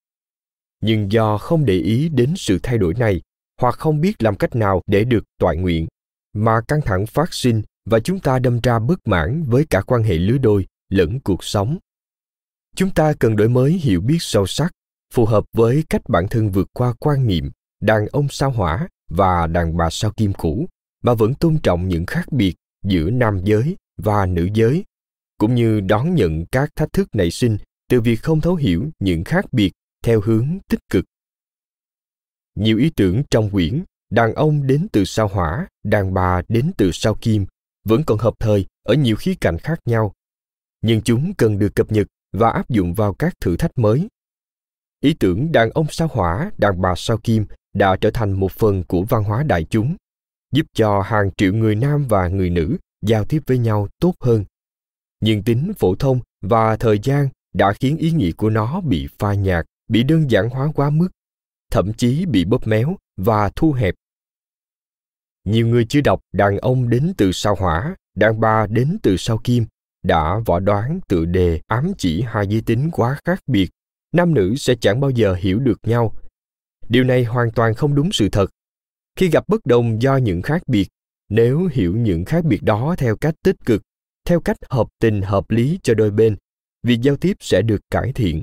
Nhưng 0.80 1.12
do 1.12 1.38
không 1.38 1.64
để 1.64 1.74
ý 1.74 2.08
đến 2.08 2.34
sự 2.36 2.58
thay 2.62 2.78
đổi 2.78 2.94
này 2.94 3.22
hoặc 3.60 3.74
không 3.74 4.00
biết 4.00 4.22
làm 4.22 4.36
cách 4.36 4.56
nào 4.56 4.82
để 4.86 5.04
được 5.04 5.24
toại 5.38 5.56
nguyện 5.56 5.86
mà 6.32 6.60
căng 6.68 6.80
thẳng 6.80 7.06
phát 7.06 7.34
sinh 7.34 7.62
và 7.84 8.00
chúng 8.00 8.20
ta 8.20 8.38
đâm 8.38 8.60
ra 8.62 8.78
bất 8.78 9.08
mãn 9.08 9.42
với 9.42 9.66
cả 9.70 9.82
quan 9.82 10.02
hệ 10.02 10.14
lứa 10.14 10.38
đôi 10.38 10.66
lẫn 10.88 11.20
cuộc 11.20 11.44
sống 11.44 11.78
chúng 12.80 12.90
ta 12.90 13.12
cần 13.18 13.36
đổi 13.36 13.48
mới 13.48 13.72
hiểu 13.72 14.00
biết 14.00 14.16
sâu 14.20 14.46
sắc, 14.46 14.72
phù 15.14 15.26
hợp 15.26 15.44
với 15.52 15.84
cách 15.88 16.02
bản 16.08 16.28
thân 16.28 16.50
vượt 16.50 16.68
qua 16.72 16.94
quan 16.98 17.26
niệm, 17.26 17.50
đàn 17.80 18.06
ông 18.06 18.28
sao 18.30 18.50
hỏa 18.50 18.88
và 19.10 19.46
đàn 19.46 19.76
bà 19.76 19.90
sao 19.90 20.10
kim 20.16 20.32
cũ, 20.32 20.68
mà 21.04 21.14
vẫn 21.14 21.34
tôn 21.34 21.58
trọng 21.62 21.88
những 21.88 22.06
khác 22.06 22.32
biệt 22.32 22.54
giữa 22.84 23.10
nam 23.10 23.40
giới 23.44 23.76
và 23.96 24.26
nữ 24.26 24.48
giới. 24.54 24.84
Cũng 25.38 25.54
như 25.54 25.80
đón 25.80 26.14
nhận 26.14 26.46
các 26.46 26.70
thách 26.76 26.92
thức 26.92 27.08
nảy 27.12 27.30
sinh 27.30 27.58
từ 27.88 28.00
việc 28.00 28.16
không 28.16 28.40
thấu 28.40 28.54
hiểu 28.54 28.90
những 28.98 29.24
khác 29.24 29.52
biệt 29.52 29.72
theo 30.04 30.20
hướng 30.20 30.58
tích 30.68 30.80
cực. 30.90 31.04
Nhiều 32.54 32.78
ý 32.78 32.90
tưởng 32.96 33.22
trong 33.30 33.50
quyển 33.50 33.84
đàn 34.10 34.34
ông 34.34 34.66
đến 34.66 34.86
từ 34.92 35.04
sao 35.04 35.28
hỏa, 35.28 35.66
đàn 35.84 36.14
bà 36.14 36.42
đến 36.48 36.70
từ 36.76 36.90
sao 36.92 37.14
kim 37.20 37.46
vẫn 37.84 38.02
còn 38.06 38.18
hợp 38.18 38.34
thời 38.38 38.66
ở 38.82 38.94
nhiều 38.94 39.16
khía 39.16 39.34
cạnh 39.40 39.58
khác 39.58 39.80
nhau, 39.84 40.12
nhưng 40.82 41.02
chúng 41.02 41.34
cần 41.34 41.58
được 41.58 41.74
cập 41.74 41.92
nhật 41.92 42.06
và 42.32 42.50
áp 42.50 42.68
dụng 42.68 42.94
vào 42.94 43.14
các 43.14 43.34
thử 43.40 43.56
thách 43.56 43.78
mới. 43.78 44.08
Ý 45.00 45.14
tưởng 45.14 45.52
đàn 45.52 45.70
ông 45.70 45.86
sao 45.90 46.08
hỏa 46.12 46.50
đàn 46.58 46.80
bà 46.80 46.94
sao 46.96 47.18
kim 47.18 47.46
đã 47.74 47.96
trở 48.00 48.10
thành 48.10 48.32
một 48.32 48.52
phần 48.52 48.84
của 48.84 49.02
văn 49.02 49.24
hóa 49.24 49.42
đại 49.42 49.64
chúng, 49.70 49.96
giúp 50.52 50.66
cho 50.74 51.00
hàng 51.00 51.30
triệu 51.36 51.52
người 51.52 51.74
nam 51.74 52.06
và 52.08 52.28
người 52.28 52.50
nữ 52.50 52.76
giao 53.02 53.24
tiếp 53.24 53.42
với 53.46 53.58
nhau 53.58 53.88
tốt 54.00 54.14
hơn. 54.20 54.44
Nhưng 55.20 55.42
tính 55.42 55.72
phổ 55.78 55.94
thông 55.94 56.20
và 56.42 56.76
thời 56.76 56.98
gian 57.02 57.28
đã 57.52 57.72
khiến 57.72 57.96
ý 57.96 58.10
nghĩa 58.10 58.32
của 58.32 58.50
nó 58.50 58.80
bị 58.80 59.08
pha 59.18 59.34
nhạt, 59.34 59.66
bị 59.88 60.02
đơn 60.02 60.30
giản 60.30 60.50
hóa 60.50 60.72
quá 60.74 60.90
mức, 60.90 61.08
thậm 61.70 61.92
chí 61.92 62.26
bị 62.26 62.44
bóp 62.44 62.66
méo 62.66 62.96
và 63.16 63.50
thu 63.56 63.72
hẹp. 63.72 63.94
Nhiều 65.44 65.66
người 65.66 65.86
chưa 65.88 66.00
đọc 66.00 66.20
đàn 66.32 66.58
ông 66.58 66.88
đến 66.88 67.12
từ 67.16 67.32
sao 67.32 67.54
hỏa, 67.54 67.96
đàn 68.14 68.40
bà 68.40 68.66
đến 68.66 68.98
từ 69.02 69.16
sao 69.16 69.40
kim 69.44 69.66
đã 70.02 70.38
võ 70.46 70.60
đoán 70.60 71.00
tự 71.08 71.24
đề 71.24 71.60
ám 71.66 71.92
chỉ 71.98 72.22
hai 72.22 72.46
giới 72.46 72.60
tính 72.60 72.90
quá 72.92 73.18
khác 73.24 73.40
biệt, 73.46 73.70
nam 74.12 74.34
nữ 74.34 74.54
sẽ 74.56 74.74
chẳng 74.80 75.00
bao 75.00 75.10
giờ 75.10 75.34
hiểu 75.34 75.58
được 75.58 75.78
nhau. 75.82 76.14
Điều 76.88 77.04
này 77.04 77.24
hoàn 77.24 77.50
toàn 77.50 77.74
không 77.74 77.94
đúng 77.94 78.12
sự 78.12 78.28
thật. 78.28 78.50
Khi 79.16 79.28
gặp 79.28 79.48
bất 79.48 79.66
đồng 79.66 80.02
do 80.02 80.16
những 80.16 80.42
khác 80.42 80.62
biệt, 80.66 80.88
nếu 81.28 81.68
hiểu 81.72 81.96
những 81.96 82.24
khác 82.24 82.44
biệt 82.44 82.62
đó 82.62 82.94
theo 82.98 83.16
cách 83.16 83.34
tích 83.42 83.56
cực, 83.64 83.82
theo 84.24 84.40
cách 84.40 84.56
hợp 84.70 84.88
tình 85.00 85.22
hợp 85.22 85.50
lý 85.50 85.78
cho 85.82 85.94
đôi 85.94 86.10
bên, 86.10 86.36
việc 86.82 87.00
giao 87.02 87.16
tiếp 87.16 87.36
sẽ 87.40 87.62
được 87.62 87.80
cải 87.90 88.12
thiện. 88.12 88.42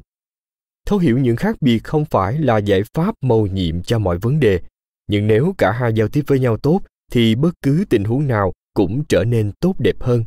Thấu 0.85 0.99
hiểu 0.99 1.17
những 1.17 1.35
khác 1.35 1.55
biệt 1.61 1.83
không 1.83 2.05
phải 2.05 2.39
là 2.39 2.57
giải 2.57 2.81
pháp 2.93 3.15
mầu 3.21 3.47
nhiệm 3.47 3.81
cho 3.81 3.99
mọi 3.99 4.17
vấn 4.17 4.39
đề, 4.39 4.61
nhưng 5.07 5.27
nếu 5.27 5.55
cả 5.57 5.71
hai 5.71 5.93
giao 5.93 6.07
tiếp 6.07 6.23
với 6.27 6.39
nhau 6.39 6.57
tốt 6.57 6.81
thì 7.11 7.35
bất 7.35 7.53
cứ 7.61 7.85
tình 7.89 8.03
huống 8.03 8.27
nào 8.27 8.53
cũng 8.73 9.03
trở 9.09 9.23
nên 9.23 9.51
tốt 9.59 9.75
đẹp 9.79 9.95
hơn 9.99 10.23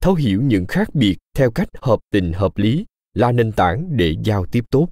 thấu 0.00 0.14
hiểu 0.14 0.42
những 0.42 0.66
khác 0.66 0.94
biệt 0.94 1.16
theo 1.34 1.50
cách 1.50 1.68
hợp 1.80 2.00
tình 2.10 2.32
hợp 2.32 2.58
lý 2.58 2.86
là 3.14 3.32
nền 3.32 3.52
tảng 3.52 3.96
để 3.96 4.16
giao 4.24 4.46
tiếp 4.46 4.64
tốt. 4.70 4.88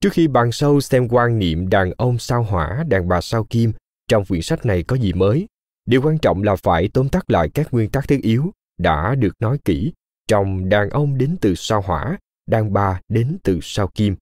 Trước 0.00 0.12
khi 0.12 0.28
bàn 0.28 0.52
sâu 0.52 0.80
xem 0.80 1.08
quan 1.08 1.38
niệm 1.38 1.68
đàn 1.68 1.92
ông 1.96 2.18
sao 2.18 2.42
hỏa, 2.42 2.84
đàn 2.88 3.08
bà 3.08 3.20
sao 3.20 3.44
kim 3.44 3.72
trong 4.08 4.24
quyển 4.24 4.42
sách 4.42 4.66
này 4.66 4.82
có 4.82 4.96
gì 4.96 5.12
mới, 5.12 5.46
điều 5.86 6.02
quan 6.02 6.18
trọng 6.18 6.42
là 6.42 6.56
phải 6.56 6.88
tóm 6.88 7.08
tắt 7.08 7.30
lại 7.30 7.50
các 7.54 7.68
nguyên 7.72 7.90
tắc 7.90 8.08
thiết 8.08 8.22
yếu 8.22 8.52
đã 8.78 9.14
được 9.14 9.32
nói 9.40 9.58
kỹ 9.64 9.92
trong 10.28 10.68
đàn 10.68 10.90
ông 10.90 11.18
đến 11.18 11.36
từ 11.40 11.54
sao 11.54 11.80
hỏa, 11.80 12.18
đàn 12.46 12.72
bà 12.72 13.00
đến 13.08 13.38
từ 13.42 13.58
sao 13.62 13.88
kim. 13.88 14.16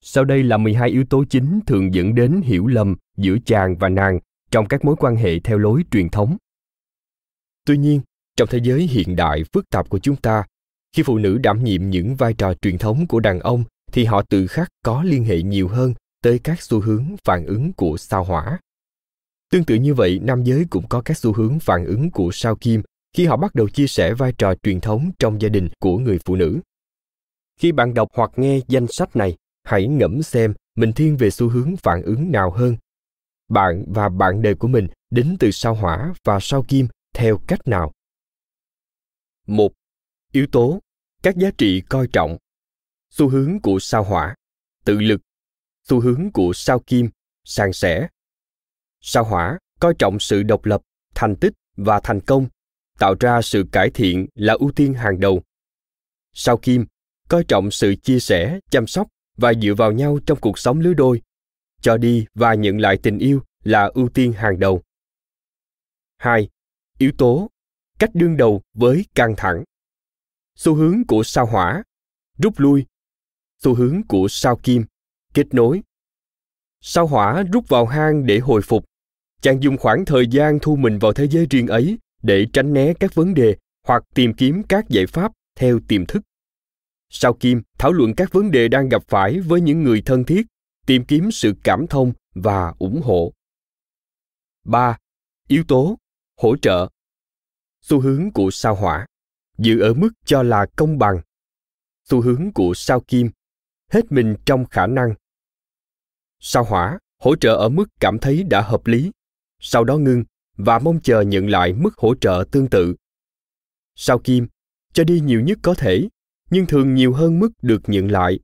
Sau 0.00 0.24
đây 0.24 0.42
là 0.42 0.56
12 0.56 0.90
yếu 0.90 1.04
tố 1.04 1.24
chính 1.30 1.60
thường 1.66 1.94
dẫn 1.94 2.14
đến 2.14 2.40
hiểu 2.44 2.66
lầm 2.66 2.96
giữa 3.16 3.36
chàng 3.44 3.76
và 3.76 3.88
nàng 3.88 4.18
trong 4.50 4.68
các 4.68 4.84
mối 4.84 4.96
quan 4.98 5.16
hệ 5.16 5.40
theo 5.40 5.58
lối 5.58 5.84
truyền 5.90 6.08
thống 6.08 6.36
tuy 7.66 7.78
nhiên, 7.78 8.00
trong 8.36 8.48
thế 8.48 8.58
giới 8.62 8.82
hiện 8.82 9.16
đại 9.16 9.44
phức 9.52 9.70
tạp 9.70 9.88
của 9.88 9.98
chúng 9.98 10.16
ta, 10.16 10.44
khi 10.96 11.02
phụ 11.02 11.18
nữ 11.18 11.38
đảm 11.38 11.64
nhiệm 11.64 11.90
những 11.90 12.16
vai 12.16 12.34
trò 12.34 12.54
truyền 12.54 12.78
thống 12.78 13.06
của 13.06 13.20
đàn 13.20 13.40
ông 13.40 13.64
thì 13.92 14.04
họ 14.04 14.22
tự 14.22 14.46
khắc 14.46 14.68
có 14.84 15.02
liên 15.02 15.24
hệ 15.24 15.42
nhiều 15.42 15.68
hơn 15.68 15.94
tới 16.22 16.38
các 16.38 16.62
xu 16.62 16.80
hướng 16.80 17.04
phản 17.24 17.46
ứng 17.46 17.72
của 17.72 17.96
sao 17.96 18.24
hỏa. 18.24 18.58
Tương 19.50 19.64
tự 19.64 19.74
như 19.74 19.94
vậy, 19.94 20.20
nam 20.22 20.44
giới 20.44 20.66
cũng 20.70 20.88
có 20.88 21.02
các 21.04 21.18
xu 21.18 21.32
hướng 21.32 21.58
phản 21.58 21.84
ứng 21.84 22.10
của 22.10 22.30
sao 22.32 22.56
kim 22.56 22.82
khi 23.12 23.26
họ 23.26 23.36
bắt 23.36 23.54
đầu 23.54 23.68
chia 23.68 23.86
sẻ 23.86 24.14
vai 24.14 24.32
trò 24.38 24.54
truyền 24.62 24.80
thống 24.80 25.10
trong 25.18 25.40
gia 25.40 25.48
đình 25.48 25.68
của 25.80 25.98
người 25.98 26.18
phụ 26.24 26.36
nữ. 26.36 26.60
Khi 27.60 27.72
bạn 27.72 27.94
đọc 27.94 28.08
hoặc 28.14 28.30
nghe 28.36 28.60
danh 28.68 28.86
sách 28.86 29.16
này, 29.16 29.36
hãy 29.64 29.86
ngẫm 29.86 30.22
xem 30.22 30.54
mình 30.76 30.92
thiên 30.92 31.16
về 31.16 31.30
xu 31.30 31.48
hướng 31.48 31.76
phản 31.76 32.02
ứng 32.02 32.32
nào 32.32 32.50
hơn. 32.50 32.76
Bạn 33.48 33.84
và 33.88 34.08
bạn 34.08 34.42
đời 34.42 34.54
của 34.54 34.68
mình 34.68 34.86
đến 35.10 35.36
từ 35.38 35.50
sao 35.50 35.74
hỏa 35.74 36.14
và 36.24 36.38
sao 36.40 36.62
kim 36.62 36.86
theo 37.14 37.40
cách 37.48 37.68
nào 37.68 37.92
một, 39.46 39.72
yếu 40.32 40.46
tố, 40.52 40.80
các 41.22 41.36
giá 41.36 41.50
trị 41.58 41.82
coi 41.88 42.08
trọng 42.12 42.36
xu 43.10 43.28
hướng 43.28 43.60
của 43.62 43.78
sao 43.80 44.04
hỏa, 44.04 44.34
tự 44.84 44.98
lực 45.00 45.20
xu 45.82 46.00
hướng 46.00 46.30
của 46.32 46.52
sao 46.54 46.80
kim 46.86 47.10
san 47.44 47.72
sẻ 47.72 48.08
sao 49.00 49.24
hỏa 49.24 49.58
coi 49.80 49.94
trọng 49.98 50.20
sự 50.20 50.42
độc 50.42 50.64
lập, 50.64 50.82
thành 51.14 51.36
tích 51.36 51.52
và 51.76 52.00
thành 52.04 52.20
công, 52.20 52.48
tạo 52.98 53.14
ra 53.20 53.42
sự 53.42 53.64
cải 53.72 53.90
thiện 53.90 54.26
là 54.34 54.54
ưu 54.60 54.72
tiên 54.76 54.94
hàng 54.94 55.20
đầu 55.20 55.42
sao 56.34 56.56
kim 56.56 56.86
coi 57.28 57.44
trọng 57.44 57.70
sự 57.70 57.94
chia 58.02 58.20
sẻ, 58.20 58.58
chăm 58.70 58.86
sóc 58.86 59.08
và 59.36 59.54
dựa 59.54 59.74
vào 59.74 59.92
nhau 59.92 60.18
trong 60.26 60.40
cuộc 60.40 60.58
sống 60.58 60.80
lứa 60.80 60.94
đôi, 60.94 61.22
cho 61.80 61.96
đi 61.96 62.26
và 62.34 62.54
nhận 62.54 62.78
lại 62.78 62.98
tình 63.02 63.18
yêu 63.18 63.42
là 63.64 63.90
ưu 63.94 64.08
tiên 64.08 64.32
hàng 64.32 64.58
đầu. 64.58 64.82
2. 66.16 66.48
Yếu 66.98 67.12
tố 67.18 67.50
cách 67.98 68.10
đương 68.14 68.36
đầu 68.36 68.62
với 68.74 69.04
căng 69.14 69.34
thẳng. 69.36 69.64
Xu 70.56 70.74
hướng 70.74 71.06
của 71.08 71.22
sao 71.22 71.46
hỏa, 71.46 71.82
rút 72.38 72.60
lui. 72.60 72.86
Xu 73.58 73.74
hướng 73.74 74.02
của 74.08 74.26
sao 74.30 74.56
kim, 74.56 74.84
kết 75.34 75.54
nối. 75.54 75.82
Sao 76.80 77.06
hỏa 77.06 77.42
rút 77.52 77.68
vào 77.68 77.86
hang 77.86 78.26
để 78.26 78.38
hồi 78.38 78.62
phục. 78.62 78.84
Chàng 79.40 79.62
dùng 79.62 79.76
khoảng 79.78 80.04
thời 80.04 80.26
gian 80.26 80.58
thu 80.62 80.76
mình 80.76 80.98
vào 80.98 81.12
thế 81.12 81.28
giới 81.28 81.46
riêng 81.50 81.66
ấy 81.66 81.98
để 82.22 82.46
tránh 82.52 82.72
né 82.72 82.92
các 83.00 83.14
vấn 83.14 83.34
đề 83.34 83.56
hoặc 83.86 84.04
tìm 84.14 84.34
kiếm 84.34 84.62
các 84.68 84.88
giải 84.88 85.06
pháp 85.06 85.32
theo 85.56 85.80
tiềm 85.88 86.06
thức. 86.06 86.22
Sao 87.08 87.34
Kim 87.34 87.62
thảo 87.78 87.92
luận 87.92 88.14
các 88.16 88.32
vấn 88.32 88.50
đề 88.50 88.68
đang 88.68 88.88
gặp 88.88 89.02
phải 89.08 89.40
với 89.40 89.60
những 89.60 89.82
người 89.82 90.02
thân 90.06 90.24
thiết, 90.24 90.46
tìm 90.86 91.04
kiếm 91.04 91.30
sự 91.30 91.54
cảm 91.64 91.86
thông 91.86 92.12
và 92.34 92.74
ủng 92.78 93.00
hộ. 93.04 93.32
3. 94.64 94.98
Yếu 95.48 95.64
tố 95.64 95.98
hỗ 96.44 96.56
trợ. 96.56 96.88
Xu 97.80 98.00
hướng 98.00 98.32
của 98.32 98.50
sao 98.52 98.74
hỏa 98.74 99.06
giữ 99.58 99.80
ở 99.80 99.94
mức 99.94 100.10
cho 100.24 100.42
là 100.42 100.66
công 100.76 100.98
bằng. 100.98 101.20
Xu 102.04 102.20
hướng 102.20 102.52
của 102.54 102.72
sao 102.76 103.00
kim 103.00 103.30
hết 103.90 104.12
mình 104.12 104.36
trong 104.46 104.66
khả 104.66 104.86
năng. 104.86 105.14
Sao 106.40 106.64
hỏa 106.64 106.98
hỗ 107.18 107.36
trợ 107.36 107.54
ở 107.54 107.68
mức 107.68 107.84
cảm 108.00 108.18
thấy 108.18 108.42
đã 108.42 108.60
hợp 108.60 108.86
lý, 108.86 109.10
sau 109.60 109.84
đó 109.84 109.96
ngưng 109.96 110.24
và 110.56 110.78
mong 110.78 111.00
chờ 111.00 111.20
nhận 111.20 111.48
lại 111.48 111.72
mức 111.72 111.94
hỗ 111.96 112.14
trợ 112.14 112.44
tương 112.52 112.70
tự. 112.70 112.94
Sao 113.94 114.18
kim 114.18 114.46
cho 114.92 115.04
đi 115.04 115.20
nhiều 115.20 115.40
nhất 115.40 115.58
có 115.62 115.74
thể, 115.74 116.08
nhưng 116.50 116.66
thường 116.66 116.94
nhiều 116.94 117.12
hơn 117.12 117.38
mức 117.38 117.50
được 117.62 117.82
nhận 117.86 118.10
lại. 118.10 118.38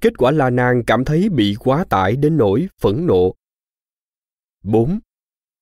Kết 0.00 0.18
quả 0.18 0.30
là 0.30 0.50
nàng 0.50 0.82
cảm 0.86 1.04
thấy 1.04 1.28
bị 1.28 1.56
quá 1.58 1.84
tải 1.90 2.16
đến 2.16 2.36
nỗi 2.36 2.68
phẫn 2.80 3.06
nộ. 3.06 3.34
4. 4.62 5.00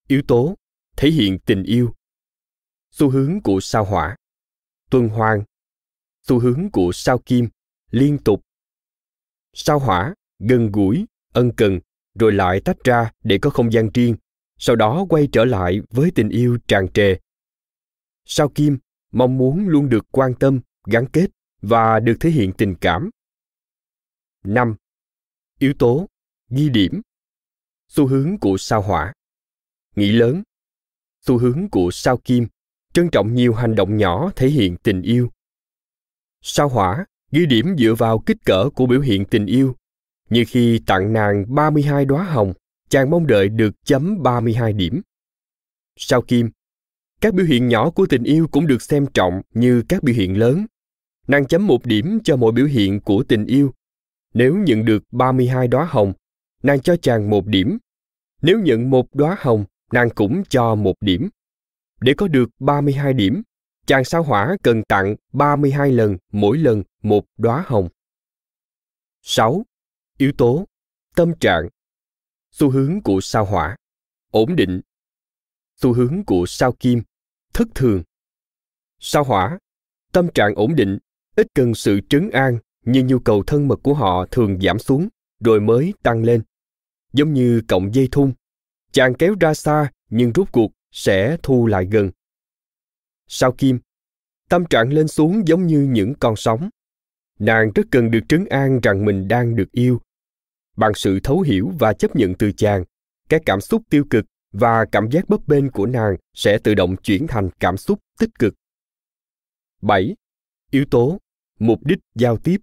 Yếu 0.08 0.22
tố 0.28 0.56
thể 0.96 1.10
hiện 1.10 1.38
tình 1.38 1.62
yêu. 1.62 1.94
Xu 2.90 3.10
hướng 3.10 3.40
của 3.44 3.60
sao 3.60 3.84
hỏa. 3.84 4.16
Tuần 4.90 5.08
hoàn. 5.08 5.44
Xu 6.22 6.38
hướng 6.38 6.70
của 6.72 6.90
sao 6.94 7.18
kim, 7.18 7.48
liên 7.90 8.18
tục. 8.18 8.42
Sao 9.52 9.78
hỏa, 9.78 10.14
gần 10.38 10.72
gũi, 10.72 11.06
ân 11.32 11.52
cần, 11.56 11.80
rồi 12.14 12.32
lại 12.32 12.60
tách 12.64 12.76
ra 12.84 13.10
để 13.24 13.38
có 13.42 13.50
không 13.50 13.72
gian 13.72 13.90
riêng, 13.94 14.16
sau 14.58 14.76
đó 14.76 15.06
quay 15.08 15.28
trở 15.32 15.44
lại 15.44 15.80
với 15.90 16.10
tình 16.14 16.28
yêu 16.28 16.58
tràn 16.68 16.88
trề. 16.94 17.16
Sao 18.24 18.48
kim, 18.48 18.78
mong 19.12 19.38
muốn 19.38 19.68
luôn 19.68 19.88
được 19.88 20.06
quan 20.10 20.34
tâm, 20.40 20.60
gắn 20.86 21.06
kết 21.12 21.26
và 21.62 22.00
được 22.00 22.16
thể 22.20 22.30
hiện 22.30 22.52
tình 22.58 22.74
cảm. 22.80 23.10
5. 24.44 24.76
Yếu 25.58 25.74
tố, 25.78 26.06
ghi 26.50 26.68
điểm. 26.68 27.00
Xu 27.88 28.06
hướng 28.06 28.38
của 28.40 28.56
sao 28.58 28.82
hỏa. 28.82 29.12
Nghĩ 29.96 30.12
lớn 30.12 30.42
xu 31.26 31.38
hướng 31.38 31.68
của 31.70 31.90
sao 31.92 32.16
kim 32.16 32.46
trân 32.92 33.10
trọng 33.10 33.34
nhiều 33.34 33.54
hành 33.54 33.74
động 33.74 33.96
nhỏ 33.96 34.30
thể 34.36 34.48
hiện 34.48 34.76
tình 34.76 35.02
yêu. 35.02 35.30
Sao 36.42 36.68
hỏa 36.68 37.06
ghi 37.32 37.46
điểm 37.46 37.76
dựa 37.78 37.94
vào 37.94 38.18
kích 38.18 38.36
cỡ 38.44 38.70
của 38.74 38.86
biểu 38.86 39.00
hiện 39.00 39.24
tình 39.24 39.46
yêu. 39.46 39.76
Như 40.30 40.44
khi 40.48 40.80
tặng 40.86 41.12
nàng 41.12 41.54
32 41.54 42.04
đóa 42.04 42.24
hồng, 42.24 42.52
chàng 42.88 43.10
mong 43.10 43.26
đợi 43.26 43.48
được 43.48 43.74
chấm 43.84 44.22
32 44.22 44.72
điểm. 44.72 45.00
Sao 45.96 46.22
kim, 46.22 46.50
các 47.20 47.34
biểu 47.34 47.46
hiện 47.46 47.68
nhỏ 47.68 47.90
của 47.90 48.06
tình 48.06 48.22
yêu 48.22 48.48
cũng 48.50 48.66
được 48.66 48.82
xem 48.82 49.06
trọng 49.14 49.42
như 49.54 49.82
các 49.88 50.02
biểu 50.02 50.14
hiện 50.14 50.38
lớn. 50.38 50.66
Nàng 51.28 51.46
chấm 51.46 51.66
một 51.66 51.86
điểm 51.86 52.18
cho 52.24 52.36
mỗi 52.36 52.52
biểu 52.52 52.66
hiện 52.66 53.00
của 53.00 53.24
tình 53.28 53.46
yêu. 53.46 53.72
Nếu 54.34 54.56
nhận 54.56 54.84
được 54.84 55.02
32 55.12 55.68
đóa 55.68 55.84
hồng, 55.84 56.12
nàng 56.62 56.80
cho 56.80 56.96
chàng 56.96 57.30
một 57.30 57.46
điểm. 57.46 57.78
Nếu 58.42 58.60
nhận 58.60 58.90
một 58.90 59.14
đóa 59.14 59.36
hồng, 59.40 59.64
nàng 59.92 60.10
cũng 60.14 60.42
cho 60.48 60.74
một 60.74 60.94
điểm. 61.00 61.28
Để 62.00 62.14
có 62.16 62.28
được 62.28 62.50
32 62.58 63.12
điểm, 63.12 63.42
chàng 63.86 64.04
sao 64.04 64.22
hỏa 64.22 64.56
cần 64.62 64.82
tặng 64.88 65.16
32 65.32 65.92
lần 65.92 66.16
mỗi 66.32 66.58
lần 66.58 66.82
một 67.02 67.24
đóa 67.38 67.64
hồng. 67.66 67.88
6. 69.22 69.64
Yếu 70.18 70.32
tố 70.38 70.64
Tâm 71.16 71.32
trạng 71.40 71.68
Xu 72.50 72.70
hướng 72.70 73.00
của 73.04 73.20
sao 73.22 73.44
hỏa 73.44 73.76
Ổn 74.30 74.56
định 74.56 74.80
Xu 75.76 75.92
hướng 75.92 76.24
của 76.26 76.44
sao 76.48 76.72
kim 76.72 77.02
Thất 77.54 77.68
thường 77.74 78.02
Sao 78.98 79.24
hỏa 79.24 79.58
Tâm 80.12 80.28
trạng 80.34 80.54
ổn 80.54 80.74
định 80.74 80.98
Ít 81.36 81.46
cần 81.54 81.74
sự 81.74 82.00
trấn 82.08 82.30
an 82.30 82.58
Nhưng 82.84 83.06
nhu 83.06 83.18
cầu 83.18 83.42
thân 83.46 83.68
mật 83.68 83.80
của 83.82 83.94
họ 83.94 84.26
thường 84.30 84.60
giảm 84.60 84.78
xuống 84.78 85.08
Rồi 85.40 85.60
mới 85.60 85.94
tăng 86.02 86.24
lên 86.24 86.42
Giống 87.12 87.32
như 87.32 87.62
cọng 87.68 87.94
dây 87.94 88.08
thun 88.12 88.32
Chàng 88.92 89.14
kéo 89.14 89.34
ra 89.40 89.54
xa 89.54 89.90
Nhưng 90.10 90.32
rút 90.32 90.52
cuộc 90.52 90.72
sẽ 90.90 91.36
thu 91.42 91.66
lại 91.66 91.86
gần. 91.90 92.10
Sao 93.26 93.52
Kim, 93.52 93.78
tâm 94.48 94.66
trạng 94.66 94.92
lên 94.92 95.08
xuống 95.08 95.48
giống 95.48 95.66
như 95.66 95.80
những 95.80 96.14
con 96.20 96.36
sóng. 96.36 96.70
Nàng 97.38 97.70
rất 97.74 97.82
cần 97.90 98.10
được 98.10 98.20
trấn 98.28 98.44
an 98.50 98.80
rằng 98.82 99.04
mình 99.04 99.28
đang 99.28 99.56
được 99.56 99.72
yêu. 99.72 100.00
Bằng 100.76 100.92
sự 100.94 101.20
thấu 101.22 101.40
hiểu 101.40 101.72
và 101.78 101.92
chấp 101.92 102.16
nhận 102.16 102.34
từ 102.38 102.52
chàng, 102.52 102.84
các 103.28 103.42
cảm 103.46 103.60
xúc 103.60 103.82
tiêu 103.90 104.04
cực 104.10 104.24
và 104.52 104.84
cảm 104.92 105.10
giác 105.10 105.28
bấp 105.28 105.40
bênh 105.46 105.70
của 105.70 105.86
nàng 105.86 106.16
sẽ 106.34 106.58
tự 106.58 106.74
động 106.74 106.96
chuyển 106.96 107.26
thành 107.26 107.50
cảm 107.60 107.76
xúc 107.76 107.98
tích 108.18 108.30
cực. 108.38 108.54
7. 109.82 110.16
Yếu 110.70 110.84
tố 110.90 111.18
Mục 111.58 111.78
đích 111.84 111.98
giao 112.14 112.36
tiếp 112.36 112.56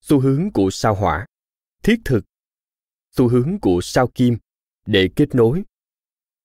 Xu 0.00 0.20
hướng 0.20 0.52
của 0.52 0.68
sao 0.70 0.94
hỏa 0.94 1.26
Thiết 1.82 2.00
thực 2.04 2.24
Xu 3.10 3.28
hướng 3.28 3.60
của 3.60 3.80
sao 3.82 4.06
kim 4.06 4.36
để 4.86 5.08
kết 5.16 5.34
nối 5.34 5.62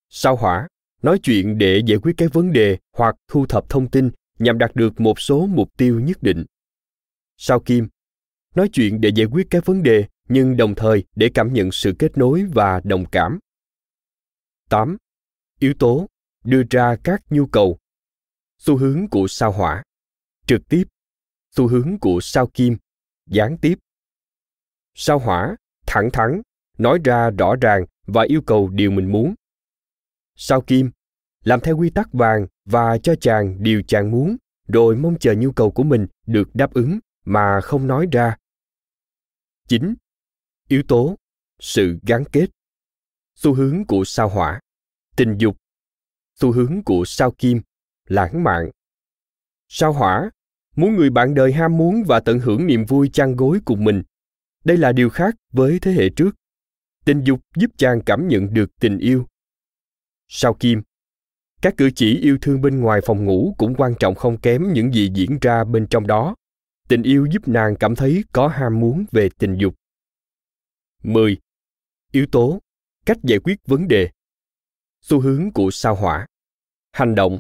Sao 0.10 0.36
hỏa 0.36 0.68
nói 1.02 1.20
chuyện 1.24 1.58
để 1.58 1.82
giải 1.86 1.98
quyết 2.02 2.14
các 2.18 2.34
vấn 2.34 2.52
đề 2.52 2.78
hoặc 2.94 3.16
thu 3.28 3.46
thập 3.46 3.70
thông 3.70 3.90
tin 3.90 4.12
nhằm 4.40 4.58
đạt 4.58 4.76
được 4.76 5.02
một 5.02 5.20
số 5.20 5.46
mục 5.46 5.78
tiêu 5.78 6.00
nhất 6.00 6.24
định. 6.24 6.46
Sao 7.38 7.60
Kim, 7.60 7.88
nói 8.56 8.70
chuyện 8.74 9.02
để 9.02 9.12
giải 9.16 9.28
quyết 9.32 9.48
các 9.50 9.66
vấn 9.66 9.84
đề 9.84 10.06
nhưng 10.30 10.58
đồng 10.58 10.76
thời 10.76 11.04
để 11.16 11.32
cảm 11.34 11.54
nhận 11.54 11.72
sự 11.72 11.94
kết 12.00 12.18
nối 12.18 12.46
và 12.54 12.82
đồng 12.84 13.06
cảm. 13.12 13.40
8. 14.70 14.98
Yếu 15.60 15.74
tố 15.80 16.08
đưa 16.44 16.64
ra 16.70 16.96
các 17.04 17.22
nhu 17.30 17.46
cầu. 17.46 17.78
Xu 18.58 18.78
hướng 18.78 19.08
của 19.12 19.28
sao 19.28 19.52
hỏa, 19.52 19.84
trực 20.48 20.62
tiếp. 20.70 20.84
Xu 21.52 21.68
hướng 21.68 22.00
của 22.02 22.20
sao 22.22 22.48
kim, 22.48 22.78
gián 23.26 23.58
tiếp. 23.58 23.76
Sao 24.94 25.20
hỏa, 25.20 25.56
thẳng 25.88 26.10
thắn, 26.14 26.42
nói 26.78 27.00
ra 27.04 27.30
rõ 27.30 27.56
ràng 27.62 27.86
và 28.14 28.24
yêu 28.24 28.42
cầu 28.42 28.70
điều 28.70 28.92
mình 28.92 29.12
muốn. 29.12 29.36
Sao 30.36 30.62
kim, 30.62 30.92
làm 31.44 31.60
theo 31.60 31.78
quy 31.78 31.90
tắc 31.90 32.14
vàng 32.14 32.48
và 32.66 32.98
cho 32.98 33.16
chàng 33.16 33.64
điều 33.64 33.82
chàng 33.88 34.12
muốn, 34.12 34.38
rồi 34.68 34.96
mong 34.96 35.20
chờ 35.20 35.34
nhu 35.34 35.52
cầu 35.52 35.72
của 35.72 35.84
mình 35.84 36.08
được 36.26 36.56
đáp 36.56 36.74
ứng 36.74 37.00
mà 37.26 37.62
không 37.62 37.88
nói 37.88 38.08
ra. 38.12 38.38
9. 39.68 39.96
Yếu 40.68 40.84
tố, 40.88 41.16
sự 41.60 42.00
gắn 42.08 42.24
kết. 42.32 42.48
Xu 43.36 43.54
hướng 43.54 43.86
của 43.86 44.04
sao 44.06 44.30
hỏa, 44.30 44.60
tình 45.16 45.38
dục. 45.38 45.58
Xu 46.36 46.52
hướng 46.52 46.84
của 46.84 47.04
sao 47.06 47.32
kim, 47.32 47.62
lãng 48.08 48.44
mạn. 48.44 48.70
Sao 49.68 49.94
hỏa, 49.94 50.30
muốn 50.76 50.96
người 50.96 51.10
bạn 51.10 51.34
đời 51.34 51.54
ham 51.54 51.78
muốn 51.78 52.04
và 52.08 52.20
tận 52.20 52.40
hưởng 52.40 52.68
niềm 52.68 52.86
vui 52.86 53.10
chăn 53.14 53.36
gối 53.36 53.60
cùng 53.66 53.84
mình. 53.84 54.04
Đây 54.64 54.78
là 54.78 54.92
điều 54.92 55.10
khác 55.10 55.36
với 55.52 55.80
thế 55.82 55.92
hệ 55.92 56.10
trước 56.16 56.36
tình 57.10 57.24
dục 57.24 57.40
giúp 57.56 57.72
chàng 57.78 58.02
cảm 58.06 58.28
nhận 58.28 58.54
được 58.54 58.80
tình 58.80 58.98
yêu. 58.98 59.26
Sao 60.28 60.54
Kim? 60.54 60.82
Các 61.62 61.74
cử 61.78 61.90
chỉ 61.96 62.20
yêu 62.22 62.38
thương 62.42 62.62
bên 62.62 62.80
ngoài 62.80 63.02
phòng 63.06 63.26
ngủ 63.26 63.56
cũng 63.58 63.76
quan 63.78 63.94
trọng 64.00 64.16
không 64.16 64.38
kém 64.38 64.74
những 64.74 64.94
gì 64.94 65.12
diễn 65.14 65.38
ra 65.42 65.64
bên 65.64 65.88
trong 65.90 66.08
đó. 66.08 66.36
Tình 66.88 67.04
yêu 67.04 67.28
giúp 67.32 67.48
nàng 67.48 67.76
cảm 67.80 67.96
thấy 67.96 68.24
có 68.32 68.48
ham 68.48 68.80
muốn 68.80 69.06
về 69.12 69.30
tình 69.40 69.58
dục. 69.58 69.76
10. 71.04 71.38
Yếu 72.12 72.26
tố. 72.32 72.60
Cách 73.06 73.18
giải 73.24 73.40
quyết 73.40 73.60
vấn 73.66 73.88
đề. 73.88 74.10
Xu 75.02 75.20
hướng 75.20 75.52
của 75.52 75.72
sao 75.72 75.96
hỏa. 75.96 76.28
Hành 76.92 77.16
động. 77.16 77.40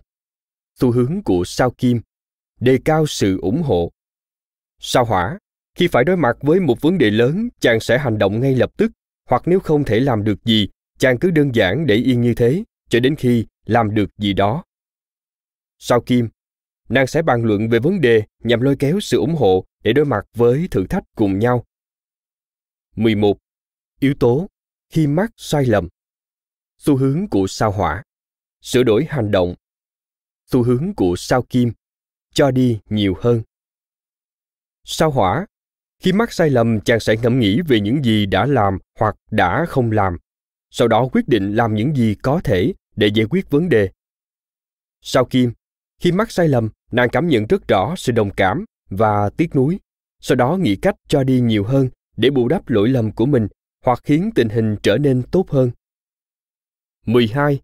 Xu 0.75 0.91
hướng 0.91 1.23
của 1.23 1.43
sao 1.45 1.71
kim. 1.71 2.01
Đề 2.59 2.79
cao 2.85 3.07
sự 3.07 3.39
ủng 3.41 3.61
hộ. 3.61 3.91
Sao 4.79 5.05
hỏa. 5.05 5.39
Khi 5.75 5.87
phải 5.87 6.03
đối 6.03 6.17
mặt 6.17 6.37
với 6.41 6.59
một 6.59 6.81
vấn 6.81 6.97
đề 6.97 7.11
lớn, 7.11 7.49
chàng 7.59 7.79
sẽ 7.79 7.97
hành 7.97 8.17
động 8.17 8.39
ngay 8.39 8.55
lập 8.55 8.71
tức, 8.77 8.91
hoặc 9.29 9.41
nếu 9.45 9.59
không 9.59 9.85
thể 9.85 9.99
làm 9.99 10.23
được 10.23 10.45
gì, 10.45 10.69
chàng 10.99 11.17
cứ 11.19 11.31
đơn 11.31 11.55
giản 11.55 11.85
để 11.87 11.95
yên 11.95 12.21
như 12.21 12.33
thế, 12.33 12.63
cho 12.89 12.99
đến 12.99 13.15
khi 13.15 13.45
làm 13.65 13.95
được 13.95 14.17
gì 14.17 14.33
đó. 14.33 14.63
Sau 15.77 16.01
Kim, 16.01 16.29
nàng 16.89 17.07
sẽ 17.07 17.21
bàn 17.21 17.43
luận 17.43 17.69
về 17.69 17.79
vấn 17.79 18.01
đề 18.01 18.23
nhằm 18.43 18.61
lôi 18.61 18.75
kéo 18.79 18.99
sự 18.99 19.17
ủng 19.17 19.35
hộ 19.35 19.65
để 19.83 19.93
đối 19.93 20.05
mặt 20.05 20.25
với 20.33 20.67
thử 20.71 20.87
thách 20.87 21.03
cùng 21.15 21.39
nhau. 21.39 21.65
11. 22.95 23.37
Yếu 23.99 24.13
tố 24.19 24.47
khi 24.89 25.07
mắc 25.07 25.31
sai 25.37 25.65
lầm 25.65 25.87
Xu 26.77 26.97
hướng 26.97 27.27
của 27.31 27.45
sao 27.47 27.71
hỏa 27.71 28.03
Sửa 28.61 28.83
đổi 28.83 29.05
hành 29.09 29.31
động 29.31 29.55
Xu 30.45 30.63
hướng 30.63 30.93
của 30.95 31.15
sao 31.17 31.41
kim 31.41 31.71
Cho 32.33 32.51
đi 32.51 32.79
nhiều 32.89 33.15
hơn 33.21 33.43
Sao 34.83 35.11
hỏa 35.11 35.45
khi 35.99 36.13
mắc 36.13 36.33
sai 36.33 36.49
lầm, 36.49 36.81
chàng 36.81 36.99
sẽ 36.99 37.15
ngẫm 37.21 37.39
nghĩ 37.39 37.61
về 37.61 37.79
những 37.79 38.05
gì 38.05 38.25
đã 38.25 38.45
làm 38.45 38.77
hoặc 38.99 39.15
đã 39.31 39.65
không 39.65 39.91
làm. 39.91 40.17
Sau 40.69 40.87
đó 40.87 41.09
quyết 41.11 41.27
định 41.27 41.55
làm 41.55 41.75
những 41.75 41.95
gì 41.95 42.15
có 42.15 42.41
thể 42.43 42.73
để 42.95 43.07
giải 43.07 43.25
quyết 43.29 43.49
vấn 43.49 43.69
đề. 43.69 43.89
Sau 45.01 45.25
Kim, 45.25 45.51
khi 45.99 46.11
mắc 46.11 46.31
sai 46.31 46.47
lầm, 46.47 46.69
nàng 46.91 47.09
cảm 47.09 47.27
nhận 47.27 47.45
rất 47.45 47.67
rõ 47.67 47.95
sự 47.97 48.11
đồng 48.11 48.31
cảm 48.31 48.65
và 48.89 49.29
tiếc 49.29 49.55
nuối. 49.55 49.79
Sau 50.21 50.35
đó 50.35 50.57
nghĩ 50.57 50.75
cách 50.75 50.95
cho 51.07 51.23
đi 51.23 51.39
nhiều 51.39 51.63
hơn 51.63 51.89
để 52.17 52.29
bù 52.29 52.47
đắp 52.47 52.69
lỗi 52.69 52.89
lầm 52.89 53.11
của 53.11 53.25
mình 53.25 53.47
hoặc 53.85 53.99
khiến 54.03 54.29
tình 54.35 54.49
hình 54.49 54.75
trở 54.83 54.97
nên 54.97 55.23
tốt 55.31 55.49
hơn. 55.49 55.71
12. 57.05 57.59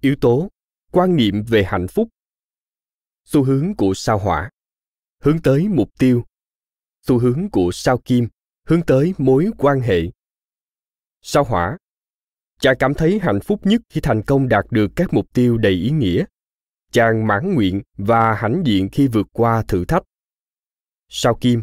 Yếu 0.00 0.16
tố 0.20 0.48
quan 0.92 1.16
niệm 1.16 1.42
về 1.42 1.64
hạnh 1.64 1.88
phúc 1.88 2.08
xu 3.24 3.44
hướng 3.44 3.74
của 3.74 3.94
sao 3.94 4.18
hỏa 4.18 4.50
hướng 5.22 5.42
tới 5.42 5.68
mục 5.68 5.90
tiêu 5.98 6.24
xu 7.06 7.18
hướng 7.18 7.50
của 7.50 7.70
sao 7.72 7.98
kim 7.98 8.28
hướng 8.66 8.82
tới 8.82 9.14
mối 9.18 9.50
quan 9.58 9.80
hệ. 9.80 10.02
Sao 11.22 11.44
hỏa? 11.44 11.78
Chàng 12.60 12.76
cảm 12.78 12.94
thấy 12.94 13.18
hạnh 13.22 13.40
phúc 13.40 13.60
nhất 13.66 13.80
khi 13.90 14.00
thành 14.00 14.22
công 14.22 14.48
đạt 14.48 14.64
được 14.70 14.90
các 14.96 15.14
mục 15.14 15.32
tiêu 15.32 15.56
đầy 15.56 15.72
ý 15.72 15.90
nghĩa. 15.90 16.24
Chàng 16.92 17.26
mãn 17.26 17.54
nguyện 17.54 17.82
và 17.96 18.34
hãnh 18.34 18.62
diện 18.64 18.88
khi 18.92 19.08
vượt 19.08 19.26
qua 19.32 19.62
thử 19.68 19.84
thách. 19.84 20.02
Sao 21.08 21.34
kim? 21.40 21.62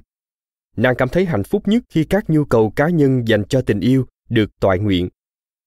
Nàng 0.78 0.96
cảm 0.98 1.10
thấy 1.10 1.26
hạnh 1.26 1.44
phúc 1.44 1.68
nhất 1.68 1.84
khi 1.90 2.04
các 2.04 2.30
nhu 2.30 2.46
cầu 2.46 2.74
cá 2.76 2.90
nhân 2.90 3.28
dành 3.28 3.44
cho 3.50 3.62
tình 3.62 3.80
yêu 3.80 4.06
được 4.30 4.60
toại 4.60 4.80
nguyện. 4.80 5.10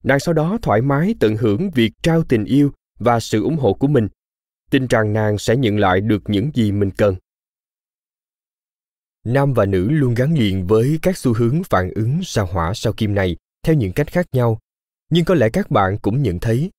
Nàng 0.05 0.21
sau 0.21 0.35
đó 0.35 0.59
thoải 0.63 0.83
mái 0.83 1.15
tận 1.21 1.37
hưởng 1.37 1.71
việc 1.71 1.93
trao 2.03 2.23
tình 2.23 2.45
yêu 2.45 2.73
và 2.99 3.21
sự 3.21 3.43
ủng 3.43 3.57
hộ 3.57 3.75
của 3.75 3.89
mình. 3.89 4.09
Tin 4.71 4.87
rằng 4.87 5.13
nàng 5.13 5.39
sẽ 5.39 5.57
nhận 5.57 5.79
lại 5.79 6.01
được 6.01 6.23
những 6.27 6.51
gì 6.55 6.73
mình 6.73 6.91
cần 6.91 7.17
nam 9.27 9.53
và 9.53 9.65
nữ 9.67 9.91
luôn 9.91 10.15
gắn 10.15 10.39
liền 10.39 10.67
với 10.67 10.99
các 11.03 11.17
xu 11.17 11.35
hướng 11.35 11.63
phản 11.65 11.91
ứng 11.95 12.21
sao 12.25 12.47
hỏa 12.47 12.73
sao 12.75 12.93
kim 12.93 13.15
này 13.15 13.37
theo 13.63 13.75
những 13.75 13.93
cách 13.93 14.13
khác 14.13 14.27
nhau 14.33 14.59
nhưng 15.11 15.25
có 15.25 15.35
lẽ 15.35 15.49
các 15.49 15.71
bạn 15.71 15.99
cũng 15.99 16.23
nhận 16.23 16.39
thấy 16.39 16.71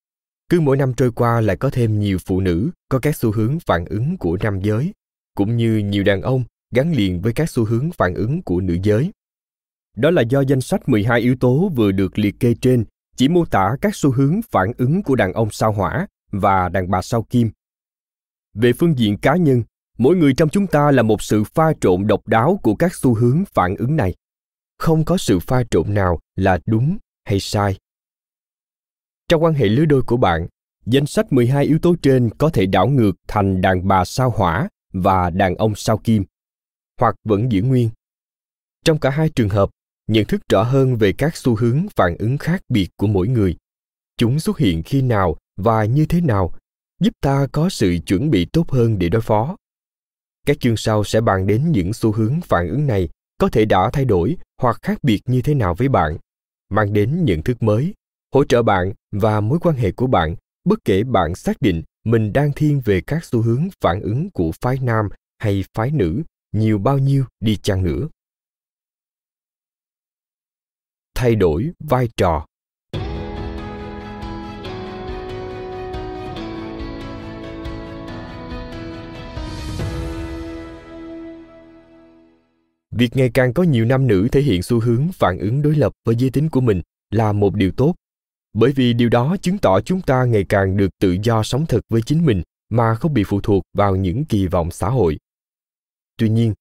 cứ 0.49 0.59
mỗi 0.59 0.77
năm 0.77 0.93
trôi 0.93 1.11
qua 1.11 1.41
lại 1.41 1.57
có 1.57 1.69
thêm 1.69 1.99
nhiều 1.99 2.17
phụ 2.25 2.39
nữ 2.39 2.69
có 2.89 2.99
các 2.99 3.15
xu 3.15 3.31
hướng 3.31 3.57
phản 3.59 3.85
ứng 3.85 4.17
của 4.17 4.37
nam 4.43 4.61
giới 4.61 4.93
cũng 5.35 5.57
như 5.57 5.77
nhiều 5.77 6.03
đàn 6.03 6.21
ông 6.21 6.43
gắn 6.75 6.93
liền 6.93 7.21
với 7.21 7.33
các 7.33 7.49
xu 7.49 7.65
hướng 7.65 7.91
phản 7.91 8.13
ứng 8.13 8.41
của 8.41 8.61
nữ 8.61 8.77
giới. 8.83 9.11
Đó 9.95 10.11
là 10.11 10.21
do 10.21 10.41
danh 10.41 10.61
sách 10.61 10.89
12 10.89 11.21
yếu 11.21 11.35
tố 11.35 11.71
vừa 11.75 11.91
được 11.91 12.19
liệt 12.19 12.39
kê 12.39 12.53
trên 12.61 12.85
chỉ 13.15 13.27
mô 13.27 13.45
tả 13.45 13.75
các 13.81 13.95
xu 13.95 14.11
hướng 14.11 14.41
phản 14.51 14.71
ứng 14.77 15.03
của 15.03 15.15
đàn 15.15 15.33
ông 15.33 15.49
sao 15.51 15.71
hỏa 15.71 16.07
và 16.31 16.69
đàn 16.69 16.91
bà 16.91 17.01
sao 17.01 17.23
kim. 17.23 17.49
Về 18.53 18.73
phương 18.73 18.97
diện 18.97 19.17
cá 19.17 19.35
nhân, 19.35 19.63
mỗi 19.97 20.15
người 20.15 20.33
trong 20.33 20.49
chúng 20.49 20.67
ta 20.67 20.91
là 20.91 21.03
một 21.03 21.21
sự 21.21 21.43
pha 21.43 21.73
trộn 21.81 22.07
độc 22.07 22.27
đáo 22.27 22.59
của 22.63 22.75
các 22.75 22.95
xu 22.95 23.13
hướng 23.13 23.43
phản 23.53 23.75
ứng 23.75 23.95
này. 23.95 24.15
Không 24.77 25.05
có 25.05 25.17
sự 25.17 25.39
pha 25.39 25.63
trộn 25.71 25.93
nào 25.93 26.19
là 26.35 26.59
đúng 26.65 26.97
hay 27.25 27.39
sai. 27.39 27.77
Trong 29.27 29.43
quan 29.43 29.53
hệ 29.53 29.65
lứa 29.65 29.85
đôi 29.85 30.01
của 30.01 30.17
bạn, 30.17 30.47
danh 30.85 31.05
sách 31.05 31.33
12 31.33 31.65
yếu 31.65 31.79
tố 31.79 31.95
trên 32.01 32.29
có 32.37 32.49
thể 32.49 32.65
đảo 32.65 32.87
ngược 32.87 33.11
thành 33.27 33.61
đàn 33.61 33.87
bà 33.87 34.05
sao 34.05 34.29
hỏa 34.29 34.69
và 34.93 35.29
đàn 35.29 35.55
ông 35.55 35.75
sao 35.75 35.97
kim, 35.97 36.23
hoặc 36.99 37.15
vẫn 37.23 37.51
giữ 37.51 37.61
nguyên. 37.61 37.89
Trong 38.85 38.99
cả 38.99 39.09
hai 39.09 39.29
trường 39.29 39.49
hợp, 39.49 39.69
nhận 40.07 40.25
thức 40.25 40.41
rõ 40.49 40.63
hơn 40.63 40.95
về 40.95 41.13
các 41.13 41.35
xu 41.35 41.55
hướng 41.55 41.85
phản 41.95 42.17
ứng 42.17 42.37
khác 42.37 42.61
biệt 42.69 42.87
của 42.97 43.07
mỗi 43.07 43.27
người 43.27 43.57
chúng 44.17 44.39
xuất 44.39 44.57
hiện 44.57 44.83
khi 44.83 45.01
nào 45.01 45.37
và 45.57 45.85
như 45.85 46.05
thế 46.05 46.21
nào 46.21 46.53
giúp 46.99 47.13
ta 47.21 47.47
có 47.51 47.69
sự 47.69 47.97
chuẩn 48.05 48.29
bị 48.29 48.45
tốt 48.45 48.71
hơn 48.71 48.99
để 48.99 49.09
đối 49.09 49.21
phó 49.21 49.57
các 50.47 50.59
chương 50.59 50.77
sau 50.77 51.03
sẽ 51.03 51.21
bàn 51.21 51.47
đến 51.47 51.71
những 51.71 51.93
xu 51.93 52.11
hướng 52.11 52.41
phản 52.41 52.69
ứng 52.69 52.87
này 52.87 53.09
có 53.39 53.49
thể 53.49 53.65
đã 53.65 53.89
thay 53.93 54.05
đổi 54.05 54.37
hoặc 54.61 54.77
khác 54.81 55.03
biệt 55.03 55.21
như 55.25 55.41
thế 55.41 55.53
nào 55.53 55.75
với 55.75 55.89
bạn. 55.89 56.17
Mang 56.69 56.93
đến 56.93 57.25
nhận 57.25 57.43
thức 57.43 57.63
mới, 57.63 57.93
hỗ 58.33 58.43
trợ 58.43 58.63
bạn 58.63 58.93
và 59.11 59.41
mối 59.41 59.59
quan 59.59 59.75
hệ 59.75 59.91
của 59.91 60.07
bạn, 60.07 60.35
bất 60.63 60.79
kể 60.85 61.03
bạn 61.03 61.35
xác 61.35 61.61
định 61.61 61.83
mình 62.05 62.33
đang 62.33 62.51
thiên 62.55 62.81
về 62.85 63.01
các 63.01 63.25
xu 63.25 63.41
hướng 63.41 63.67
phản 63.81 64.01
ứng 64.01 64.29
của 64.29 64.51
phái 64.61 64.77
nam 64.81 65.09
hay 65.37 65.63
phái 65.73 65.91
nữ, 65.91 66.23
nhiều 66.51 66.77
bao 66.77 66.97
nhiêu 66.97 67.25
đi 67.39 67.57
chăng 67.57 67.83
nữa. 67.83 68.07
Thay 71.15 71.35
đổi 71.35 71.71
vai 71.79 72.09
trò. 72.17 72.45
Việc 82.97 83.15
ngày 83.15 83.31
càng 83.33 83.53
có 83.53 83.63
nhiều 83.63 83.85
nam 83.85 84.07
nữ 84.07 84.27
thể 84.31 84.41
hiện 84.41 84.63
xu 84.63 84.79
hướng 84.79 85.07
phản 85.13 85.39
ứng 85.39 85.61
đối 85.61 85.75
lập 85.75 85.93
với 86.05 86.15
giới 86.15 86.29
tính 86.29 86.49
của 86.49 86.61
mình 86.61 86.81
là 87.11 87.33
một 87.33 87.55
điều 87.55 87.71
tốt. 87.71 87.95
Bởi 88.53 88.71
vì 88.71 88.93
điều 88.93 89.09
đó 89.09 89.37
chứng 89.41 89.57
tỏ 89.57 89.81
chúng 89.81 90.01
ta 90.01 90.25
ngày 90.25 90.45
càng 90.49 90.77
được 90.77 90.89
tự 90.99 91.17
do 91.23 91.43
sống 91.43 91.65
thật 91.65 91.79
với 91.89 92.01
chính 92.01 92.25
mình 92.25 92.43
mà 92.69 92.95
không 92.95 93.13
bị 93.13 93.23
phụ 93.23 93.41
thuộc 93.41 93.63
vào 93.73 93.95
những 93.95 94.25
kỳ 94.25 94.47
vọng 94.47 94.71
xã 94.71 94.89
hội. 94.89 95.17
Tuy 96.17 96.29
nhiên, 96.29 96.53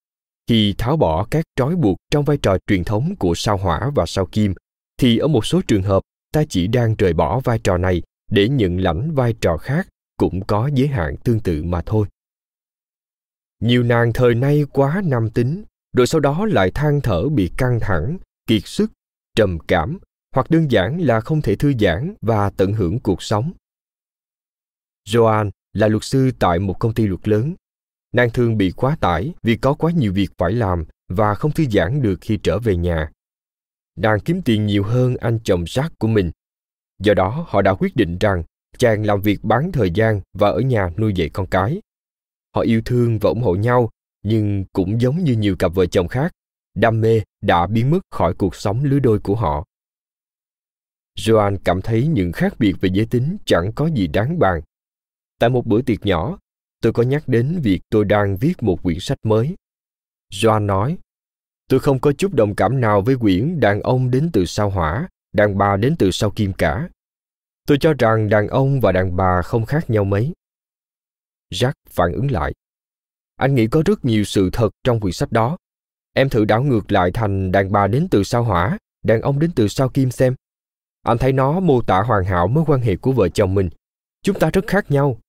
khi 0.46 0.74
tháo 0.78 0.96
bỏ 0.96 1.26
các 1.30 1.44
trói 1.56 1.76
buộc 1.76 1.96
trong 2.10 2.24
vai 2.24 2.36
trò 2.36 2.56
truyền 2.66 2.84
thống 2.84 3.16
của 3.18 3.34
sao 3.34 3.56
hỏa 3.56 3.90
và 3.94 4.06
sao 4.06 4.26
kim, 4.26 4.54
thì 4.98 5.18
ở 5.18 5.28
một 5.28 5.46
số 5.46 5.60
trường 5.68 5.82
hợp, 5.82 6.02
ta 6.32 6.44
chỉ 6.48 6.66
đang 6.66 6.94
rời 6.98 7.12
bỏ 7.12 7.40
vai 7.40 7.58
trò 7.58 7.78
này 7.78 8.02
để 8.30 8.48
nhận 8.48 8.80
lãnh 8.80 9.14
vai 9.14 9.34
trò 9.40 9.56
khác 9.56 9.88
cũng 10.16 10.44
có 10.46 10.70
giới 10.74 10.88
hạn 10.88 11.16
tương 11.16 11.40
tự 11.40 11.62
mà 11.62 11.82
thôi. 11.86 12.06
Nhiều 13.60 13.82
nàng 13.82 14.12
thời 14.12 14.34
nay 14.34 14.64
quá 14.72 15.02
nam 15.04 15.30
tính 15.30 15.64
rồi 15.96 16.06
sau 16.06 16.20
đó 16.20 16.46
lại 16.46 16.70
than 16.70 17.00
thở 17.00 17.28
bị 17.28 17.50
căng 17.56 17.80
thẳng 17.80 18.18
kiệt 18.46 18.62
sức 18.64 18.90
trầm 19.36 19.58
cảm 19.68 19.98
hoặc 20.34 20.50
đơn 20.50 20.70
giản 20.70 21.00
là 21.00 21.20
không 21.20 21.42
thể 21.42 21.56
thư 21.56 21.72
giãn 21.80 22.14
và 22.20 22.50
tận 22.50 22.72
hưởng 22.72 23.00
cuộc 23.00 23.22
sống 23.22 23.52
joan 25.08 25.50
là 25.72 25.88
luật 25.88 26.04
sư 26.04 26.30
tại 26.38 26.58
một 26.58 26.78
công 26.78 26.94
ty 26.94 27.06
luật 27.06 27.28
lớn 27.28 27.54
nàng 28.12 28.30
thường 28.30 28.58
bị 28.58 28.70
quá 28.70 28.96
tải 29.00 29.34
vì 29.42 29.56
có 29.56 29.74
quá 29.74 29.92
nhiều 29.92 30.12
việc 30.12 30.30
phải 30.38 30.52
làm 30.52 30.84
và 31.08 31.34
không 31.34 31.52
thư 31.52 31.64
giãn 31.70 32.02
được 32.02 32.18
khi 32.20 32.38
trở 32.42 32.58
về 32.58 32.76
nhà 32.76 33.10
nàng 33.96 34.20
kiếm 34.20 34.42
tiền 34.42 34.66
nhiều 34.66 34.84
hơn 34.84 35.16
anh 35.16 35.38
chồng 35.44 35.66
sát 35.66 35.92
của 35.98 36.08
mình. 36.08 36.30
Do 36.98 37.14
đó, 37.14 37.46
họ 37.48 37.62
đã 37.62 37.74
quyết 37.74 37.96
định 37.96 38.18
rằng 38.18 38.42
chàng 38.78 39.06
làm 39.06 39.20
việc 39.20 39.44
bán 39.44 39.72
thời 39.72 39.90
gian 39.90 40.20
và 40.32 40.48
ở 40.48 40.60
nhà 40.60 40.90
nuôi 40.98 41.12
dạy 41.14 41.28
con 41.28 41.46
cái. 41.46 41.80
Họ 42.54 42.62
yêu 42.62 42.82
thương 42.84 43.18
và 43.18 43.28
ủng 43.28 43.42
hộ 43.42 43.54
nhau, 43.54 43.90
nhưng 44.28 44.64
cũng 44.72 45.00
giống 45.00 45.24
như 45.24 45.32
nhiều 45.32 45.56
cặp 45.58 45.74
vợ 45.74 45.86
chồng 45.86 46.08
khác, 46.08 46.32
đam 46.74 47.00
mê 47.00 47.22
đã 47.40 47.66
biến 47.66 47.90
mất 47.90 48.00
khỏi 48.10 48.34
cuộc 48.34 48.54
sống 48.54 48.84
lứa 48.84 48.98
đôi 48.98 49.18
của 49.18 49.34
họ. 49.34 49.64
Joan 51.18 51.58
cảm 51.64 51.82
thấy 51.82 52.06
những 52.06 52.32
khác 52.32 52.54
biệt 52.58 52.74
về 52.80 52.90
giới 52.92 53.06
tính 53.06 53.36
chẳng 53.44 53.72
có 53.74 53.86
gì 53.86 54.06
đáng 54.06 54.38
bàn. 54.38 54.60
Tại 55.38 55.50
một 55.50 55.66
bữa 55.66 55.82
tiệc 55.82 56.06
nhỏ, 56.06 56.38
tôi 56.80 56.92
có 56.92 57.02
nhắc 57.02 57.28
đến 57.28 57.60
việc 57.62 57.80
tôi 57.90 58.04
đang 58.04 58.36
viết 58.36 58.62
một 58.62 58.82
quyển 58.82 59.00
sách 59.00 59.18
mới. 59.22 59.54
Joan 60.32 60.66
nói, 60.66 60.98
Tôi 61.68 61.80
không 61.80 62.00
có 62.00 62.12
chút 62.12 62.34
đồng 62.34 62.54
cảm 62.54 62.80
nào 62.80 63.02
với 63.02 63.16
quyển 63.16 63.60
đàn 63.60 63.80
ông 63.80 64.10
đến 64.10 64.30
từ 64.32 64.44
sao 64.44 64.70
hỏa, 64.70 65.08
đàn 65.32 65.58
bà 65.58 65.76
đến 65.76 65.96
từ 65.98 66.10
sao 66.10 66.30
kim 66.30 66.52
cả. 66.52 66.88
Tôi 67.66 67.78
cho 67.80 67.94
rằng 67.98 68.28
đàn 68.28 68.48
ông 68.48 68.80
và 68.80 68.92
đàn 68.92 69.16
bà 69.16 69.42
không 69.42 69.66
khác 69.66 69.90
nhau 69.90 70.04
mấy. 70.04 70.32
Jack 71.52 71.72
phản 71.90 72.12
ứng 72.12 72.30
lại. 72.30 72.52
Anh 73.36 73.54
nghĩ 73.54 73.66
có 73.66 73.82
rất 73.86 74.04
nhiều 74.04 74.24
sự 74.24 74.50
thật 74.52 74.68
trong 74.84 75.00
quyển 75.00 75.12
sách 75.12 75.32
đó. 75.32 75.56
Em 76.12 76.28
thử 76.28 76.44
đảo 76.44 76.62
ngược 76.62 76.92
lại 76.92 77.10
thành 77.14 77.52
đàn 77.52 77.72
bà 77.72 77.86
đến 77.86 78.08
từ 78.10 78.22
sao 78.22 78.42
hỏa, 78.42 78.78
đàn 79.02 79.20
ông 79.20 79.38
đến 79.38 79.50
từ 79.56 79.68
sao 79.68 79.88
kim 79.88 80.10
xem. 80.10 80.34
Anh 81.02 81.18
thấy 81.18 81.32
nó 81.32 81.60
mô 81.60 81.82
tả 81.82 82.02
hoàn 82.02 82.24
hảo 82.24 82.48
mối 82.48 82.64
quan 82.66 82.80
hệ 82.80 82.96
của 82.96 83.12
vợ 83.12 83.28
chồng 83.28 83.54
mình. 83.54 83.68
Chúng 84.22 84.38
ta 84.38 84.50
rất 84.52 84.66
khác 84.66 84.90
nhau. 84.90 85.20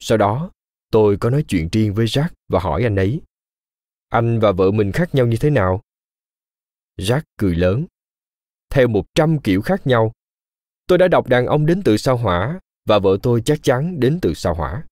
Sau 0.00 0.18
đó, 0.18 0.50
tôi 0.90 1.16
có 1.16 1.30
nói 1.30 1.44
chuyện 1.48 1.68
riêng 1.72 1.94
với 1.94 2.06
Jack 2.06 2.28
và 2.48 2.60
hỏi 2.60 2.82
anh 2.82 2.96
ấy 2.96 3.20
anh 4.10 4.40
và 4.40 4.52
vợ 4.52 4.70
mình 4.70 4.92
khác 4.92 5.14
nhau 5.14 5.26
như 5.26 5.36
thế 5.40 5.50
nào? 5.50 5.80
Jack 6.98 7.20
cười 7.36 7.54
lớn. 7.54 7.86
Theo 8.70 8.88
một 8.88 9.04
trăm 9.14 9.38
kiểu 9.40 9.62
khác 9.62 9.86
nhau. 9.86 10.12
Tôi 10.86 10.98
đã 10.98 11.08
đọc 11.08 11.28
đàn 11.28 11.46
ông 11.46 11.66
đến 11.66 11.82
từ 11.84 11.96
sao 11.96 12.16
hỏa 12.16 12.60
và 12.88 12.98
vợ 12.98 13.18
tôi 13.22 13.42
chắc 13.44 13.62
chắn 13.62 14.00
đến 14.00 14.18
từ 14.22 14.34
sao 14.34 14.54
hỏa. 14.54 14.84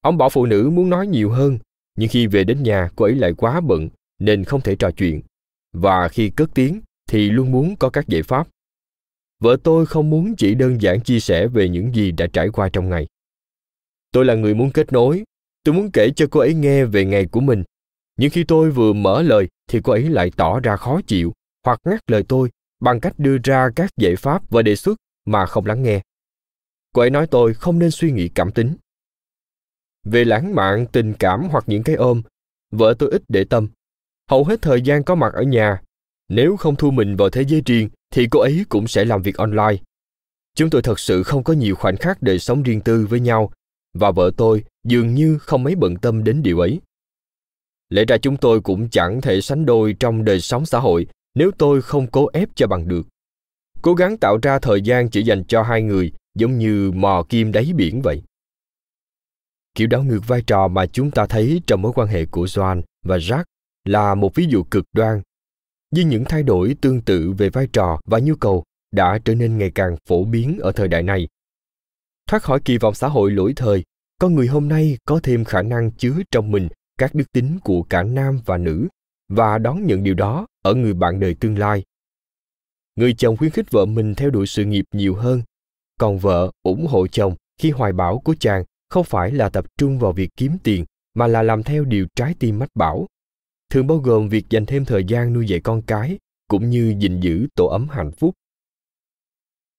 Ông 0.00 0.18
bảo 0.18 0.28
phụ 0.30 0.46
nữ 0.46 0.70
muốn 0.70 0.90
nói 0.90 1.06
nhiều 1.06 1.30
hơn, 1.30 1.58
nhưng 1.96 2.08
khi 2.08 2.26
về 2.26 2.44
đến 2.44 2.62
nhà 2.62 2.90
cô 2.96 3.04
ấy 3.04 3.14
lại 3.14 3.32
quá 3.32 3.60
bận 3.60 3.88
nên 4.18 4.44
không 4.44 4.60
thể 4.60 4.76
trò 4.76 4.90
chuyện. 4.90 5.22
Và 5.72 6.08
khi 6.08 6.30
cất 6.30 6.50
tiếng 6.54 6.80
thì 7.08 7.30
luôn 7.30 7.52
muốn 7.52 7.76
có 7.76 7.90
các 7.90 8.08
giải 8.08 8.22
pháp. 8.22 8.48
Vợ 9.40 9.56
tôi 9.62 9.86
không 9.86 10.10
muốn 10.10 10.34
chỉ 10.36 10.54
đơn 10.54 10.82
giản 10.82 11.00
chia 11.00 11.20
sẻ 11.20 11.46
về 11.46 11.68
những 11.68 11.94
gì 11.94 12.10
đã 12.12 12.26
trải 12.32 12.48
qua 12.48 12.68
trong 12.68 12.88
ngày. 12.88 13.06
Tôi 14.12 14.24
là 14.24 14.34
người 14.34 14.54
muốn 14.54 14.70
kết 14.70 14.92
nối, 14.92 15.24
tôi 15.64 15.74
muốn 15.74 15.90
kể 15.92 16.10
cho 16.16 16.26
cô 16.30 16.40
ấy 16.40 16.54
nghe 16.54 16.84
về 16.84 17.04
ngày 17.04 17.26
của 17.26 17.40
mình 17.40 17.64
nhưng 18.18 18.30
khi 18.30 18.44
tôi 18.44 18.70
vừa 18.70 18.92
mở 18.92 19.22
lời 19.22 19.48
thì 19.68 19.80
cô 19.84 19.92
ấy 19.92 20.02
lại 20.02 20.30
tỏ 20.36 20.60
ra 20.60 20.76
khó 20.76 21.00
chịu 21.06 21.32
hoặc 21.64 21.80
ngắt 21.84 22.10
lời 22.10 22.24
tôi 22.28 22.50
bằng 22.80 23.00
cách 23.00 23.18
đưa 23.18 23.38
ra 23.44 23.68
các 23.76 23.90
giải 23.96 24.16
pháp 24.16 24.50
và 24.50 24.62
đề 24.62 24.76
xuất 24.76 24.98
mà 25.26 25.46
không 25.46 25.66
lắng 25.66 25.82
nghe. 25.82 26.00
Cô 26.94 27.02
ấy 27.02 27.10
nói 27.10 27.26
tôi 27.26 27.54
không 27.54 27.78
nên 27.78 27.90
suy 27.90 28.12
nghĩ 28.12 28.28
cảm 28.28 28.52
tính. 28.52 28.74
Về 30.04 30.24
lãng 30.24 30.54
mạn, 30.54 30.86
tình 30.86 31.14
cảm 31.14 31.48
hoặc 31.50 31.64
những 31.66 31.82
cái 31.82 31.96
ôm, 31.96 32.22
vợ 32.70 32.94
tôi 32.98 33.10
ít 33.10 33.22
để 33.28 33.44
tâm. 33.44 33.68
hầu 34.30 34.44
hết 34.44 34.62
thời 34.62 34.82
gian 34.82 35.04
có 35.04 35.14
mặt 35.14 35.32
ở 35.32 35.42
nhà. 35.42 35.82
Nếu 36.28 36.56
không 36.56 36.76
thu 36.76 36.90
mình 36.90 37.16
vào 37.16 37.30
thế 37.30 37.44
giới 37.44 37.62
riêng, 37.66 37.88
thì 38.10 38.26
cô 38.30 38.40
ấy 38.40 38.64
cũng 38.68 38.88
sẽ 38.88 39.04
làm 39.04 39.22
việc 39.22 39.36
online. 39.36 39.76
Chúng 40.54 40.70
tôi 40.70 40.82
thật 40.82 40.98
sự 40.98 41.22
không 41.22 41.44
có 41.44 41.52
nhiều 41.52 41.74
khoảnh 41.74 41.96
khắc 41.96 42.22
đời 42.22 42.38
sống 42.38 42.62
riêng 42.62 42.80
tư 42.80 43.06
với 43.10 43.20
nhau, 43.20 43.50
và 43.94 44.10
vợ 44.10 44.30
tôi 44.36 44.64
dường 44.84 45.14
như 45.14 45.38
không 45.38 45.62
mấy 45.62 45.74
bận 45.74 45.96
tâm 45.96 46.24
đến 46.24 46.42
điều 46.42 46.58
ấy. 46.58 46.80
Lẽ 47.88 48.04
ra 48.04 48.18
chúng 48.18 48.36
tôi 48.36 48.60
cũng 48.60 48.88
chẳng 48.90 49.20
thể 49.20 49.40
sánh 49.40 49.66
đôi 49.66 49.96
trong 50.00 50.24
đời 50.24 50.40
sống 50.40 50.66
xã 50.66 50.78
hội 50.78 51.06
nếu 51.34 51.50
tôi 51.58 51.82
không 51.82 52.06
cố 52.06 52.28
ép 52.32 52.48
cho 52.54 52.66
bằng 52.66 52.88
được. 52.88 53.06
Cố 53.82 53.94
gắng 53.94 54.16
tạo 54.16 54.38
ra 54.42 54.58
thời 54.58 54.82
gian 54.82 55.10
chỉ 55.10 55.22
dành 55.22 55.44
cho 55.44 55.62
hai 55.62 55.82
người 55.82 56.12
giống 56.34 56.58
như 56.58 56.92
mò 56.94 57.22
kim 57.28 57.52
đáy 57.52 57.72
biển 57.76 58.02
vậy. 58.02 58.22
Kiểu 59.78 59.88
đảo 59.88 60.02
ngược 60.02 60.20
vai 60.26 60.42
trò 60.46 60.68
mà 60.68 60.86
chúng 60.86 61.10
ta 61.10 61.26
thấy 61.26 61.62
trong 61.66 61.82
mối 61.82 61.92
quan 61.94 62.08
hệ 62.08 62.26
của 62.26 62.44
Joan 62.44 62.82
và 63.04 63.16
Jack 63.16 63.44
là 63.84 64.14
một 64.14 64.34
ví 64.34 64.46
dụ 64.48 64.62
cực 64.62 64.84
đoan. 64.92 65.22
Nhưng 65.90 66.08
những 66.08 66.24
thay 66.24 66.42
đổi 66.42 66.76
tương 66.80 67.00
tự 67.00 67.32
về 67.38 67.50
vai 67.50 67.68
trò 67.72 68.00
và 68.04 68.18
nhu 68.18 68.34
cầu 68.34 68.64
đã 68.92 69.18
trở 69.24 69.34
nên 69.34 69.58
ngày 69.58 69.70
càng 69.74 69.96
phổ 70.08 70.24
biến 70.24 70.58
ở 70.60 70.72
thời 70.72 70.88
đại 70.88 71.02
này. 71.02 71.28
Thoát 72.26 72.42
khỏi 72.42 72.60
kỳ 72.64 72.78
vọng 72.78 72.94
xã 72.94 73.08
hội 73.08 73.30
lỗi 73.30 73.52
thời, 73.56 73.84
con 74.20 74.34
người 74.34 74.46
hôm 74.46 74.68
nay 74.68 74.98
có 75.04 75.20
thêm 75.22 75.44
khả 75.44 75.62
năng 75.62 75.90
chứa 75.90 76.14
trong 76.30 76.50
mình 76.50 76.68
các 76.98 77.14
đức 77.14 77.32
tính 77.32 77.58
của 77.64 77.82
cả 77.82 78.02
nam 78.02 78.40
và 78.44 78.56
nữ 78.56 78.88
và 79.28 79.58
đón 79.58 79.86
nhận 79.86 80.02
điều 80.02 80.14
đó 80.14 80.46
ở 80.62 80.74
người 80.74 80.94
bạn 80.94 81.20
đời 81.20 81.34
tương 81.34 81.58
lai. 81.58 81.84
Người 82.96 83.14
chồng 83.14 83.36
khuyến 83.36 83.50
khích 83.50 83.70
vợ 83.70 83.84
mình 83.84 84.14
theo 84.14 84.30
đuổi 84.30 84.46
sự 84.46 84.64
nghiệp 84.64 84.84
nhiều 84.92 85.14
hơn, 85.14 85.42
còn 85.98 86.18
vợ 86.18 86.50
ủng 86.62 86.86
hộ 86.86 87.06
chồng 87.06 87.34
khi 87.58 87.70
hoài 87.70 87.92
bão 87.92 88.18
của 88.18 88.34
chàng 88.40 88.64
không 88.88 89.04
phải 89.04 89.30
là 89.30 89.48
tập 89.48 89.66
trung 89.78 89.98
vào 89.98 90.12
việc 90.12 90.30
kiếm 90.36 90.52
tiền, 90.62 90.84
mà 91.14 91.26
là 91.26 91.42
làm 91.42 91.62
theo 91.62 91.84
điều 91.84 92.06
trái 92.16 92.34
tim 92.38 92.58
mách 92.58 92.74
bảo. 92.74 93.06
Thường 93.70 93.86
bao 93.86 93.98
gồm 93.98 94.28
việc 94.28 94.50
dành 94.50 94.66
thêm 94.66 94.84
thời 94.84 95.04
gian 95.04 95.32
nuôi 95.32 95.46
dạy 95.46 95.60
con 95.60 95.82
cái, 95.82 96.18
cũng 96.48 96.70
như 96.70 96.94
gìn 96.98 97.20
giữ 97.20 97.46
tổ 97.54 97.66
ấm 97.66 97.88
hạnh 97.88 98.12
phúc. 98.12 98.34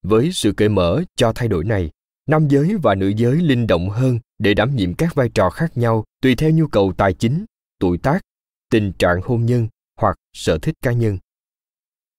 Với 0.03 0.31
sự 0.31 0.53
cởi 0.57 0.69
mở 0.69 1.03
cho 1.15 1.31
thay 1.35 1.47
đổi 1.47 1.63
này, 1.63 1.91
nam 2.27 2.47
giới 2.47 2.75
và 2.83 2.95
nữ 2.95 3.07
giới 3.07 3.35
linh 3.35 3.67
động 3.67 3.89
hơn 3.89 4.19
để 4.39 4.53
đảm 4.53 4.75
nhiệm 4.75 4.93
các 4.93 5.15
vai 5.15 5.29
trò 5.29 5.49
khác 5.49 5.77
nhau 5.77 6.03
tùy 6.21 6.35
theo 6.35 6.51
nhu 6.51 6.67
cầu 6.67 6.93
tài 6.97 7.13
chính, 7.13 7.45
tuổi 7.79 7.97
tác, 7.97 8.21
tình 8.71 8.91
trạng 8.99 9.21
hôn 9.23 9.45
nhân 9.45 9.67
hoặc 10.01 10.17
sở 10.33 10.57
thích 10.61 10.75
cá 10.81 10.91
nhân. 10.91 11.17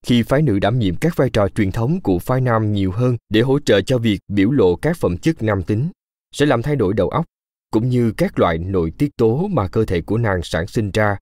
Khi 0.07 0.23
phái 0.23 0.43
nữ 0.43 0.59
đảm 0.59 0.79
nhiệm 0.79 0.97
các 0.97 1.17
vai 1.17 1.31
trò 1.31 1.49
truyền 1.49 1.73
thống 1.73 2.01
của 2.01 2.19
phái 2.19 2.41
nam 2.41 2.73
nhiều 2.73 2.93
hơn 2.93 3.17
để 3.29 3.41
hỗ 3.41 3.59
trợ 3.59 3.81
cho 3.81 3.99
việc 3.99 4.21
biểu 4.29 4.51
lộ 4.51 4.77
các 4.77 4.97
phẩm 4.97 5.19
chất 5.19 5.43
nam 5.43 5.63
tính 5.63 5.89
sẽ 6.33 6.47
làm 6.47 6.63
thay 6.63 6.77
đổi 6.77 6.95
đầu 6.95 7.09
óc 7.09 7.25
cũng 7.71 7.89
như 7.89 8.13
các 8.17 8.39
loại 8.39 8.59
nội 8.59 8.93
tiết 8.99 9.17
tố 9.17 9.49
mà 9.49 9.69
cơ 9.69 9.85
thể 9.85 10.01
của 10.01 10.19
nàng 10.19 10.43
sản 10.43 10.67
sinh 10.67 10.91
ra. 10.91 11.17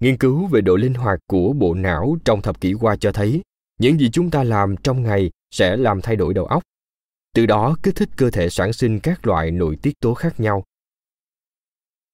Nghiên 0.00 0.18
cứu 0.18 0.46
về 0.46 0.60
độ 0.60 0.76
linh 0.76 0.94
hoạt 0.94 1.18
của 1.26 1.52
bộ 1.52 1.74
não 1.74 2.16
trong 2.24 2.42
thập 2.42 2.60
kỷ 2.60 2.74
qua 2.74 2.96
cho 2.96 3.12
thấy 3.12 3.42
những 3.78 3.98
gì 3.98 4.10
chúng 4.12 4.30
ta 4.30 4.44
làm 4.44 4.76
trong 4.76 5.02
ngày 5.02 5.30
sẽ 5.50 5.76
làm 5.76 6.00
thay 6.00 6.16
đổi 6.16 6.34
đầu 6.34 6.46
óc, 6.46 6.62
từ 7.34 7.46
đó 7.46 7.76
kích 7.82 7.96
thích 7.96 8.08
cơ 8.16 8.30
thể 8.30 8.50
sản 8.50 8.72
sinh 8.72 9.00
các 9.00 9.26
loại 9.26 9.50
nội 9.50 9.76
tiết 9.82 10.00
tố 10.00 10.14
khác 10.14 10.40
nhau. 10.40 10.64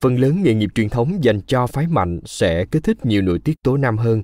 Phần 0.02 0.16
lớn 0.16 0.42
nghề 0.42 0.54
nghiệp 0.54 0.70
truyền 0.74 0.88
thống 0.88 1.24
dành 1.24 1.40
cho 1.46 1.66
phái 1.66 1.86
mạnh 1.86 2.20
sẽ 2.24 2.66
kích 2.70 2.84
thích 2.84 3.06
nhiều 3.06 3.22
nội 3.22 3.38
tiết 3.38 3.62
tố 3.62 3.76
nam 3.76 3.98
hơn. 3.98 4.22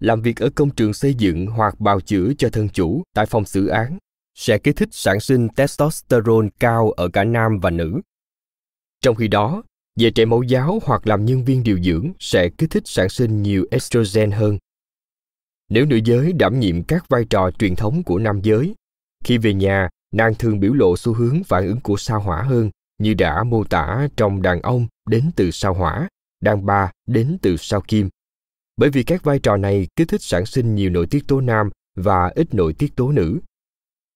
Làm 0.00 0.22
việc 0.22 0.36
ở 0.36 0.50
công 0.54 0.70
trường 0.70 0.92
xây 0.92 1.14
dựng 1.14 1.46
hoặc 1.46 1.80
bào 1.80 2.00
chữa 2.00 2.32
cho 2.38 2.48
thân 2.50 2.68
chủ 2.68 3.02
tại 3.14 3.26
phòng 3.26 3.44
xử 3.44 3.66
án 3.66 3.98
sẽ 4.36 4.58
kích 4.58 4.76
thích 4.76 4.88
sản 4.92 5.20
sinh 5.20 5.48
testosterone 5.48 6.48
cao 6.60 6.90
ở 6.90 7.08
cả 7.08 7.24
nam 7.24 7.58
và 7.62 7.70
nữ. 7.70 8.00
Trong 9.00 9.16
khi 9.16 9.28
đó, 9.28 9.62
về 10.00 10.10
trẻ 10.10 10.24
mẫu 10.24 10.42
giáo 10.42 10.78
hoặc 10.84 11.06
làm 11.06 11.24
nhân 11.24 11.44
viên 11.44 11.62
điều 11.62 11.78
dưỡng 11.82 12.12
sẽ 12.18 12.48
kích 12.58 12.70
thích 12.70 12.82
sản 12.86 13.08
sinh 13.08 13.42
nhiều 13.42 13.66
estrogen 13.70 14.30
hơn. 14.30 14.58
Nếu 15.68 15.86
nữ 15.86 16.00
giới 16.04 16.32
đảm 16.32 16.60
nhiệm 16.60 16.82
các 16.82 17.08
vai 17.08 17.24
trò 17.30 17.50
truyền 17.58 17.76
thống 17.76 18.02
của 18.02 18.18
nam 18.18 18.40
giới, 18.42 18.74
khi 19.24 19.38
về 19.38 19.54
nhà, 19.54 19.88
nàng 20.14 20.34
thường 20.34 20.60
biểu 20.60 20.72
lộ 20.72 20.96
xu 20.96 21.12
hướng 21.12 21.44
phản 21.44 21.66
ứng 21.66 21.80
của 21.80 21.96
sao 21.96 22.20
hỏa 22.20 22.42
hơn 22.42 22.70
như 22.98 23.14
đã 23.14 23.44
mô 23.44 23.64
tả 23.64 24.08
trong 24.16 24.42
đàn 24.42 24.62
ông 24.62 24.86
đến 25.08 25.30
từ 25.36 25.50
sao 25.50 25.74
hỏa, 25.74 26.08
đàn 26.40 26.66
bà 26.66 26.90
đến 27.06 27.38
từ 27.42 27.56
sao 27.56 27.80
kim. 27.88 28.08
Bởi 28.76 28.90
vì 28.90 29.02
các 29.02 29.24
vai 29.24 29.38
trò 29.38 29.56
này 29.56 29.88
kích 29.96 30.08
thích 30.08 30.22
sản 30.22 30.46
sinh 30.46 30.74
nhiều 30.74 30.90
nội 30.90 31.06
tiết 31.06 31.28
tố 31.28 31.40
nam 31.40 31.70
và 31.94 32.32
ít 32.34 32.54
nội 32.54 32.72
tiết 32.72 32.96
tố 32.96 33.12
nữ, 33.12 33.40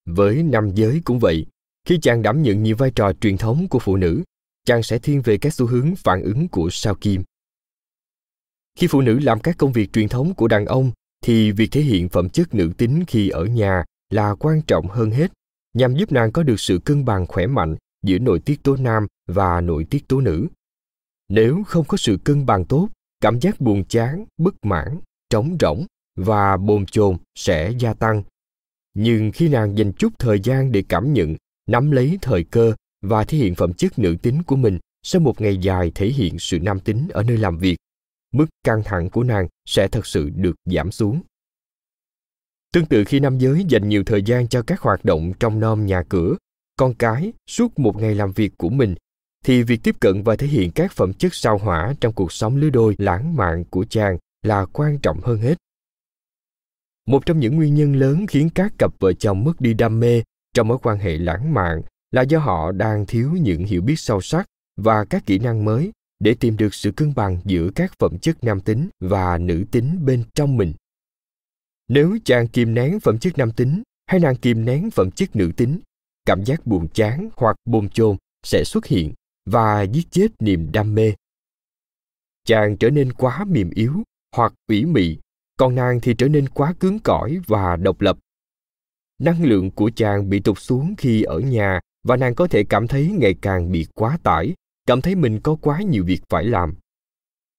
với 0.06 0.42
nam 0.42 0.70
giới 0.74 1.00
cũng 1.04 1.18
vậy, 1.18 1.46
khi 1.86 1.98
chàng 2.02 2.22
đảm 2.22 2.42
nhận 2.42 2.62
nhiều 2.62 2.76
vai 2.76 2.90
trò 2.90 3.12
truyền 3.12 3.38
thống 3.38 3.68
của 3.68 3.78
phụ 3.78 3.96
nữ, 3.96 4.22
chàng 4.64 4.82
sẽ 4.82 4.98
thiên 4.98 5.22
về 5.22 5.38
các 5.38 5.54
xu 5.54 5.66
hướng 5.66 5.96
phản 5.96 6.22
ứng 6.22 6.48
của 6.48 6.68
sao 6.70 6.94
kim. 6.94 7.22
Khi 8.78 8.86
phụ 8.86 9.00
nữ 9.00 9.18
làm 9.18 9.40
các 9.40 9.58
công 9.58 9.72
việc 9.72 9.92
truyền 9.92 10.08
thống 10.08 10.34
của 10.34 10.48
đàn 10.48 10.66
ông, 10.66 10.92
thì 11.22 11.52
việc 11.52 11.68
thể 11.72 11.80
hiện 11.80 12.08
phẩm 12.08 12.28
chất 12.28 12.54
nữ 12.54 12.72
tính 12.76 13.04
khi 13.06 13.28
ở 13.28 13.44
nhà 13.44 13.84
là 14.10 14.34
quan 14.34 14.62
trọng 14.62 14.88
hơn 14.88 15.10
hết, 15.10 15.32
nhằm 15.74 15.94
giúp 15.94 16.12
nàng 16.12 16.32
có 16.32 16.42
được 16.42 16.60
sự 16.60 16.78
cân 16.84 17.04
bằng 17.04 17.26
khỏe 17.26 17.46
mạnh 17.46 17.76
giữa 18.02 18.18
nội 18.18 18.40
tiết 18.40 18.62
tố 18.62 18.76
nam 18.76 19.06
và 19.28 19.60
nội 19.60 19.84
tiết 19.84 20.08
tố 20.08 20.20
nữ. 20.20 20.46
Nếu 21.28 21.62
không 21.66 21.84
có 21.84 21.96
sự 21.96 22.18
cân 22.24 22.46
bằng 22.46 22.64
tốt, 22.64 22.88
cảm 23.20 23.40
giác 23.40 23.60
buồn 23.60 23.84
chán, 23.84 24.24
bất 24.38 24.54
mãn, 24.64 25.00
trống 25.30 25.56
rỗng 25.60 25.86
và 26.16 26.56
bồn 26.56 26.86
chồn 26.86 27.16
sẽ 27.34 27.72
gia 27.78 27.94
tăng 27.94 28.22
nhưng 28.94 29.32
khi 29.32 29.48
nàng 29.48 29.78
dành 29.78 29.92
chút 29.92 30.12
thời 30.18 30.40
gian 30.40 30.72
để 30.72 30.82
cảm 30.88 31.12
nhận, 31.12 31.36
nắm 31.66 31.90
lấy 31.90 32.18
thời 32.22 32.44
cơ 32.44 32.74
và 33.02 33.24
thể 33.24 33.38
hiện 33.38 33.54
phẩm 33.54 33.72
chất 33.72 33.98
nữ 33.98 34.16
tính 34.22 34.42
của 34.42 34.56
mình, 34.56 34.78
sau 35.02 35.20
một 35.20 35.40
ngày 35.40 35.56
dài 35.56 35.92
thể 35.94 36.08
hiện 36.08 36.38
sự 36.38 36.58
nam 36.60 36.80
tính 36.80 37.08
ở 37.10 37.22
nơi 37.22 37.36
làm 37.36 37.58
việc, 37.58 37.76
mức 38.32 38.46
căng 38.64 38.82
thẳng 38.84 39.10
của 39.10 39.22
nàng 39.22 39.48
sẽ 39.66 39.88
thật 39.88 40.06
sự 40.06 40.30
được 40.30 40.56
giảm 40.64 40.90
xuống. 40.90 41.20
Tương 42.72 42.86
tự 42.86 43.04
khi 43.04 43.20
nam 43.20 43.38
giới 43.38 43.64
dành 43.68 43.88
nhiều 43.88 44.04
thời 44.04 44.22
gian 44.22 44.48
cho 44.48 44.62
các 44.62 44.80
hoạt 44.80 45.04
động 45.04 45.32
trong 45.40 45.60
nom 45.60 45.86
nhà 45.86 46.02
cửa, 46.08 46.36
con 46.76 46.94
cái 46.94 47.32
suốt 47.46 47.78
một 47.78 47.96
ngày 47.96 48.14
làm 48.14 48.32
việc 48.32 48.52
của 48.58 48.68
mình, 48.68 48.94
thì 49.44 49.62
việc 49.62 49.80
tiếp 49.82 49.96
cận 50.00 50.22
và 50.22 50.36
thể 50.36 50.46
hiện 50.46 50.70
các 50.70 50.92
phẩm 50.92 51.12
chất 51.12 51.34
sao 51.34 51.58
hỏa 51.58 51.94
trong 52.00 52.12
cuộc 52.12 52.32
sống 52.32 52.56
lứa 52.56 52.70
đôi 52.70 52.94
lãng 52.98 53.36
mạn 53.36 53.64
của 53.70 53.84
chàng 53.84 54.18
là 54.42 54.66
quan 54.72 54.98
trọng 54.98 55.20
hơn 55.20 55.38
hết 55.38 55.54
một 57.10 57.26
trong 57.26 57.40
những 57.40 57.56
nguyên 57.56 57.74
nhân 57.74 57.96
lớn 57.96 58.26
khiến 58.26 58.48
các 58.54 58.72
cặp 58.78 58.92
vợ 58.98 59.12
chồng 59.12 59.44
mất 59.44 59.60
đi 59.60 59.74
đam 59.74 60.00
mê 60.00 60.22
trong 60.54 60.68
mối 60.68 60.78
quan 60.82 60.98
hệ 60.98 61.18
lãng 61.18 61.54
mạn 61.54 61.82
là 62.10 62.22
do 62.22 62.38
họ 62.38 62.72
đang 62.72 63.06
thiếu 63.06 63.30
những 63.32 63.64
hiểu 63.64 63.82
biết 63.82 63.98
sâu 63.98 64.20
sắc 64.20 64.46
và 64.76 65.04
các 65.04 65.26
kỹ 65.26 65.38
năng 65.38 65.64
mới 65.64 65.92
để 66.18 66.34
tìm 66.40 66.56
được 66.56 66.74
sự 66.74 66.92
cân 66.92 67.14
bằng 67.16 67.38
giữa 67.44 67.70
các 67.74 67.92
phẩm 67.98 68.18
chất 68.18 68.44
nam 68.44 68.60
tính 68.60 68.88
và 69.00 69.38
nữ 69.38 69.64
tính 69.70 70.04
bên 70.04 70.24
trong 70.34 70.56
mình. 70.56 70.72
Nếu 71.88 72.18
chàng 72.24 72.48
kìm 72.48 72.74
nén 72.74 73.00
phẩm 73.00 73.18
chất 73.18 73.38
nam 73.38 73.52
tính 73.52 73.82
hay 74.06 74.20
nàng 74.20 74.36
kìm 74.36 74.64
nén 74.64 74.90
phẩm 74.90 75.10
chất 75.10 75.36
nữ 75.36 75.52
tính, 75.56 75.80
cảm 76.24 76.44
giác 76.44 76.66
buồn 76.66 76.88
chán 76.94 77.28
hoặc 77.36 77.56
bồn 77.64 77.88
chồn 77.88 78.16
sẽ 78.42 78.64
xuất 78.64 78.86
hiện 78.86 79.12
và 79.46 79.82
giết 79.82 80.10
chết 80.10 80.28
niềm 80.38 80.72
đam 80.72 80.94
mê. 80.94 81.14
Chàng 82.44 82.76
trở 82.76 82.90
nên 82.90 83.12
quá 83.12 83.44
mềm 83.44 83.70
yếu 83.70 84.02
hoặc 84.36 84.52
ủy 84.68 84.84
mị 84.84 85.18
còn 85.60 85.74
nàng 85.74 86.00
thì 86.00 86.14
trở 86.18 86.28
nên 86.28 86.48
quá 86.48 86.74
cứng 86.80 86.98
cỏi 86.98 87.38
và 87.46 87.76
độc 87.76 88.00
lập. 88.00 88.18
Năng 89.18 89.44
lượng 89.44 89.70
của 89.70 89.90
chàng 89.96 90.30
bị 90.30 90.40
tụt 90.40 90.58
xuống 90.58 90.94
khi 90.98 91.22
ở 91.22 91.38
nhà 91.38 91.80
và 92.02 92.16
nàng 92.16 92.34
có 92.34 92.46
thể 92.46 92.64
cảm 92.68 92.88
thấy 92.88 93.08
ngày 93.18 93.34
càng 93.42 93.72
bị 93.72 93.86
quá 93.94 94.18
tải, 94.22 94.54
cảm 94.86 95.00
thấy 95.00 95.14
mình 95.14 95.40
có 95.40 95.56
quá 95.62 95.82
nhiều 95.82 96.04
việc 96.04 96.20
phải 96.28 96.44
làm. 96.44 96.74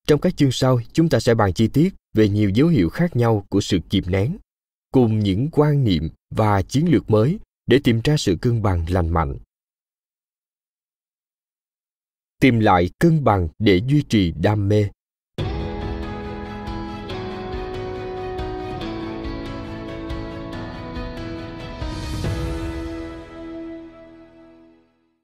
Trong 0.08 0.20
các 0.20 0.38
chương 0.38 0.52
sau, 0.52 0.80
chúng 0.94 1.10
ta 1.10 1.20
sẽ 1.20 1.36
bàn 1.36 1.54
chi 1.54 1.68
tiết 1.68 1.94
về 2.14 2.30
nhiều 2.30 2.50
dấu 2.50 2.68
hiệu 2.68 2.90
khác 2.90 3.16
nhau 3.16 3.46
của 3.50 3.62
sự 3.62 3.80
kìm 3.90 4.04
nén, 4.08 4.38
cùng 4.92 5.20
những 5.20 5.50
quan 5.52 5.84
niệm 5.84 6.10
và 6.30 6.62
chiến 6.62 6.92
lược 6.92 7.10
mới 7.10 7.40
để 7.68 7.80
tìm 7.84 8.02
ra 8.04 8.18
sự 8.18 8.38
cân 8.42 8.62
bằng 8.62 8.86
lành 8.90 9.10
mạnh. 9.10 9.38
Tìm 12.40 12.60
lại 12.60 12.90
cân 13.00 13.24
bằng 13.24 13.48
để 13.60 13.82
duy 13.88 14.04
trì 14.10 14.32
đam 14.32 14.68
mê. 14.70 14.90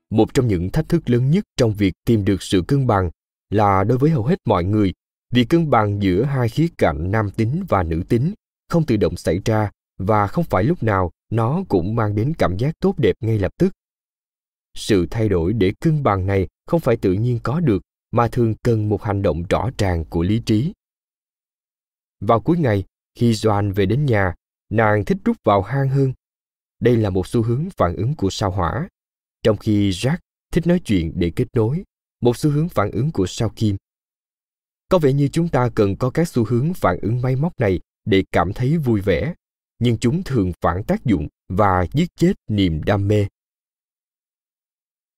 Một 0.10 0.34
trong 0.34 0.48
những 0.48 0.70
thách 0.70 0.90
thức 0.90 1.10
lớn 1.10 1.32
nhất 1.32 1.44
trong 1.58 1.74
việc 1.74 1.94
tìm 2.06 2.26
được 2.26 2.42
sự 2.42 2.62
cân 2.68 2.88
bằng 2.88 3.10
là 3.50 3.84
đối 3.84 3.98
với 3.98 4.12
hầu 4.12 4.24
hết 4.24 4.40
mọi 4.46 4.64
người, 4.64 4.94
việc 5.32 5.50
cân 5.50 5.70
bằng 5.70 6.02
giữa 6.02 6.24
hai 6.24 6.50
khía 6.50 6.68
cạnh 6.78 7.12
nam 7.12 7.32
tính 7.32 7.64
và 7.70 7.84
nữ 7.84 8.04
tính 8.10 8.34
không 8.70 8.86
tự 8.86 8.98
động 8.98 9.18
xảy 9.18 9.42
ra 9.46 9.72
và 9.98 10.28
không 10.28 10.44
phải 10.44 10.64
lúc 10.64 10.84
nào 10.84 11.12
nó 11.30 11.64
cũng 11.70 11.96
mang 11.96 12.16
đến 12.16 12.34
cảm 12.38 12.58
giác 12.58 12.80
tốt 12.80 13.00
đẹp 13.00 13.16
ngay 13.20 13.40
lập 13.40 13.52
tức. 13.60 13.74
Sự 14.74 15.08
thay 15.12 15.30
đổi 15.30 15.54
để 15.54 15.74
cân 15.80 16.04
bằng 16.04 16.26
này 16.26 16.48
không 16.66 16.80
phải 16.80 16.98
tự 16.98 17.14
nhiên 17.14 17.40
có 17.44 17.60
được, 17.60 17.82
mà 18.12 18.28
thường 18.28 18.56
cần 18.64 18.90
một 18.90 19.04
hành 19.04 19.22
động 19.22 19.44
rõ 19.50 19.70
ràng 19.78 20.06
của 20.06 20.24
lý 20.24 20.40
trí. 20.40 20.74
Vào 22.20 22.40
cuối 22.40 22.58
ngày, 22.58 22.84
khi 23.16 23.34
doan 23.34 23.72
về 23.72 23.86
đến 23.86 24.06
nhà, 24.06 24.36
nàng 24.70 25.06
thích 25.06 25.18
rút 25.26 25.38
vào 25.44 25.62
hang 25.62 25.90
hơn. 25.90 26.14
Đây 26.80 26.98
là 26.98 27.10
một 27.10 27.28
xu 27.28 27.44
hướng 27.44 27.70
phản 27.78 27.96
ứng 27.96 28.16
của 28.16 28.30
sao 28.30 28.52
hỏa 28.52 28.88
trong 29.48 29.58
khi 29.58 29.90
Jack 29.90 30.18
thích 30.52 30.68
nói 30.68 30.82
chuyện 30.86 31.12
để 31.16 31.32
kết 31.36 31.48
nối, 31.54 31.84
một 32.22 32.38
xu 32.38 32.50
hướng 32.50 32.70
phản 32.70 32.92
ứng 32.92 33.12
của 33.12 33.26
sao 33.28 33.52
kim. 33.56 33.78
có 34.90 35.00
vẻ 35.00 35.14
như 35.14 35.28
chúng 35.28 35.50
ta 35.50 35.70
cần 35.76 35.96
có 35.96 36.10
các 36.10 36.28
xu 36.28 36.46
hướng 36.46 36.74
phản 36.74 37.00
ứng 37.02 37.22
máy 37.22 37.36
móc 37.36 37.60
này 37.60 37.80
để 38.06 38.24
cảm 38.32 38.54
thấy 38.54 38.78
vui 38.78 39.02
vẻ 39.02 39.34
nhưng 39.80 39.98
chúng 39.98 40.24
thường 40.24 40.52
phản 40.62 40.84
tác 40.84 41.06
dụng 41.06 41.28
và 41.50 41.86
giết 41.94 42.08
chết 42.16 42.34
niềm 42.48 42.84
đam 42.84 43.08
mê 43.08 43.28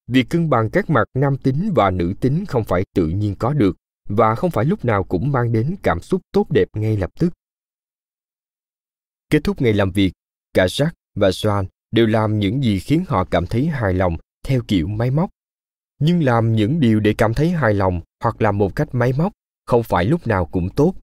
việc 0.08 0.26
cân 0.30 0.50
bằng 0.50 0.70
các 0.70 0.90
mặt 0.90 1.04
nam 1.14 1.38
tính 1.38 1.72
và 1.76 1.92
nữ 1.92 2.14
tính 2.22 2.46
không 2.48 2.64
phải 2.64 2.86
tự 2.94 3.08
nhiên 3.08 3.36
có 3.40 3.54
được 3.54 3.78
và 4.10 4.36
không 4.36 4.52
phải 4.52 4.66
lúc 4.66 4.86
nào 4.86 5.04
cũng 5.04 5.32
mang 5.32 5.52
đến 5.52 5.76
cảm 5.84 6.00
xúc 6.02 6.22
tốt 6.32 6.46
đẹp 6.50 6.68
ngay 6.74 6.98
lập 6.98 7.12
tức 7.20 7.34
kết 9.30 9.40
thúc 9.44 9.62
ngày 9.62 9.74
làm 9.74 9.92
việc 9.92 10.12
cả 10.54 10.66
Jack 10.66 10.92
và 11.16 11.30
Joan 11.30 11.66
đều 11.92 12.08
làm 12.08 12.40
những 12.40 12.64
gì 12.64 12.80
khiến 12.80 13.04
họ 13.08 13.24
cảm 13.24 13.48
thấy 13.48 13.68
hài 13.68 13.94
lòng 13.94 14.18
theo 14.46 14.62
kiểu 14.68 14.88
máy 14.88 15.12
móc. 15.12 15.30
Nhưng 16.00 16.24
làm 16.24 16.56
những 16.56 16.80
điều 16.80 17.00
để 17.00 17.14
cảm 17.18 17.34
thấy 17.34 17.50
hài 17.50 17.74
lòng 17.74 18.02
hoặc 18.24 18.42
làm 18.42 18.58
một 18.58 18.76
cách 18.76 18.88
máy 18.92 19.14
móc 19.18 19.34
không 19.66 19.84
phải 19.84 20.06
lúc 20.06 20.28
nào 20.28 20.46
cũng 20.46 20.70
tốt. 20.70 20.94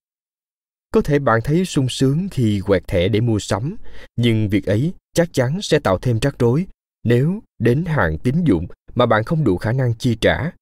Có 0.91 1.01
thể 1.01 1.19
bạn 1.19 1.41
thấy 1.45 1.65
sung 1.65 1.89
sướng 1.89 2.29
khi 2.31 2.61
quẹt 2.67 2.89
thẻ 2.89 3.09
để 3.09 3.21
mua 3.21 3.39
sắm, 3.39 3.77
nhưng 4.17 4.49
việc 4.49 4.67
ấy 4.67 4.93
chắc 5.13 5.29
chắn 5.33 5.63
sẽ 5.63 5.79
tạo 5.79 5.99
thêm 5.99 6.19
rắc 6.23 6.39
rối 6.39 6.67
nếu 7.05 7.43
đến 7.59 7.85
hạn 7.85 8.19
tín 8.19 8.45
dụng 8.45 8.67
mà 8.95 9.07
bạn 9.07 9.25
không 9.25 9.45
đủ 9.45 9.57
khả 9.57 9.73
năng 9.73 9.95
chi 9.95 10.17
trả. 10.21 10.53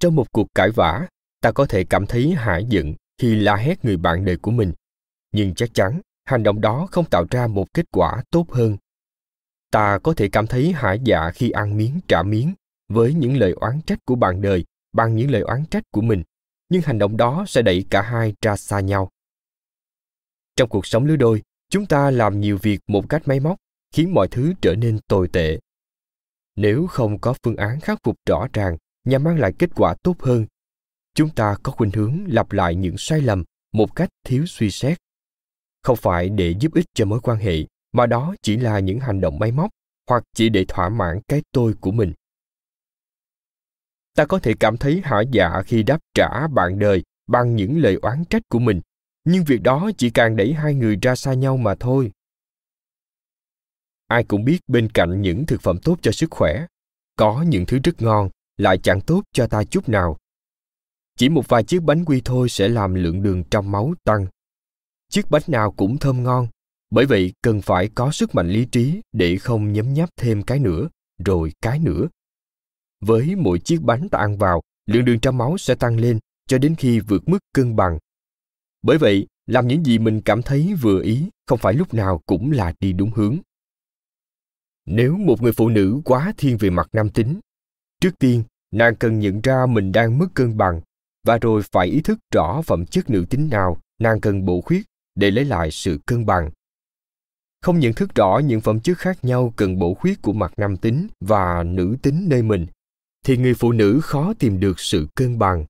Trong 0.00 0.16
một 0.16 0.32
cuộc 0.32 0.46
cãi 0.54 0.70
vã, 0.70 1.06
ta 1.40 1.52
có 1.52 1.66
thể 1.66 1.84
cảm 1.84 2.06
thấy 2.06 2.30
hả 2.30 2.58
giận 2.58 2.94
khi 3.18 3.34
la 3.34 3.56
hét 3.56 3.84
người 3.84 3.96
bạn 3.96 4.24
đời 4.24 4.36
của 4.36 4.50
mình, 4.50 4.72
nhưng 5.32 5.54
chắc 5.54 5.74
chắn 5.74 6.00
hành 6.24 6.42
động 6.42 6.60
đó 6.60 6.88
không 6.90 7.04
tạo 7.04 7.26
ra 7.30 7.46
một 7.46 7.66
kết 7.74 7.84
quả 7.92 8.22
tốt 8.30 8.50
hơn 8.50 8.76
ta 9.70 9.98
có 9.98 10.14
thể 10.14 10.28
cảm 10.28 10.46
thấy 10.46 10.72
hả 10.72 10.92
dạ 10.92 11.30
khi 11.34 11.50
ăn 11.50 11.76
miếng 11.76 12.00
trả 12.08 12.22
miếng 12.22 12.54
với 12.88 13.14
những 13.14 13.36
lời 13.36 13.52
oán 13.52 13.80
trách 13.86 13.98
của 14.04 14.14
bạn 14.14 14.40
đời, 14.40 14.64
bằng 14.92 15.16
những 15.16 15.30
lời 15.30 15.40
oán 15.40 15.64
trách 15.70 15.82
của 15.92 16.00
mình. 16.00 16.22
Nhưng 16.68 16.82
hành 16.82 16.98
động 16.98 17.16
đó 17.16 17.44
sẽ 17.48 17.62
đẩy 17.62 17.84
cả 17.90 18.02
hai 18.02 18.34
ra 18.42 18.56
xa 18.56 18.80
nhau. 18.80 19.10
Trong 20.56 20.68
cuộc 20.68 20.86
sống 20.86 21.04
lứa 21.04 21.16
đôi, 21.16 21.42
chúng 21.70 21.86
ta 21.86 22.10
làm 22.10 22.40
nhiều 22.40 22.58
việc 22.62 22.80
một 22.86 23.08
cách 23.08 23.28
máy 23.28 23.40
móc, 23.40 23.56
khiến 23.94 24.14
mọi 24.14 24.28
thứ 24.28 24.52
trở 24.62 24.74
nên 24.74 24.98
tồi 25.08 25.28
tệ. 25.28 25.58
Nếu 26.56 26.86
không 26.86 27.18
có 27.18 27.34
phương 27.42 27.56
án 27.56 27.80
khắc 27.80 27.98
phục 28.04 28.16
rõ 28.26 28.46
ràng 28.52 28.76
nhằm 29.04 29.24
mang 29.24 29.38
lại 29.38 29.52
kết 29.58 29.70
quả 29.74 29.94
tốt 30.02 30.20
hơn, 30.20 30.46
chúng 31.14 31.30
ta 31.30 31.56
có 31.62 31.72
khuynh 31.72 31.90
hướng 31.90 32.24
lặp 32.28 32.52
lại 32.52 32.74
những 32.74 32.94
sai 32.98 33.20
lầm 33.20 33.44
một 33.72 33.96
cách 33.96 34.08
thiếu 34.24 34.46
suy 34.46 34.70
xét. 34.70 34.98
Không 35.82 35.96
phải 35.96 36.28
để 36.28 36.54
giúp 36.60 36.74
ích 36.74 36.86
cho 36.94 37.04
mối 37.04 37.20
quan 37.20 37.38
hệ 37.38 37.56
mà 37.92 38.06
đó 38.06 38.34
chỉ 38.42 38.56
là 38.56 38.78
những 38.78 39.00
hành 39.00 39.20
động 39.20 39.38
máy 39.38 39.52
móc, 39.52 39.70
hoặc 40.08 40.24
chỉ 40.34 40.48
để 40.48 40.64
thỏa 40.68 40.88
mãn 40.88 41.20
cái 41.28 41.42
tôi 41.52 41.74
của 41.80 41.90
mình. 41.90 42.12
Ta 44.14 44.24
có 44.24 44.38
thể 44.38 44.54
cảm 44.60 44.76
thấy 44.76 45.00
hả 45.04 45.20
dạ 45.32 45.62
khi 45.66 45.82
đáp 45.82 45.98
trả 46.14 46.46
bạn 46.46 46.78
đời 46.78 47.02
bằng 47.26 47.56
những 47.56 47.78
lời 47.78 47.98
oán 48.02 48.24
trách 48.24 48.42
của 48.48 48.58
mình, 48.58 48.80
nhưng 49.24 49.44
việc 49.44 49.62
đó 49.62 49.90
chỉ 49.98 50.10
càng 50.10 50.36
đẩy 50.36 50.52
hai 50.52 50.74
người 50.74 50.98
ra 51.02 51.16
xa 51.16 51.34
nhau 51.34 51.56
mà 51.56 51.74
thôi. 51.80 52.12
Ai 54.06 54.24
cũng 54.24 54.44
biết 54.44 54.58
bên 54.66 54.88
cạnh 54.94 55.22
những 55.22 55.46
thực 55.46 55.60
phẩm 55.60 55.78
tốt 55.78 55.98
cho 56.02 56.12
sức 56.12 56.30
khỏe, 56.30 56.66
có 57.16 57.42
những 57.42 57.66
thứ 57.66 57.78
rất 57.84 58.02
ngon, 58.02 58.30
lại 58.56 58.78
chẳng 58.78 59.00
tốt 59.00 59.22
cho 59.32 59.46
ta 59.46 59.64
chút 59.64 59.88
nào. 59.88 60.16
Chỉ 61.16 61.28
một 61.28 61.48
vài 61.48 61.64
chiếc 61.64 61.82
bánh 61.82 62.04
quy 62.04 62.22
thôi 62.24 62.48
sẽ 62.48 62.68
làm 62.68 62.94
lượng 62.94 63.22
đường 63.22 63.44
trong 63.50 63.70
máu 63.70 63.94
tăng. 64.04 64.26
Chiếc 65.08 65.30
bánh 65.30 65.42
nào 65.46 65.72
cũng 65.72 65.98
thơm 65.98 66.22
ngon 66.22 66.48
bởi 66.90 67.06
vậy, 67.06 67.32
cần 67.42 67.60
phải 67.60 67.88
có 67.94 68.12
sức 68.12 68.34
mạnh 68.34 68.48
lý 68.48 68.64
trí 68.64 69.00
để 69.12 69.36
không 69.36 69.72
nhấm 69.72 69.94
nháp 69.94 70.10
thêm 70.16 70.42
cái 70.42 70.58
nữa, 70.58 70.88
rồi 71.24 71.52
cái 71.62 71.78
nữa. 71.78 72.08
Với 73.00 73.36
mỗi 73.36 73.58
chiếc 73.58 73.82
bánh 73.82 74.08
ta 74.08 74.18
ăn 74.18 74.36
vào, 74.36 74.62
lượng 74.86 75.04
đường 75.04 75.20
trong 75.20 75.38
máu 75.38 75.58
sẽ 75.58 75.74
tăng 75.74 76.00
lên 76.00 76.18
cho 76.48 76.58
đến 76.58 76.74
khi 76.78 77.00
vượt 77.00 77.28
mức 77.28 77.38
cân 77.54 77.76
bằng. 77.76 77.98
Bởi 78.82 78.98
vậy, 78.98 79.26
làm 79.46 79.68
những 79.68 79.84
gì 79.84 79.98
mình 79.98 80.20
cảm 80.24 80.42
thấy 80.42 80.74
vừa 80.80 81.02
ý, 81.02 81.28
không 81.46 81.58
phải 81.58 81.74
lúc 81.74 81.94
nào 81.94 82.20
cũng 82.26 82.50
là 82.50 82.74
đi 82.80 82.92
đúng 82.92 83.10
hướng. 83.10 83.38
Nếu 84.86 85.16
một 85.16 85.42
người 85.42 85.52
phụ 85.52 85.68
nữ 85.68 86.00
quá 86.04 86.32
thiên 86.36 86.56
về 86.56 86.70
mặt 86.70 86.88
nam 86.92 87.10
tính, 87.10 87.40
trước 88.00 88.18
tiên, 88.18 88.42
nàng 88.70 88.96
cần 88.96 89.20
nhận 89.20 89.40
ra 89.40 89.66
mình 89.66 89.92
đang 89.92 90.18
mất 90.18 90.26
cân 90.34 90.56
bằng, 90.56 90.80
và 91.26 91.38
rồi 91.38 91.62
phải 91.72 91.86
ý 91.86 92.00
thức 92.00 92.18
rõ 92.32 92.62
phẩm 92.62 92.86
chất 92.86 93.10
nữ 93.10 93.24
tính 93.30 93.48
nào 93.50 93.80
nàng 93.98 94.20
cần 94.20 94.44
bổ 94.44 94.60
khuyết 94.60 94.82
để 95.14 95.30
lấy 95.30 95.44
lại 95.44 95.70
sự 95.70 96.00
cân 96.06 96.26
bằng 96.26 96.50
không 97.60 97.78
nhận 97.78 97.92
thức 97.92 98.14
rõ 98.14 98.40
những 98.44 98.60
phẩm 98.60 98.80
chất 98.80 98.98
khác 98.98 99.24
nhau 99.24 99.52
cần 99.56 99.78
bổ 99.78 99.94
khuyết 99.94 100.22
của 100.22 100.32
mặt 100.32 100.52
nam 100.56 100.76
tính 100.76 101.08
và 101.20 101.62
nữ 101.62 101.96
tính 102.02 102.26
nơi 102.28 102.42
mình 102.42 102.66
thì 103.24 103.36
người 103.36 103.54
phụ 103.54 103.72
nữ 103.72 104.00
khó 104.02 104.34
tìm 104.38 104.60
được 104.60 104.80
sự 104.80 105.08
cân 105.14 105.38
bằng 105.38 105.66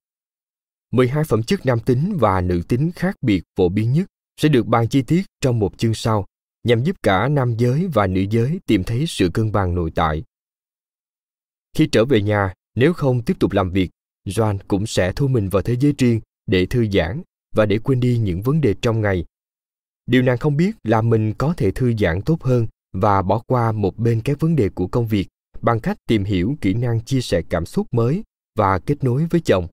12 0.90 1.24
phẩm 1.24 1.42
chất 1.42 1.66
nam 1.66 1.80
tính 1.80 2.16
và 2.20 2.40
nữ 2.40 2.62
tính 2.68 2.90
khác 2.96 3.16
biệt 3.22 3.42
phổ 3.56 3.68
biến 3.68 3.92
nhất 3.92 4.06
sẽ 4.40 4.48
được 4.48 4.66
bàn 4.66 4.88
chi 4.88 5.02
tiết 5.02 5.22
trong 5.40 5.58
một 5.58 5.78
chương 5.78 5.94
sau 5.94 6.26
nhằm 6.64 6.82
giúp 6.82 6.96
cả 7.02 7.28
nam 7.28 7.56
giới 7.58 7.86
và 7.86 8.06
nữ 8.06 8.24
giới 8.30 8.60
tìm 8.66 8.84
thấy 8.84 9.04
sự 9.06 9.30
cân 9.34 9.52
bằng 9.52 9.74
nội 9.74 9.92
tại. 9.94 10.24
Khi 11.76 11.88
trở 11.92 12.04
về 12.04 12.22
nhà, 12.22 12.54
nếu 12.74 12.92
không 12.92 13.22
tiếp 13.22 13.36
tục 13.40 13.52
làm 13.52 13.70
việc, 13.70 13.90
Joan 14.26 14.58
cũng 14.68 14.86
sẽ 14.86 15.12
thu 15.12 15.28
mình 15.28 15.48
vào 15.48 15.62
thế 15.62 15.76
giới 15.76 15.94
riêng 15.98 16.20
để 16.46 16.66
thư 16.66 16.86
giãn 16.92 17.22
và 17.54 17.66
để 17.66 17.78
quên 17.78 18.00
đi 18.00 18.18
những 18.18 18.42
vấn 18.42 18.60
đề 18.60 18.74
trong 18.82 19.00
ngày. 19.00 19.24
Điều 20.06 20.22
nàng 20.22 20.38
không 20.38 20.56
biết 20.56 20.76
là 20.84 21.02
mình 21.02 21.32
có 21.38 21.54
thể 21.56 21.70
thư 21.70 21.92
giãn 21.96 22.22
tốt 22.22 22.42
hơn 22.42 22.66
và 22.92 23.22
bỏ 23.22 23.42
qua 23.46 23.72
một 23.72 23.98
bên 23.98 24.20
các 24.24 24.40
vấn 24.40 24.56
đề 24.56 24.68
của 24.68 24.86
công 24.86 25.06
việc 25.06 25.28
bằng 25.60 25.80
cách 25.80 25.96
tìm 26.06 26.24
hiểu 26.24 26.56
kỹ 26.60 26.74
năng 26.74 27.00
chia 27.00 27.20
sẻ 27.20 27.42
cảm 27.50 27.66
xúc 27.66 27.86
mới 27.90 28.22
và 28.58 28.78
kết 28.78 29.04
nối 29.04 29.26
với 29.30 29.40
chồng. 29.40 29.66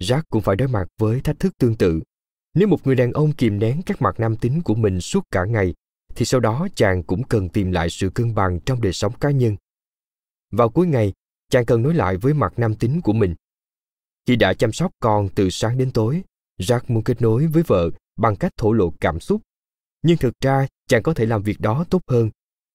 Jack 0.00 0.22
cũng 0.30 0.42
phải 0.42 0.56
đối 0.56 0.68
mặt 0.68 0.88
với 0.98 1.20
thách 1.20 1.38
thức 1.38 1.58
tương 1.58 1.76
tự. 1.76 2.00
Nếu 2.54 2.68
một 2.68 2.86
người 2.86 2.94
đàn 2.94 3.12
ông 3.12 3.32
kìm 3.32 3.58
nén 3.58 3.82
các 3.86 4.02
mặt 4.02 4.20
nam 4.20 4.36
tính 4.36 4.62
của 4.62 4.74
mình 4.74 5.00
suốt 5.00 5.24
cả 5.30 5.44
ngày, 5.44 5.74
thì 6.14 6.24
sau 6.24 6.40
đó 6.40 6.68
chàng 6.74 7.02
cũng 7.02 7.22
cần 7.22 7.48
tìm 7.48 7.72
lại 7.72 7.90
sự 7.90 8.10
cân 8.10 8.34
bằng 8.34 8.60
trong 8.60 8.80
đời 8.80 8.92
sống 8.92 9.12
cá 9.20 9.30
nhân. 9.30 9.56
Vào 10.50 10.68
cuối 10.70 10.86
ngày, 10.86 11.12
chàng 11.50 11.64
cần 11.64 11.82
nói 11.82 11.94
lại 11.94 12.16
với 12.16 12.34
mặt 12.34 12.52
nam 12.56 12.74
tính 12.74 13.00
của 13.00 13.12
mình. 13.12 13.34
Khi 14.26 14.36
đã 14.36 14.54
chăm 14.54 14.72
sóc 14.72 14.90
con 15.00 15.28
từ 15.34 15.50
sáng 15.50 15.78
đến 15.78 15.90
tối, 15.90 16.22
Jack 16.58 16.80
muốn 16.88 17.04
kết 17.04 17.22
nối 17.22 17.46
với 17.46 17.62
vợ 17.66 17.90
bằng 18.20 18.36
cách 18.36 18.52
thổ 18.56 18.72
lộ 18.72 18.92
cảm 19.00 19.20
xúc. 19.20 19.40
Nhưng 20.02 20.16
thực 20.16 20.34
ra, 20.40 20.66
chàng 20.88 21.02
có 21.02 21.14
thể 21.14 21.26
làm 21.26 21.42
việc 21.42 21.60
đó 21.60 21.84
tốt 21.90 22.02
hơn 22.06 22.30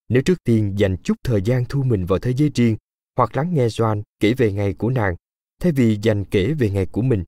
nếu 0.09 0.21
trước 0.21 0.43
tiên 0.43 0.73
dành 0.77 0.97
chút 1.03 1.15
thời 1.23 1.41
gian 1.41 1.65
thu 1.69 1.83
mình 1.83 2.05
vào 2.05 2.19
thế 2.19 2.33
giới 2.33 2.51
riêng 2.55 2.77
hoặc 3.17 3.37
lắng 3.37 3.53
nghe 3.53 3.67
Joan 3.67 4.01
kể 4.19 4.33
về 4.33 4.51
ngày 4.51 4.73
của 4.73 4.89
nàng 4.89 5.15
thay 5.61 5.71
vì 5.71 5.99
dành 6.01 6.25
kể 6.25 6.53
về 6.53 6.69
ngày 6.69 6.85
của 6.85 7.01
mình. 7.01 7.23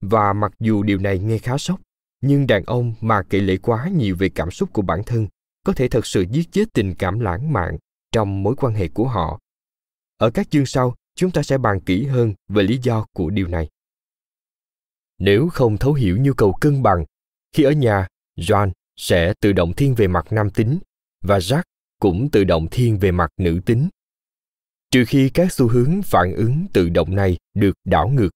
Và 0.00 0.32
mặc 0.32 0.52
dù 0.60 0.82
điều 0.82 0.98
này 0.98 1.18
nghe 1.18 1.38
khá 1.38 1.58
sốc, 1.58 1.80
nhưng 2.20 2.46
đàn 2.46 2.64
ông 2.64 2.94
mà 3.00 3.22
kể 3.30 3.40
lể 3.40 3.56
quá 3.56 3.88
nhiều 3.96 4.16
về 4.16 4.28
cảm 4.28 4.50
xúc 4.50 4.72
của 4.72 4.82
bản 4.82 5.02
thân 5.06 5.28
có 5.64 5.72
thể 5.72 5.88
thật 5.88 6.06
sự 6.06 6.24
giết 6.30 6.52
chết 6.52 6.64
tình 6.72 6.94
cảm 6.94 7.20
lãng 7.20 7.52
mạn 7.52 7.78
trong 8.12 8.42
mối 8.42 8.56
quan 8.56 8.74
hệ 8.74 8.88
của 8.88 9.08
họ. 9.08 9.38
Ở 10.16 10.30
các 10.30 10.50
chương 10.50 10.66
sau, 10.66 10.94
chúng 11.14 11.30
ta 11.30 11.42
sẽ 11.42 11.58
bàn 11.58 11.80
kỹ 11.80 12.06
hơn 12.06 12.34
về 12.48 12.62
lý 12.62 12.78
do 12.82 13.06
của 13.12 13.30
điều 13.30 13.48
này. 13.48 13.68
Nếu 15.18 15.48
không 15.48 15.78
thấu 15.78 15.94
hiểu 15.94 16.16
nhu 16.20 16.32
cầu 16.32 16.52
cân 16.52 16.82
bằng, 16.82 17.04
khi 17.56 17.62
ở 17.62 17.70
nhà, 17.70 18.06
John 18.38 18.70
sẽ 18.96 19.34
tự 19.40 19.52
động 19.52 19.72
thiên 19.72 19.94
về 19.94 20.08
mặt 20.08 20.26
nam 20.30 20.50
tính 20.50 20.78
và 21.22 21.38
Jack 21.38 21.62
cũng 22.00 22.30
tự 22.30 22.44
động 22.44 22.68
thiên 22.70 22.98
về 22.98 23.10
mặt 23.10 23.30
nữ 23.36 23.60
tính 23.66 23.88
trừ 24.90 25.04
khi 25.08 25.28
các 25.28 25.52
xu 25.52 25.68
hướng 25.68 26.02
phản 26.02 26.34
ứng 26.34 26.66
tự 26.72 26.88
động 26.88 27.14
này 27.14 27.36
được 27.54 27.72
đảo 27.84 28.08
ngược 28.08 28.30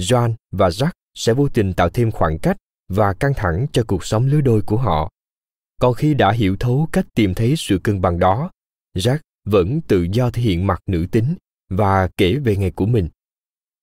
John 0.00 0.34
và 0.50 0.68
Jack 0.68 0.90
sẽ 1.14 1.34
vô 1.34 1.48
tình 1.48 1.72
tạo 1.72 1.88
thêm 1.90 2.10
khoảng 2.10 2.38
cách 2.38 2.56
và 2.88 3.12
căng 3.12 3.34
thẳng 3.36 3.66
cho 3.72 3.84
cuộc 3.86 4.04
sống 4.04 4.26
lứa 4.26 4.40
đôi 4.40 4.62
của 4.62 4.76
họ. 4.76 5.10
Còn 5.80 5.94
khi 5.94 6.14
đã 6.14 6.32
hiểu 6.32 6.56
thấu 6.60 6.88
cách 6.92 7.06
tìm 7.14 7.34
thấy 7.34 7.54
sự 7.56 7.78
cân 7.78 8.00
bằng 8.00 8.18
đó, 8.18 8.50
Jack 8.96 9.18
vẫn 9.44 9.80
tự 9.80 10.06
do 10.12 10.30
thể 10.30 10.42
hiện 10.42 10.66
mặt 10.66 10.82
nữ 10.86 11.06
tính 11.10 11.34
và 11.68 12.08
kể 12.16 12.34
về 12.34 12.56
ngày 12.56 12.70
của 12.70 12.86
mình. 12.86 13.08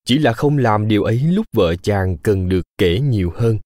Chỉ 0.06 0.18
là 0.18 0.34
không 0.34 0.58
làm 0.58 0.88
điều 0.88 1.04
ấy 1.04 1.20
lúc 1.20 1.46
vợ 1.54 1.76
chàng 1.76 2.18
cần 2.18 2.50
được 2.50 2.66
kể 2.78 3.00
nhiều 3.00 3.32
hơn 3.36 3.60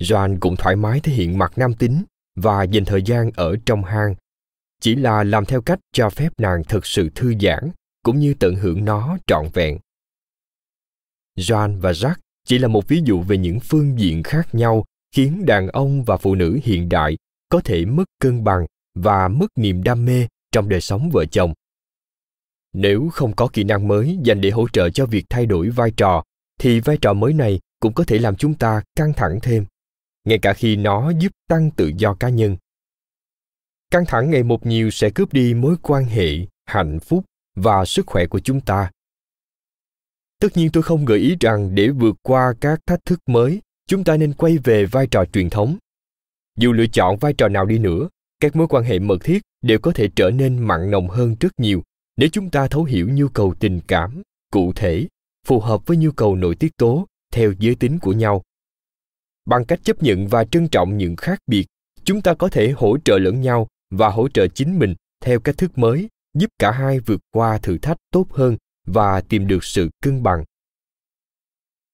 joan 0.00 0.36
cũng 0.40 0.56
thoải 0.56 0.76
mái 0.76 1.00
thể 1.00 1.12
hiện 1.12 1.38
mặt 1.38 1.52
nam 1.56 1.74
tính 1.74 2.02
và 2.36 2.62
dành 2.62 2.84
thời 2.84 3.02
gian 3.02 3.30
ở 3.34 3.56
trong 3.66 3.84
hang. 3.84 4.14
Chỉ 4.80 4.94
là 4.94 5.24
làm 5.24 5.44
theo 5.44 5.62
cách 5.62 5.78
cho 5.92 6.10
phép 6.10 6.32
nàng 6.38 6.62
thực 6.68 6.86
sự 6.86 7.10
thư 7.14 7.34
giãn 7.40 7.70
cũng 8.02 8.18
như 8.18 8.34
tận 8.34 8.54
hưởng 8.54 8.84
nó 8.84 9.18
trọn 9.26 9.46
vẹn. 9.52 9.78
Joan 11.38 11.80
và 11.80 11.92
jack 11.92 12.14
chỉ 12.44 12.58
là 12.58 12.68
một 12.68 12.88
ví 12.88 13.02
dụ 13.04 13.20
về 13.20 13.38
những 13.38 13.60
phương 13.60 13.98
diện 13.98 14.22
khác 14.22 14.54
nhau 14.54 14.84
khiến 15.14 15.46
đàn 15.46 15.68
ông 15.68 16.04
và 16.04 16.16
phụ 16.16 16.34
nữ 16.34 16.58
hiện 16.62 16.88
đại 16.88 17.16
có 17.48 17.60
thể 17.64 17.84
mất 17.84 18.04
cân 18.20 18.44
bằng 18.44 18.66
và 18.94 19.28
mất 19.28 19.46
niềm 19.56 19.82
đam 19.82 20.04
mê 20.04 20.26
trong 20.52 20.68
đời 20.68 20.80
sống 20.80 21.10
vợ 21.10 21.24
chồng. 21.24 21.52
Nếu 22.72 23.08
không 23.12 23.36
có 23.36 23.48
kỹ 23.52 23.64
năng 23.64 23.88
mới 23.88 24.18
dành 24.22 24.40
để 24.40 24.50
hỗ 24.50 24.68
trợ 24.68 24.90
cho 24.90 25.06
việc 25.06 25.24
thay 25.30 25.46
đổi 25.46 25.70
vai 25.70 25.90
trò, 25.96 26.24
thì 26.58 26.80
vai 26.80 26.96
trò 27.02 27.12
mới 27.12 27.32
này 27.32 27.60
cũng 27.80 27.92
có 27.92 28.04
thể 28.04 28.18
làm 28.18 28.36
chúng 28.36 28.54
ta 28.54 28.82
căng 28.94 29.12
thẳng 29.12 29.38
thêm 29.42 29.66
ngay 30.24 30.38
cả 30.42 30.52
khi 30.52 30.76
nó 30.76 31.10
giúp 31.10 31.32
tăng 31.48 31.70
tự 31.70 31.92
do 31.96 32.14
cá 32.14 32.28
nhân. 32.28 32.56
Căng 33.90 34.06
thẳng 34.06 34.30
ngày 34.30 34.42
một 34.42 34.66
nhiều 34.66 34.90
sẽ 34.90 35.10
cướp 35.10 35.32
đi 35.32 35.54
mối 35.54 35.76
quan 35.82 36.04
hệ, 36.04 36.30
hạnh 36.66 36.98
phúc 37.00 37.24
và 37.56 37.84
sức 37.84 38.06
khỏe 38.06 38.26
của 38.26 38.40
chúng 38.40 38.60
ta. 38.60 38.90
Tất 40.40 40.48
nhiên 40.56 40.70
tôi 40.72 40.82
không 40.82 41.04
gợi 41.04 41.18
ý 41.18 41.36
rằng 41.40 41.74
để 41.74 41.88
vượt 41.88 42.16
qua 42.22 42.54
các 42.60 42.80
thách 42.86 43.04
thức 43.04 43.20
mới, 43.26 43.60
chúng 43.86 44.04
ta 44.04 44.16
nên 44.16 44.32
quay 44.32 44.58
về 44.58 44.86
vai 44.86 45.06
trò 45.06 45.24
truyền 45.24 45.50
thống. 45.50 45.76
Dù 46.58 46.72
lựa 46.72 46.86
chọn 46.86 47.16
vai 47.16 47.32
trò 47.32 47.48
nào 47.48 47.66
đi 47.66 47.78
nữa, 47.78 48.08
các 48.40 48.56
mối 48.56 48.66
quan 48.68 48.84
hệ 48.84 48.98
mật 48.98 49.18
thiết 49.24 49.42
đều 49.62 49.78
có 49.78 49.92
thể 49.94 50.08
trở 50.16 50.30
nên 50.30 50.58
mặn 50.58 50.90
nồng 50.90 51.08
hơn 51.08 51.36
rất 51.40 51.60
nhiều 51.60 51.82
nếu 52.20 52.28
chúng 52.32 52.50
ta 52.50 52.68
thấu 52.68 52.84
hiểu 52.84 53.08
nhu 53.12 53.28
cầu 53.28 53.54
tình 53.60 53.80
cảm 53.86 54.22
cụ 54.52 54.72
thể, 54.76 55.06
phù 55.46 55.60
hợp 55.60 55.86
với 55.86 55.96
nhu 55.96 56.10
cầu 56.10 56.36
nội 56.36 56.54
tiết 56.54 56.76
tố 56.76 57.06
theo 57.32 57.52
giới 57.58 57.74
tính 57.74 57.98
của 57.98 58.12
nhau 58.12 58.42
bằng 59.50 59.64
cách 59.64 59.80
chấp 59.82 60.02
nhận 60.02 60.26
và 60.26 60.44
trân 60.44 60.68
trọng 60.68 60.96
những 60.96 61.16
khác 61.16 61.38
biệt, 61.46 61.66
chúng 62.04 62.22
ta 62.22 62.34
có 62.34 62.48
thể 62.48 62.70
hỗ 62.70 62.98
trợ 63.04 63.18
lẫn 63.18 63.40
nhau 63.40 63.66
và 63.90 64.08
hỗ 64.08 64.28
trợ 64.28 64.46
chính 64.48 64.78
mình 64.78 64.94
theo 65.24 65.40
cách 65.40 65.58
thức 65.58 65.78
mới, 65.78 66.08
giúp 66.34 66.50
cả 66.58 66.70
hai 66.70 67.00
vượt 67.00 67.20
qua 67.30 67.58
thử 67.58 67.78
thách 67.78 67.96
tốt 68.12 68.26
hơn 68.30 68.56
và 68.86 69.20
tìm 69.20 69.46
được 69.46 69.64
sự 69.64 69.88
cân 70.02 70.22
bằng. 70.22 70.44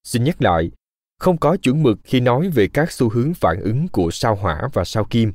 Xin 0.05 0.25
nhắc 0.25 0.43
lại, 0.43 0.71
không 1.19 1.39
có 1.39 1.57
chuẩn 1.57 1.83
mực 1.83 1.99
khi 2.05 2.21
nói 2.21 2.49
về 2.49 2.69
các 2.69 2.93
xu 2.93 3.09
hướng 3.09 3.35
phản 3.35 3.61
ứng 3.61 3.89
của 3.89 4.11
sao 4.11 4.37
hỏa 4.37 4.69
và 4.73 4.85
sao 4.85 5.05
kim. 5.05 5.33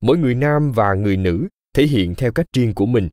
Mỗi 0.00 0.18
người 0.18 0.34
nam 0.34 0.72
và 0.72 0.94
người 0.94 1.16
nữ 1.16 1.48
thể 1.74 1.86
hiện 1.86 2.14
theo 2.14 2.32
cách 2.32 2.46
riêng 2.52 2.74
của 2.74 2.86
mình. 2.86 3.08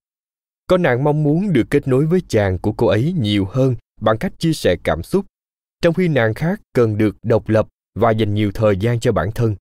Có 0.67 0.77
nàng 0.77 1.03
mong 1.03 1.23
muốn 1.23 1.53
được 1.53 1.63
kết 1.69 1.87
nối 1.87 2.05
với 2.05 2.21
chàng 2.27 2.57
của 2.59 2.71
cô 2.71 2.87
ấy 2.87 3.13
nhiều 3.19 3.45
hơn 3.45 3.75
bằng 4.01 4.17
cách 4.17 4.33
chia 4.39 4.53
sẻ 4.53 4.75
cảm 4.83 5.03
xúc. 5.03 5.25
Trong 5.81 5.93
khi 5.93 6.07
nàng 6.07 6.33
khác 6.33 6.61
cần 6.73 6.97
được 6.97 7.15
độc 7.23 7.49
lập 7.49 7.67
và 7.95 8.11
dành 8.11 8.33
nhiều 8.33 8.51
thời 8.53 8.77
gian 8.77 8.99
cho 8.99 9.11
bản 9.11 9.31
thân. 9.31 9.55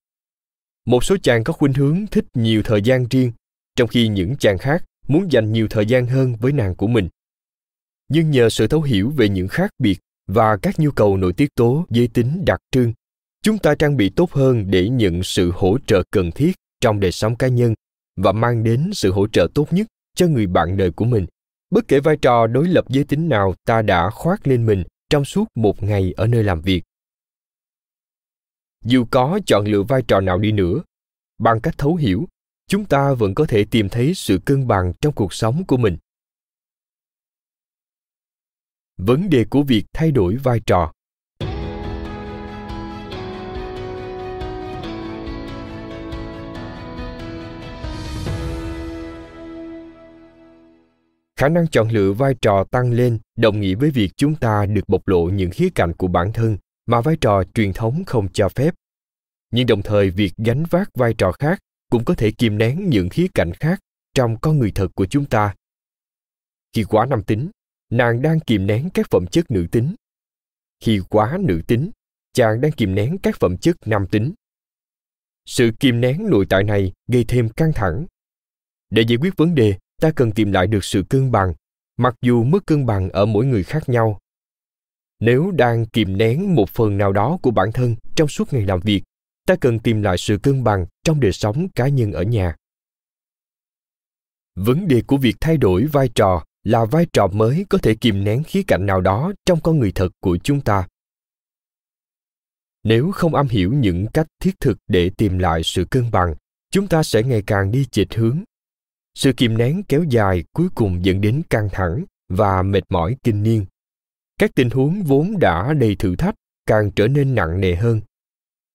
Một 0.87 1.05
số 1.05 1.17
chàng 1.23 1.45
có 1.45 1.53
khuynh 1.53 1.73
hướng 1.73 2.07
thích 2.07 2.25
nhiều 2.35 2.63
thời 2.63 2.83
gian 2.83 3.07
riêng, 3.11 3.33
trong 3.77 3.89
khi 3.89 4.09
những 4.09 4.37
chàng 4.37 4.59
khác 4.59 4.85
muốn 5.09 5.33
dành 5.33 5.53
nhiều 5.53 5.67
thời 5.71 5.87
gian 5.87 6.07
hơn 6.07 6.37
với 6.37 6.53
nàng 6.53 6.75
của 6.75 6.87
mình. 6.87 7.09
Nhưng 8.09 8.31
nhờ 8.31 8.49
sự 8.51 8.67
thấu 8.67 8.83
hiểu 8.83 9.11
về 9.11 9.29
những 9.29 9.49
khác 9.49 9.71
biệt 9.79 9.99
và 10.27 10.57
các 10.57 10.79
nhu 10.79 10.91
cầu 10.91 11.17
nội 11.17 11.33
tiết 11.33 11.49
tố 11.55 11.87
giới 11.91 12.09
tính 12.09 12.45
đặc 12.45 12.61
trưng, 12.71 12.93
chúng 13.43 13.59
ta 13.59 13.75
trang 13.75 13.97
bị 13.97 14.11
tốt 14.11 14.33
hơn 14.33 14.71
để 14.71 14.89
nhận 14.89 15.23
sự 15.23 15.53
hỗ 15.55 15.79
trợ 15.87 16.03
cần 16.11 16.31
thiết 16.33 16.53
trong 16.81 17.01
đời 17.01 17.13
sống 17.13 17.37
cá 17.37 17.49
nhân 17.49 17.75
và 18.17 18.33
mang 18.33 18.65
đến 18.65 18.91
sự 18.93 19.13
hỗ 19.13 19.27
trợ 19.27 19.49
tốt 19.55 19.73
nhất 19.73 19.87
cho 20.17 20.27
người 20.27 20.47
bạn 20.47 20.77
đời 20.77 20.91
của 20.91 21.05
mình. 21.05 21.27
Bất 21.71 21.89
kể 21.89 22.01
vai 22.01 22.17
trò 22.17 22.47
đối 22.47 22.69
lập 22.69 22.85
giới 22.89 23.05
tính 23.05 23.29
nào, 23.29 23.55
ta 23.67 23.83
đã 23.83 24.11
khoác 24.11 24.47
lên 24.47 24.67
mình 24.67 24.85
trong 25.11 25.25
suốt 25.25 25.45
một 25.55 25.83
ngày 25.83 26.15
ở 26.17 26.27
nơi 26.27 26.45
làm 26.45 26.61
việc 26.61 26.83
dù 28.85 29.05
có 29.11 29.41
chọn 29.47 29.67
lựa 29.67 29.83
vai 29.83 30.03
trò 30.09 30.21
nào 30.21 30.39
đi 30.39 30.53
nữa, 30.53 30.83
bằng 31.39 31.61
cách 31.61 31.75
thấu 31.79 31.97
hiểu, 31.97 32.29
chúng 32.69 32.85
ta 32.85 33.15
vẫn 33.15 33.35
có 33.35 33.47
thể 33.49 33.65
tìm 33.71 33.89
thấy 33.89 34.15
sự 34.15 34.39
cân 34.45 34.67
bằng 34.67 34.93
trong 35.01 35.15
cuộc 35.15 35.33
sống 35.33 35.65
của 35.65 35.77
mình. 35.77 35.97
Vấn 38.97 39.31
đề 39.31 39.45
của 39.51 39.63
việc 39.63 39.85
thay 39.93 40.11
đổi 40.11 40.37
vai 40.37 40.61
trò. 40.67 40.93
Khả 51.37 51.49
năng 51.49 51.67
chọn 51.67 51.89
lựa 51.89 52.13
vai 52.13 52.35
trò 52.43 52.65
tăng 52.65 52.93
lên 52.93 53.19
đồng 53.37 53.61
nghĩa 53.61 53.75
với 53.75 53.91
việc 53.91 54.11
chúng 54.17 54.35
ta 54.35 54.67
được 54.67 54.89
bộc 54.89 55.09
lộ 55.09 55.25
những 55.25 55.51
khía 55.51 55.69
cạnh 55.75 55.93
của 55.93 56.09
bản 56.09 56.33
thân 56.33 56.57
mà 56.87 57.01
vai 57.01 57.17
trò 57.21 57.43
truyền 57.55 57.73
thống 57.73 58.05
không 58.07 58.29
cho 58.33 58.49
phép. 58.49 58.75
Nhưng 59.51 59.67
đồng 59.67 59.83
thời 59.83 60.11
việc 60.11 60.33
gánh 60.37 60.65
vác 60.71 60.91
vai 60.95 61.15
trò 61.19 61.33
khác 61.33 61.59
cũng 61.91 62.05
có 62.05 62.15
thể 62.15 62.31
kìm 62.31 62.59
nén 62.59 62.89
những 62.89 63.09
khía 63.09 63.27
cạnh 63.35 63.53
khác 63.61 63.81
trong 64.15 64.37
con 64.41 64.59
người 64.59 64.73
thật 64.75 64.89
của 64.95 65.07
chúng 65.07 65.25
ta. 65.25 65.55
Khi 66.73 66.85
quá 66.85 67.07
nam 67.07 67.23
tính, 67.23 67.51
nàng 67.91 68.23
đang 68.23 68.41
kìm 68.41 68.67
nén 68.67 68.89
các 68.95 69.07
phẩm 69.11 69.27
chất 69.27 69.51
nữ 69.51 69.67
tính. 69.73 69.95
Khi 70.81 71.01
quá 71.09 71.39
nữ 71.41 71.63
tính, 71.67 71.91
chàng 72.33 72.61
đang 72.61 72.73
kìm 72.73 72.95
nén 72.95 73.19
các 73.23 73.37
phẩm 73.41 73.57
chất 73.57 73.77
nam 73.87 74.07
tính. 74.11 74.33
Sự 75.47 75.71
kìm 75.81 76.01
nén 76.01 76.31
nội 76.31 76.47
tại 76.49 76.65
này 76.65 76.93
gây 77.07 77.25
thêm 77.29 77.49
căng 77.49 77.73
thẳng. 77.73 78.07
Để 78.91 79.03
giải 79.09 79.19
quyết 79.21 79.37
vấn 79.37 79.55
đề, 79.55 79.79
ta 80.01 80.11
cần 80.17 80.33
tìm 80.33 80.53
lại 80.53 80.67
được 80.67 80.85
sự 80.85 81.05
cân 81.09 81.31
bằng, 81.31 81.55
mặc 81.97 82.15
dù 82.23 82.45
mức 82.45 82.67
cân 82.67 82.87
bằng 82.87 83.11
ở 83.11 83.27
mỗi 83.27 83.47
người 83.47 83.63
khác 83.63 83.89
nhau 83.89 84.19
nếu 85.25 85.51
đang 85.51 85.87
kìm 85.87 86.17
nén 86.17 86.55
một 86.55 86.71
phần 86.71 86.99
nào 86.99 87.13
đó 87.13 87.39
của 87.43 87.51
bản 87.51 87.73
thân 87.73 87.97
trong 88.17 88.29
suốt 88.29 88.53
ngày 88.53 88.63
làm 88.63 88.81
việc, 88.81 89.03
ta 89.47 89.57
cần 89.61 89.79
tìm 89.79 90.03
lại 90.03 90.19
sự 90.19 90.39
cân 90.43 90.65
bằng 90.65 90.87
trong 91.05 91.21
đời 91.21 91.33
sống 91.33 91.69
cá 91.75 91.89
nhân 91.89 92.13
ở 92.13 92.23
nhà. 92.23 92.57
Vấn 94.55 94.89
đề 94.89 95.03
của 95.07 95.17
việc 95.17 95.37
thay 95.41 95.57
đổi 95.57 95.87
vai 95.87 96.09
trò 96.15 96.45
là 96.65 96.85
vai 96.85 97.07
trò 97.13 97.27
mới 97.27 97.67
có 97.69 97.79
thể 97.79 97.95
kìm 97.95 98.25
nén 98.25 98.43
khía 98.43 98.63
cạnh 98.67 98.87
nào 98.87 99.01
đó 99.01 99.33
trong 99.47 99.61
con 99.61 99.79
người 99.79 99.93
thật 99.93 100.09
của 100.21 100.39
chúng 100.45 100.61
ta. 100.61 100.89
Nếu 102.83 103.13
không 103.13 103.35
am 103.35 103.49
hiểu 103.49 103.73
những 103.73 104.07
cách 104.15 104.27
thiết 104.41 104.61
thực 104.61 104.79
để 104.89 105.11
tìm 105.17 105.39
lại 105.39 105.63
sự 105.65 105.85
cân 105.91 106.11
bằng, 106.11 106.35
chúng 106.71 106.89
ta 106.89 107.03
sẽ 107.03 107.23
ngày 107.23 107.43
càng 107.47 107.71
đi 107.71 107.85
chệch 107.85 108.15
hướng. 108.15 108.43
Sự 109.15 109.33
kìm 109.33 109.59
nén 109.59 109.83
kéo 109.83 110.05
dài 110.05 110.45
cuối 110.53 110.69
cùng 110.75 111.05
dẫn 111.05 111.21
đến 111.21 111.43
căng 111.51 111.69
thẳng 111.73 112.05
và 112.29 112.63
mệt 112.63 112.85
mỏi 112.89 113.17
kinh 113.23 113.43
niên 113.43 113.65
các 114.39 114.51
tình 114.55 114.71
huống 114.71 115.03
vốn 115.03 115.39
đã 115.39 115.73
đầy 115.73 115.97
thử 115.97 116.17
thách 116.17 116.35
càng 116.67 116.91
trở 116.91 117.09
nên 117.09 117.35
nặng 117.35 117.61
nề 117.61 117.75
hơn. 117.75 118.01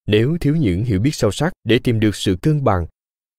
Nếu 0.07 0.37
thiếu 0.41 0.55
những 0.55 0.83
hiểu 0.83 0.99
biết 0.99 1.15
sâu 1.15 1.31
sắc 1.31 1.53
để 1.63 1.79
tìm 1.83 1.99
được 1.99 2.15
sự 2.15 2.37
cân 2.41 2.63
bằng, 2.63 2.85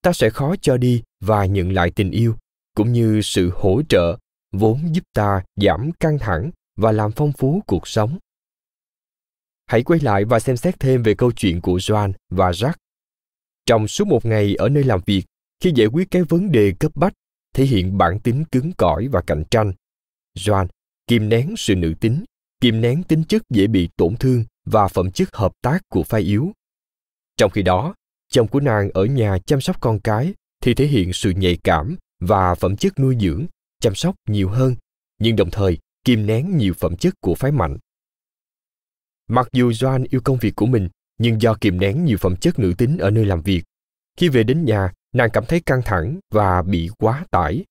ta 0.02 0.12
sẽ 0.12 0.30
khó 0.30 0.54
cho 0.60 0.76
đi 0.76 1.02
và 1.20 1.44
nhận 1.44 1.72
lại 1.72 1.90
tình 1.90 2.10
yêu, 2.10 2.36
cũng 2.74 2.92
như 2.92 3.20
sự 3.22 3.50
hỗ 3.54 3.82
trợ 3.88 4.18
vốn 4.52 4.94
giúp 4.94 5.04
ta 5.14 5.42
giảm 5.56 5.90
căng 6.00 6.18
thẳng 6.18 6.50
và 6.76 6.92
làm 6.92 7.12
phong 7.12 7.32
phú 7.32 7.62
cuộc 7.66 7.88
sống. 7.88 8.18
Hãy 9.66 9.82
quay 9.82 10.00
lại 10.00 10.24
và 10.24 10.40
xem 10.40 10.56
xét 10.56 10.80
thêm 10.80 11.02
về 11.02 11.14
câu 11.14 11.32
chuyện 11.32 11.60
của 11.60 11.76
joan 11.76 12.12
và 12.30 12.50
jack. 12.50 12.72
Trong 13.66 13.88
suốt 13.88 14.08
một 14.08 14.26
ngày 14.26 14.54
ở 14.54 14.68
nơi 14.68 14.84
làm 14.84 15.00
việc, 15.06 15.24
khi 15.60 15.72
giải 15.74 15.86
quyết 15.86 16.10
cái 16.10 16.22
vấn 16.22 16.52
đề 16.52 16.72
cấp 16.80 16.92
bách, 16.94 17.12
thể 17.54 17.64
hiện 17.64 17.98
bản 17.98 18.20
tính 18.20 18.44
cứng 18.52 18.72
cỏi 18.72 19.08
và 19.08 19.22
cạnh 19.26 19.44
tranh. 19.50 19.72
Joan 20.36 20.66
kìm 21.10 21.28
nén 21.28 21.54
sự 21.56 21.76
nữ 21.76 21.94
tính, 22.00 22.24
kìm 22.60 22.80
nén 22.80 23.02
tính 23.02 23.24
chất 23.28 23.42
dễ 23.50 23.66
bị 23.66 23.88
tổn 23.96 24.16
thương 24.16 24.44
và 24.64 24.88
phẩm 24.88 25.10
chất 25.10 25.36
hợp 25.36 25.52
tác 25.62 25.80
của 25.88 26.02
phái 26.02 26.20
yếu. 26.20 26.52
Trong 27.36 27.50
khi 27.50 27.62
đó, 27.62 27.94
chồng 28.28 28.48
của 28.48 28.60
nàng 28.60 28.90
ở 28.94 29.04
nhà 29.04 29.38
chăm 29.46 29.60
sóc 29.60 29.80
con 29.80 30.00
cái 30.00 30.34
thì 30.62 30.74
thể 30.74 30.86
hiện 30.86 31.12
sự 31.12 31.30
nhạy 31.30 31.58
cảm 31.64 31.96
và 32.20 32.54
phẩm 32.54 32.76
chất 32.76 32.98
nuôi 32.98 33.16
dưỡng, 33.20 33.46
chăm 33.80 33.94
sóc 33.94 34.14
nhiều 34.28 34.48
hơn, 34.48 34.76
nhưng 35.18 35.36
đồng 35.36 35.50
thời 35.50 35.78
kìm 36.04 36.26
nén 36.26 36.56
nhiều 36.56 36.74
phẩm 36.74 36.96
chất 36.96 37.14
của 37.20 37.34
phái 37.34 37.52
mạnh. 37.52 37.78
Mặc 39.28 39.48
dù 39.52 39.70
joan 39.70 40.06
yêu 40.10 40.20
công 40.24 40.38
việc 40.38 40.56
của 40.56 40.66
mình, 40.66 40.88
nhưng 41.18 41.42
do 41.42 41.54
kìm 41.60 41.80
nén 41.80 42.04
nhiều 42.04 42.18
phẩm 42.18 42.36
chất 42.36 42.58
nữ 42.58 42.74
tính 42.78 42.98
ở 42.98 43.10
nơi 43.10 43.24
làm 43.24 43.42
việc, 43.42 43.62
khi 44.16 44.28
về 44.28 44.42
đến 44.42 44.64
nhà, 44.64 44.92
nàng 45.14 45.30
cảm 45.32 45.44
thấy 45.46 45.60
căng 45.60 45.82
thẳng 45.84 46.18
và 46.30 46.62
bị 46.62 46.90
quá 46.98 47.24
tải. 47.30 47.64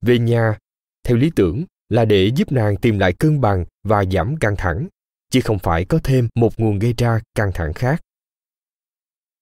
Về 0.00 0.18
nhà, 0.18 0.58
theo 1.04 1.16
lý 1.16 1.30
tưởng 1.36 1.64
là 1.92 2.04
để 2.04 2.30
giúp 2.36 2.52
nàng 2.52 2.76
tìm 2.76 2.98
lại 2.98 3.12
cân 3.12 3.40
bằng 3.40 3.64
và 3.82 4.04
giảm 4.04 4.36
căng 4.36 4.56
thẳng 4.56 4.88
chứ 5.30 5.40
không 5.40 5.58
phải 5.58 5.84
có 5.84 6.00
thêm 6.04 6.28
một 6.34 6.60
nguồn 6.60 6.78
gây 6.78 6.94
ra 6.98 7.20
căng 7.34 7.52
thẳng 7.54 7.72
khác 7.72 8.02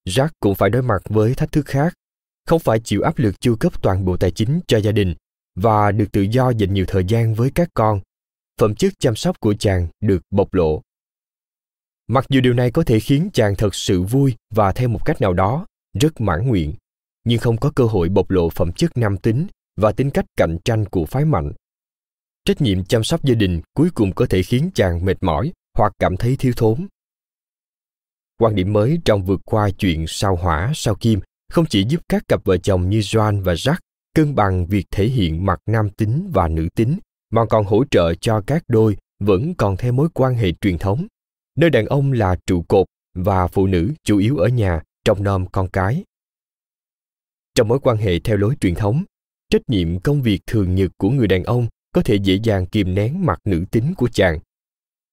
Jack 0.09 0.29
cũng 0.41 0.55
phải 0.55 0.71
đối 0.71 0.83
mặt 0.83 1.03
với 1.09 1.35
thách 1.35 1.53
thức 1.53 1.67
khác, 1.67 1.95
không 2.47 2.61
phải 2.61 2.81
chịu 2.81 3.03
áp 3.03 3.19
lực 3.19 3.41
chu 3.41 3.57
cấp 3.61 3.83
toàn 3.83 4.05
bộ 4.05 4.17
tài 4.17 4.31
chính 4.31 4.61
cho 4.67 4.79
gia 4.79 4.93
đình 4.93 5.15
và 5.55 5.93
được 5.93 6.13
tự 6.13 6.23
do 6.23 6.51
dành 6.51 6.75
nhiều 6.75 6.85
thời 6.89 7.05
gian 7.05 7.35
với 7.35 7.51
các 7.55 7.69
con. 7.75 8.01
Phẩm 8.61 8.75
chất 8.75 8.93
chăm 8.99 9.17
sóc 9.17 9.41
của 9.41 9.55
chàng 9.55 9.87
được 10.01 10.23
bộc 10.31 10.55
lộ. 10.55 10.83
Mặc 12.07 12.27
dù 12.29 12.41
điều 12.41 12.53
này 12.53 12.71
có 12.71 12.83
thể 12.83 13.01
khiến 13.01 13.31
chàng 13.33 13.57
thật 13.57 13.75
sự 13.75 14.03
vui 14.03 14.35
và 14.55 14.73
theo 14.73 14.89
một 14.89 15.05
cách 15.05 15.21
nào 15.21 15.33
đó 15.33 15.67
rất 16.01 16.21
mãn 16.21 16.49
nguyện, 16.49 16.75
nhưng 17.25 17.39
không 17.39 17.57
có 17.57 17.73
cơ 17.75 17.85
hội 17.85 18.09
bộc 18.09 18.31
lộ 18.31 18.51
phẩm 18.51 18.73
chất 18.73 18.97
nam 18.97 19.17
tính 19.17 19.47
và 19.77 19.93
tính 19.93 20.11
cách 20.11 20.25
cạnh 20.37 20.59
tranh 20.65 20.85
của 20.85 21.05
phái 21.05 21.25
mạnh. 21.25 21.53
Trách 22.45 22.61
nhiệm 22.61 22.85
chăm 22.85 23.05
sóc 23.05 23.25
gia 23.25 23.35
đình 23.35 23.61
cuối 23.75 23.91
cùng 23.95 24.13
có 24.13 24.27
thể 24.27 24.43
khiến 24.43 24.71
chàng 24.75 25.05
mệt 25.05 25.23
mỏi 25.23 25.53
hoặc 25.79 25.93
cảm 25.99 26.17
thấy 26.17 26.37
thiếu 26.37 26.53
thốn 26.57 26.87
Quan 28.39 28.55
điểm 28.55 28.73
mới 28.73 28.99
trong 29.05 29.25
vượt 29.25 29.41
qua 29.45 29.71
chuyện 29.71 30.05
sao 30.09 30.37
hỏa, 30.37 30.73
sao 30.75 30.95
kim 30.95 31.21
không 31.53 31.67
chỉ 31.67 31.85
giúp 31.89 32.01
các 32.09 32.29
cặp 32.29 32.45
vợ 32.45 32.57
chồng 32.57 32.91
như 32.91 32.99
Joan 32.99 33.43
và 33.43 33.55
Jack 33.55 33.77
cân 34.15 34.35
bằng 34.35 34.67
việc 34.67 34.87
thể 34.91 35.07
hiện 35.07 35.47
mặt 35.47 35.61
nam 35.67 35.91
tính 35.91 36.31
và 36.33 36.49
nữ 36.49 36.69
tính, 36.75 36.99
mà 37.31 37.45
còn 37.51 37.65
hỗ 37.65 37.85
trợ 37.91 38.15
cho 38.15 38.43
các 38.47 38.65
đôi 38.69 38.97
vẫn 39.19 39.55
còn 39.55 39.77
theo 39.77 39.93
mối 39.93 40.09
quan 40.15 40.35
hệ 40.35 40.53
truyền 40.53 40.79
thống, 40.79 41.07
nơi 41.57 41.71
đàn 41.71 41.87
ông 41.87 42.13
là 42.13 42.37
trụ 42.47 42.65
cột 42.69 42.87
và 43.15 43.47
phụ 43.47 43.67
nữ 43.67 43.93
chủ 44.05 44.19
yếu 44.19 44.39
ở 44.39 44.49
nhà 44.49 44.83
trong 45.05 45.23
nom 45.23 45.47
con 45.47 45.69
cái. 45.69 46.05
Trong 47.55 47.69
mối 47.69 47.79
quan 47.83 47.97
hệ 47.97 48.21
theo 48.21 48.37
lối 48.37 48.55
truyền 48.61 48.75
thống, 48.75 49.05
trách 49.51 49.63
nhiệm 49.69 50.01
công 50.01 50.23
việc 50.23 50.41
thường 50.47 50.75
nhật 50.75 50.91
của 50.97 51.11
người 51.11 51.27
đàn 51.27 51.45
ông 51.45 51.67
có 51.93 52.03
thể 52.03 52.17
dễ 52.17 52.39
dàng 52.43 52.67
kìm 52.67 52.95
nén 52.95 53.27
mặt 53.27 53.39
nữ 53.45 53.65
tính 53.71 53.95
của 53.97 54.09
chàng 54.09 54.39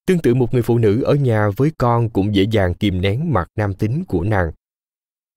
Tương 0.07 0.19
tự 0.19 0.35
một 0.35 0.53
người 0.53 0.61
phụ 0.61 0.77
nữ 0.77 1.01
ở 1.01 1.15
nhà 1.15 1.49
với 1.57 1.71
con 1.77 2.09
cũng 2.09 2.35
dễ 2.35 2.45
dàng 2.51 2.73
kìm 2.73 3.01
nén 3.01 3.33
mặt 3.33 3.47
nam 3.55 3.73
tính 3.73 4.03
của 4.07 4.23
nàng. 4.23 4.51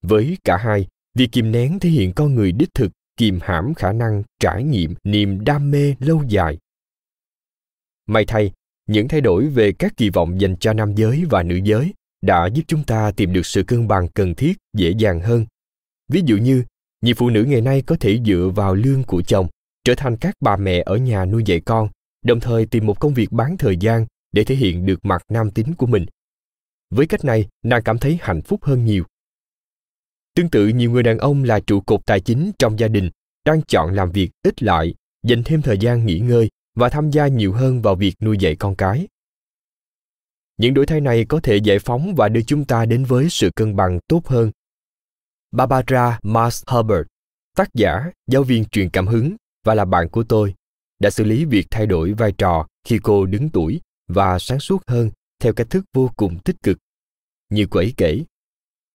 Với 0.01 0.37
cả 0.43 0.57
hai, 0.57 0.87
việc 1.15 1.31
kìm 1.31 1.51
nén 1.51 1.79
thể 1.79 1.89
hiện 1.89 2.13
con 2.13 2.35
người 2.35 2.51
đích 2.51 2.69
thực 2.73 2.91
kìm 3.17 3.39
hãm 3.41 3.73
khả 3.73 3.91
năng 3.91 4.23
trải 4.39 4.63
nghiệm 4.63 4.95
niềm 5.03 5.43
đam 5.43 5.71
mê 5.71 5.95
lâu 5.99 6.23
dài. 6.27 6.57
May 8.07 8.25
thay, 8.25 8.51
những 8.87 9.07
thay 9.07 9.21
đổi 9.21 9.47
về 9.47 9.71
các 9.71 9.93
kỳ 9.97 10.09
vọng 10.09 10.41
dành 10.41 10.55
cho 10.57 10.73
nam 10.73 10.95
giới 10.95 11.25
và 11.29 11.43
nữ 11.43 11.59
giới 11.63 11.93
đã 12.21 12.47
giúp 12.53 12.63
chúng 12.67 12.83
ta 12.83 13.11
tìm 13.11 13.33
được 13.33 13.45
sự 13.45 13.63
cân 13.63 13.87
bằng 13.87 14.07
cần 14.07 14.35
thiết 14.35 14.57
dễ 14.77 14.93
dàng 14.97 15.21
hơn. 15.21 15.45
Ví 16.09 16.21
dụ 16.25 16.37
như, 16.37 16.63
nhiều 17.01 17.15
phụ 17.17 17.29
nữ 17.29 17.43
ngày 17.43 17.61
nay 17.61 17.81
có 17.81 17.95
thể 17.99 18.19
dựa 18.25 18.51
vào 18.55 18.75
lương 18.75 19.03
của 19.03 19.21
chồng, 19.21 19.47
trở 19.83 19.95
thành 19.95 20.17
các 20.17 20.35
bà 20.39 20.57
mẹ 20.57 20.83
ở 20.85 20.97
nhà 20.97 21.25
nuôi 21.25 21.43
dạy 21.45 21.61
con, 21.65 21.89
đồng 22.25 22.39
thời 22.39 22.65
tìm 22.65 22.85
một 22.85 22.99
công 22.99 23.13
việc 23.13 23.31
bán 23.31 23.57
thời 23.57 23.77
gian 23.77 24.05
để 24.31 24.43
thể 24.43 24.55
hiện 24.55 24.85
được 24.85 25.05
mặt 25.05 25.23
nam 25.29 25.51
tính 25.51 25.73
của 25.77 25.85
mình. 25.85 26.05
Với 26.89 27.07
cách 27.07 27.25
này, 27.25 27.47
nàng 27.63 27.83
cảm 27.83 27.97
thấy 27.97 28.17
hạnh 28.21 28.41
phúc 28.41 28.63
hơn 28.63 28.85
nhiều. 28.85 29.03
Tương 30.35 30.49
tự 30.49 30.67
nhiều 30.67 30.91
người 30.91 31.03
đàn 31.03 31.17
ông 31.17 31.43
là 31.43 31.59
trụ 31.59 31.81
cột 31.81 32.05
tài 32.05 32.19
chính 32.19 32.51
trong 32.59 32.79
gia 32.79 32.87
đình 32.87 33.09
đang 33.45 33.61
chọn 33.61 33.93
làm 33.93 34.11
việc 34.11 34.31
ít 34.43 34.63
lại, 34.63 34.93
dành 35.23 35.43
thêm 35.43 35.61
thời 35.61 35.77
gian 35.77 36.05
nghỉ 36.05 36.19
ngơi 36.19 36.49
và 36.75 36.89
tham 36.89 37.09
gia 37.09 37.27
nhiều 37.27 37.53
hơn 37.53 37.81
vào 37.81 37.95
việc 37.95 38.15
nuôi 38.21 38.37
dạy 38.37 38.55
con 38.55 38.75
cái. 38.75 39.07
Những 40.57 40.73
đổi 40.73 40.85
thay 40.85 41.01
này 41.01 41.25
có 41.25 41.39
thể 41.43 41.57
giải 41.57 41.79
phóng 41.79 42.15
và 42.15 42.29
đưa 42.29 42.41
chúng 42.41 42.65
ta 42.65 42.85
đến 42.85 43.03
với 43.03 43.29
sự 43.29 43.49
cân 43.55 43.75
bằng 43.75 43.99
tốt 44.07 44.27
hơn. 44.27 44.51
Barbara 45.51 46.19
Mars 46.23 46.63
Herbert, 46.67 47.07
tác 47.55 47.73
giả, 47.73 48.11
giáo 48.27 48.43
viên 48.43 48.65
truyền 48.65 48.89
cảm 48.89 49.07
hứng 49.07 49.35
và 49.63 49.75
là 49.75 49.85
bạn 49.85 50.09
của 50.09 50.23
tôi, 50.23 50.53
đã 50.99 51.09
xử 51.09 51.23
lý 51.23 51.45
việc 51.45 51.67
thay 51.71 51.85
đổi 51.85 52.13
vai 52.13 52.31
trò 52.31 52.67
khi 52.83 52.99
cô 53.03 53.25
đứng 53.25 53.49
tuổi 53.49 53.81
và 54.07 54.39
sáng 54.39 54.59
suốt 54.59 54.81
hơn 54.87 55.09
theo 55.39 55.53
cách 55.53 55.69
thức 55.69 55.85
vô 55.93 56.11
cùng 56.15 56.39
tích 56.39 56.55
cực. 56.63 56.77
Như 57.49 57.67
cô 57.69 57.79
ấy 57.79 57.93
kể, 57.97 58.23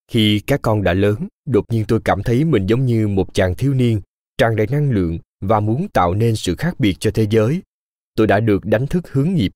khi 0.08 0.40
các 0.40 0.62
con 0.62 0.82
đã 0.82 0.92
lớn, 0.92 1.28
đột 1.44 1.64
nhiên 1.70 1.84
tôi 1.88 2.00
cảm 2.04 2.22
thấy 2.22 2.44
mình 2.44 2.66
giống 2.66 2.86
như 2.86 3.08
một 3.08 3.34
chàng 3.34 3.54
thiếu 3.54 3.74
niên, 3.74 4.00
tràn 4.38 4.56
đầy 4.56 4.66
năng 4.66 4.90
lượng 4.90 5.18
và 5.40 5.60
muốn 5.60 5.88
tạo 5.88 6.14
nên 6.14 6.36
sự 6.36 6.56
khác 6.56 6.80
biệt 6.80 6.96
cho 7.00 7.10
thế 7.14 7.26
giới. 7.30 7.62
Tôi 8.14 8.26
đã 8.26 8.40
được 8.40 8.64
đánh 8.64 8.86
thức 8.86 9.12
hướng 9.12 9.34
nghiệp. 9.34 9.52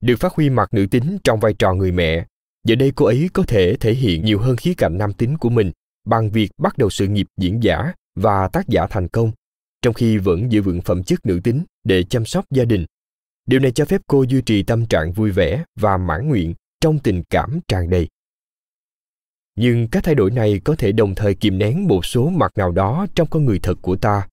Được 0.00 0.16
phát 0.16 0.32
huy 0.32 0.50
mặt 0.50 0.74
nữ 0.74 0.86
tính 0.90 1.18
trong 1.24 1.40
vai 1.40 1.54
trò 1.54 1.74
người 1.74 1.92
mẹ, 1.92 2.26
giờ 2.64 2.74
đây 2.74 2.92
cô 2.96 3.06
ấy 3.06 3.28
có 3.32 3.42
thể 3.42 3.76
thể 3.80 3.94
hiện 3.94 4.24
nhiều 4.24 4.38
hơn 4.38 4.56
khía 4.56 4.74
cạnh 4.76 4.98
nam 4.98 5.12
tính 5.12 5.38
của 5.38 5.48
mình 5.48 5.72
bằng 6.04 6.30
việc 6.30 6.50
bắt 6.58 6.78
đầu 6.78 6.90
sự 6.90 7.08
nghiệp 7.08 7.26
diễn 7.36 7.62
giả 7.62 7.92
và 8.14 8.48
tác 8.48 8.68
giả 8.68 8.86
thành 8.90 9.08
công, 9.08 9.32
trong 9.84 9.94
khi 9.94 10.18
vẫn 10.18 10.52
giữ 10.52 10.62
vững 10.62 10.80
phẩm 10.82 11.04
chất 11.04 11.26
nữ 11.26 11.40
tính 11.44 11.64
để 11.84 12.02
chăm 12.02 12.24
sóc 12.24 12.44
gia 12.50 12.64
đình. 12.64 12.86
Điều 13.46 13.60
này 13.60 13.72
cho 13.72 13.84
phép 13.84 14.00
cô 14.06 14.22
duy 14.22 14.42
trì 14.42 14.62
tâm 14.62 14.86
trạng 14.86 15.12
vui 15.12 15.30
vẻ 15.30 15.64
và 15.80 15.96
mãn 15.96 16.28
nguyện 16.28 16.54
trong 16.80 16.98
tình 16.98 17.22
cảm 17.30 17.60
tràn 17.68 17.90
đầy. 17.90 18.08
Nhưng 19.56 19.88
các 19.88 20.04
thay 20.04 20.14
đổi 20.14 20.30
này 20.30 20.60
có 20.64 20.76
thể 20.76 20.92
đồng 20.92 21.14
thời 21.14 21.34
kìm 21.34 21.58
nén 21.58 21.88
một 21.88 22.06
số 22.06 22.28
mặt 22.28 22.52
nào 22.56 22.72
đó 22.72 23.06
trong 23.14 23.28
con 23.30 23.44
người 23.44 23.58
thật 23.58 23.74
của 23.82 23.96
ta. 23.96 24.28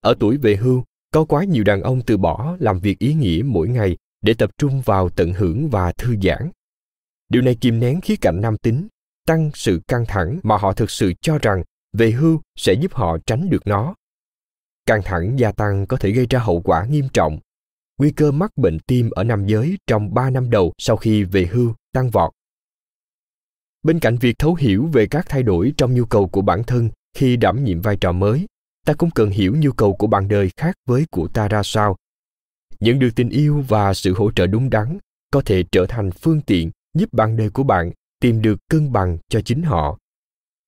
Ở 0.00 0.14
tuổi 0.20 0.36
về 0.36 0.56
hưu, 0.56 0.84
có 1.12 1.24
quá 1.24 1.44
nhiều 1.44 1.64
đàn 1.64 1.82
ông 1.82 2.00
từ 2.06 2.16
bỏ 2.16 2.56
làm 2.60 2.80
việc 2.80 2.98
ý 2.98 3.14
nghĩa 3.14 3.42
mỗi 3.44 3.68
ngày 3.68 3.96
để 4.22 4.34
tập 4.34 4.50
trung 4.58 4.82
vào 4.84 5.08
tận 5.08 5.32
hưởng 5.32 5.68
và 5.68 5.92
thư 5.92 6.16
giãn. 6.22 6.50
Điều 7.28 7.42
này 7.42 7.56
kìm 7.60 7.80
nén 7.80 8.00
khía 8.00 8.16
cạnh 8.20 8.40
nam 8.40 8.56
tính, 8.56 8.88
tăng 9.26 9.50
sự 9.54 9.80
căng 9.88 10.06
thẳng 10.06 10.40
mà 10.42 10.56
họ 10.56 10.72
thực 10.72 10.90
sự 10.90 11.12
cho 11.20 11.38
rằng 11.38 11.62
về 11.92 12.10
hưu 12.10 12.40
sẽ 12.56 12.72
giúp 12.72 12.94
họ 12.94 13.18
tránh 13.26 13.50
được 13.50 13.66
nó 13.66 13.94
căng 14.90 15.02
thẳng 15.02 15.38
gia 15.38 15.52
tăng 15.52 15.86
có 15.86 15.96
thể 15.96 16.10
gây 16.10 16.26
ra 16.30 16.38
hậu 16.38 16.60
quả 16.60 16.84
nghiêm 16.84 17.08
trọng. 17.12 17.38
Nguy 17.98 18.10
cơ 18.10 18.32
mắc 18.32 18.56
bệnh 18.56 18.78
tim 18.78 19.10
ở 19.10 19.24
nam 19.24 19.46
giới 19.46 19.78
trong 19.86 20.14
3 20.14 20.30
năm 20.30 20.50
đầu 20.50 20.72
sau 20.78 20.96
khi 20.96 21.24
về 21.24 21.46
hưu, 21.46 21.74
tăng 21.92 22.10
vọt. 22.10 22.30
Bên 23.82 24.00
cạnh 24.00 24.16
việc 24.16 24.38
thấu 24.38 24.54
hiểu 24.54 24.86
về 24.92 25.06
các 25.06 25.26
thay 25.28 25.42
đổi 25.42 25.72
trong 25.76 25.94
nhu 25.94 26.04
cầu 26.04 26.28
của 26.28 26.42
bản 26.42 26.64
thân 26.64 26.90
khi 27.16 27.36
đảm 27.36 27.64
nhiệm 27.64 27.80
vai 27.80 27.96
trò 27.96 28.12
mới, 28.12 28.46
ta 28.86 28.94
cũng 28.94 29.10
cần 29.10 29.30
hiểu 29.30 29.56
nhu 29.56 29.72
cầu 29.72 29.94
của 29.94 30.06
bạn 30.06 30.28
đời 30.28 30.50
khác 30.56 30.74
với 30.86 31.06
của 31.10 31.28
ta 31.28 31.48
ra 31.48 31.62
sao. 31.64 31.96
Nhận 32.80 32.98
được 32.98 33.10
tình 33.16 33.28
yêu 33.28 33.64
và 33.68 33.94
sự 33.94 34.14
hỗ 34.14 34.30
trợ 34.32 34.46
đúng 34.46 34.70
đắn 34.70 34.98
có 35.32 35.42
thể 35.44 35.64
trở 35.72 35.86
thành 35.88 36.10
phương 36.10 36.40
tiện 36.40 36.70
giúp 36.94 37.12
bạn 37.12 37.36
đời 37.36 37.50
của 37.50 37.62
bạn 37.62 37.92
tìm 38.20 38.42
được 38.42 38.56
cân 38.68 38.92
bằng 38.92 39.18
cho 39.28 39.40
chính 39.40 39.62
họ. 39.62 39.98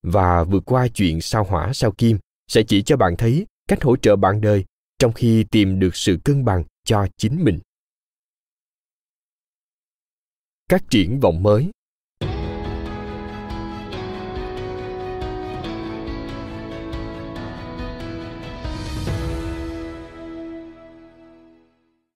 Và 0.03 0.43
vượt 0.43 0.63
qua 0.65 0.87
chuyện 0.87 1.21
sao 1.21 1.43
hỏa 1.43 1.73
sao 1.73 1.91
kim 1.91 2.17
sẽ 2.47 2.63
chỉ 2.63 2.81
cho 2.81 2.97
bạn 2.97 3.15
thấy 3.17 3.45
cách 3.67 3.83
hỗ 3.83 3.95
trợ 3.95 4.15
bạn 4.15 4.41
đời 4.41 4.65
trong 4.99 5.13
khi 5.13 5.45
tìm 5.51 5.79
được 5.79 5.95
sự 5.95 6.17
cân 6.23 6.45
bằng 6.45 6.63
cho 6.83 7.07
chính 7.17 7.43
mình 7.43 7.59
các 10.69 10.83
triển 10.89 11.19
vọng 11.19 11.43
mới 11.43 11.71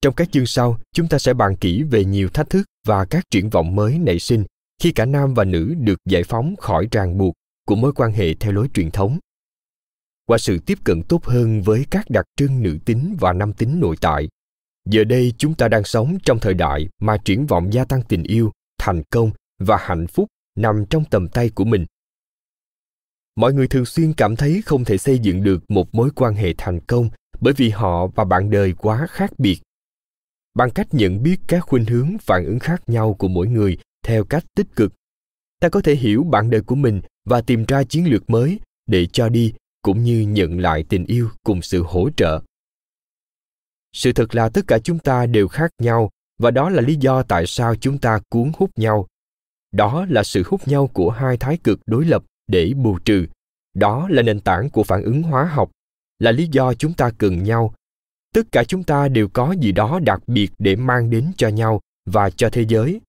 Trong 0.02 0.14
các 0.14 0.32
chương 0.32 0.46
sau, 0.46 0.78
chúng 0.94 1.08
ta 1.08 1.18
sẽ 1.18 1.34
bàn 1.34 1.56
kỹ 1.56 1.84
về 1.84 2.06
nhiều 2.06 2.30
thách 2.30 2.50
thức 2.50 2.64
và 2.88 3.06
các 3.06 3.24
triển 3.32 3.50
vọng 3.50 3.76
mới 3.76 4.00
nảy 4.00 4.20
sinh 4.20 4.46
khi 4.82 4.92
cả 4.92 5.06
nam 5.06 5.34
và 5.34 5.44
nữ 5.44 5.74
được 5.78 6.00
giải 6.06 6.24
phóng 6.24 6.56
khỏi 6.56 6.88
ràng 6.92 7.18
buộc 7.18 7.34
của 7.66 7.76
mối 7.76 7.94
quan 7.96 8.12
hệ 8.12 8.34
theo 8.34 8.52
lối 8.52 8.68
truyền 8.74 8.92
thống. 8.92 9.20
Qua 10.28 10.38
sự 10.38 10.60
tiếp 10.66 10.78
cận 10.84 11.04
tốt 11.04 11.26
hơn 11.26 11.62
với 11.62 11.86
các 11.92 12.10
đặc 12.10 12.26
trưng 12.36 12.64
nữ 12.64 12.78
tính 12.86 13.16
và 13.20 13.34
nam 13.34 13.54
tính 13.54 13.80
nội 13.80 13.96
tại, 14.02 14.28
giờ 14.90 15.04
đây 15.04 15.34
chúng 15.38 15.54
ta 15.54 15.68
đang 15.68 15.84
sống 15.84 16.18
trong 16.24 16.40
thời 16.40 16.54
đại 16.54 16.88
mà 17.02 17.18
triển 17.26 17.46
vọng 17.46 17.74
gia 17.74 17.86
tăng 17.86 18.02
tình 18.10 18.24
yêu, 18.24 18.52
thành 18.78 19.04
công 19.10 19.32
và 19.60 19.78
hạnh 19.80 20.08
phúc 20.08 20.28
nằm 20.58 20.86
trong 20.90 21.06
tầm 21.06 21.28
tay 21.28 21.50
của 21.50 21.66
mình. 21.66 21.86
Mọi 23.36 23.54
người 23.54 23.68
thường 23.68 23.86
xuyên 23.86 24.14
cảm 24.14 24.36
thấy 24.36 24.62
không 24.66 24.86
thể 24.86 24.98
xây 24.98 25.20
dựng 25.20 25.44
được 25.44 25.64
một 25.72 25.96
mối 25.96 26.10
quan 26.16 26.34
hệ 26.34 26.54
thành 26.58 26.80
công 26.80 27.10
bởi 27.40 27.54
vì 27.54 27.70
họ 27.70 28.08
và 28.08 28.24
bạn 28.24 28.50
đời 28.50 28.74
quá 28.78 29.08
khác 29.10 29.32
biệt 29.38 29.60
bằng 30.58 30.70
cách 30.72 30.88
nhận 30.92 31.24
biết 31.24 31.38
các 31.48 31.60
khuynh 31.60 31.86
hướng 31.86 32.18
phản 32.22 32.46
ứng 32.46 32.60
khác 32.60 32.82
nhau 32.88 33.14
của 33.14 33.28
mỗi 33.28 33.48
người 33.48 33.78
theo 34.06 34.24
cách 34.24 34.44
tích 34.56 34.68
cực 34.76 34.94
ta 35.60 35.70
có 35.70 35.82
thể 35.82 35.96
hiểu 35.96 36.24
bạn 36.24 36.50
đời 36.50 36.62
của 36.62 36.76
mình 36.76 37.02
và 37.26 37.42
tìm 37.42 37.66
ra 37.68 37.84
chiến 37.84 38.10
lược 38.10 38.30
mới 38.30 38.60
để 38.88 39.06
cho 39.06 39.30
đi 39.30 39.54
cũng 39.82 40.04
như 40.04 40.22
nhận 40.22 40.60
lại 40.60 40.86
tình 40.90 41.06
yêu 41.06 41.30
cùng 41.44 41.62
sự 41.62 41.84
hỗ 41.84 42.10
trợ. 42.18 42.42
Sự 43.94 44.14
thật 44.14 44.36
là 44.36 44.50
tất 44.50 44.62
cả 44.68 44.80
chúng 44.80 45.00
ta 45.00 45.26
đều 45.26 45.48
khác 45.48 45.72
nhau, 45.82 46.10
và 46.40 46.52
đó 46.52 46.70
là 46.70 46.82
lý 46.82 46.96
do 46.96 47.24
tại 47.24 47.48
sao 47.48 47.76
chúng 47.76 47.98
ta 47.98 48.20
cuốn 48.30 48.52
hút 48.58 48.72
nhau. 48.76 49.08
Đó 49.72 50.06
là 50.10 50.24
sự 50.24 50.44
hút 50.48 50.68
nhau 50.68 50.88
của 50.94 51.10
hai 51.10 51.38
thái 51.38 51.58
cực 51.64 51.80
đối 51.86 52.06
lập 52.06 52.24
để 52.48 52.74
bù 52.76 53.00
trừ. 53.00 53.26
Đó 53.74 54.08
là 54.10 54.22
nền 54.22 54.40
tảng 54.40 54.70
của 54.70 54.84
phản 54.84 55.04
ứng 55.04 55.24
hóa 55.24 55.46
học, 55.46 55.72
là 56.20 56.32
lý 56.32 56.48
do 56.52 56.74
chúng 56.74 56.94
ta 56.94 57.12
cần 57.18 57.44
nhau. 57.44 57.74
Tất 58.34 58.42
cả 58.52 58.64
chúng 58.64 58.84
ta 58.84 59.08
đều 59.08 59.28
có 59.28 59.56
gì 59.62 59.72
đó 59.72 60.00
đặc 60.04 60.20
biệt 60.28 60.52
để 60.60 60.76
mang 60.76 61.10
đến 61.10 61.32
cho 61.38 61.48
nhau 61.48 61.82
và 62.06 62.30
cho 62.30 62.50
thế 62.50 62.66
giới. 62.68 63.02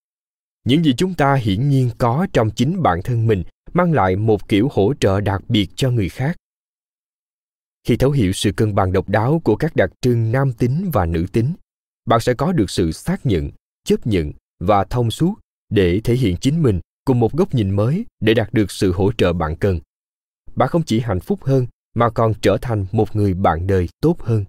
Những 0.65 0.85
gì 0.85 0.95
chúng 0.97 1.15
ta 1.15 1.35
hiển 1.35 1.69
nhiên 1.69 1.91
có 1.99 2.27
trong 2.33 2.51
chính 2.51 2.83
bản 2.83 3.03
thân 3.03 3.27
mình, 3.27 3.45
mang 3.73 3.93
lại 3.93 4.17
một 4.17 4.49
kiểu 4.49 4.69
hỗ 4.73 4.95
trợ 5.01 5.21
đặc 5.21 5.43
biệt 5.49 5.69
cho 5.77 5.91
người 5.91 6.09
khác 6.09 6.37
khi 7.85 7.97
thấu 7.97 8.11
hiểu 8.11 8.33
sự 8.33 8.53
cân 8.53 8.75
bằng 8.75 8.93
độc 8.93 9.09
đáo 9.09 9.41
của 9.45 9.57
các 9.57 9.77
đặc 9.77 9.91
trưng 10.01 10.33
nam 10.33 10.53
tính 10.53 10.91
và 10.93 11.07
nữ 11.07 11.27
tính 11.33 11.53
bạn 12.07 12.21
sẽ 12.21 12.35
có 12.35 12.53
được 12.53 12.71
sự 12.71 12.93
xác 12.93 13.27
nhận 13.27 13.51
chấp 13.85 14.07
nhận 14.07 14.33
và 14.61 14.85
thông 14.85 15.11
suốt 15.11 15.35
để 15.69 16.01
thể 16.05 16.15
hiện 16.15 16.37
chính 16.41 16.63
mình 16.63 16.81
cùng 17.05 17.21
một 17.21 17.33
góc 17.33 17.55
nhìn 17.55 17.71
mới 17.71 18.05
để 18.21 18.35
đạt 18.35 18.53
được 18.53 18.71
sự 18.71 18.93
hỗ 18.93 19.13
trợ 19.13 19.33
bạn 19.33 19.57
cần 19.57 19.81
bạn 20.57 20.69
không 20.69 20.83
chỉ 20.83 21.01
hạnh 21.01 21.21
phúc 21.21 21.45
hơn 21.45 21.67
mà 21.95 22.11
còn 22.11 22.35
trở 22.43 22.57
thành 22.61 22.87
một 22.93 23.17
người 23.17 23.35
bạn 23.35 23.67
đời 23.67 23.89
tốt 24.01 24.17
hơn 24.21 24.45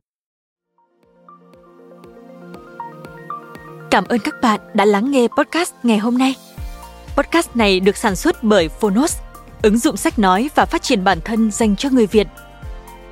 Cảm 3.92 4.06
ơn 4.06 4.20
các 4.20 4.42
bạn 4.42 4.60
đã 4.74 4.86
lắng 4.86 5.12
nghe 5.12 5.28
podcast 5.38 5.74
ngày 5.84 5.98
hôm 5.98 6.18
nay. 6.18 6.36
Podcast 7.18 7.56
này 7.56 7.80
được 7.80 7.98
sản 7.98 8.16
xuất 8.16 8.44
bởi 8.44 8.70
Phonos, 8.70 9.18
ứng 9.62 9.78
dụng 9.78 9.98
sách 9.98 10.20
nói 10.20 10.50
và 10.56 10.66
phát 10.66 10.82
triển 10.82 11.04
bản 11.04 11.20
thân 11.26 11.52
dành 11.52 11.76
cho 11.76 11.90
người 11.90 12.08
Việt. 12.08 12.28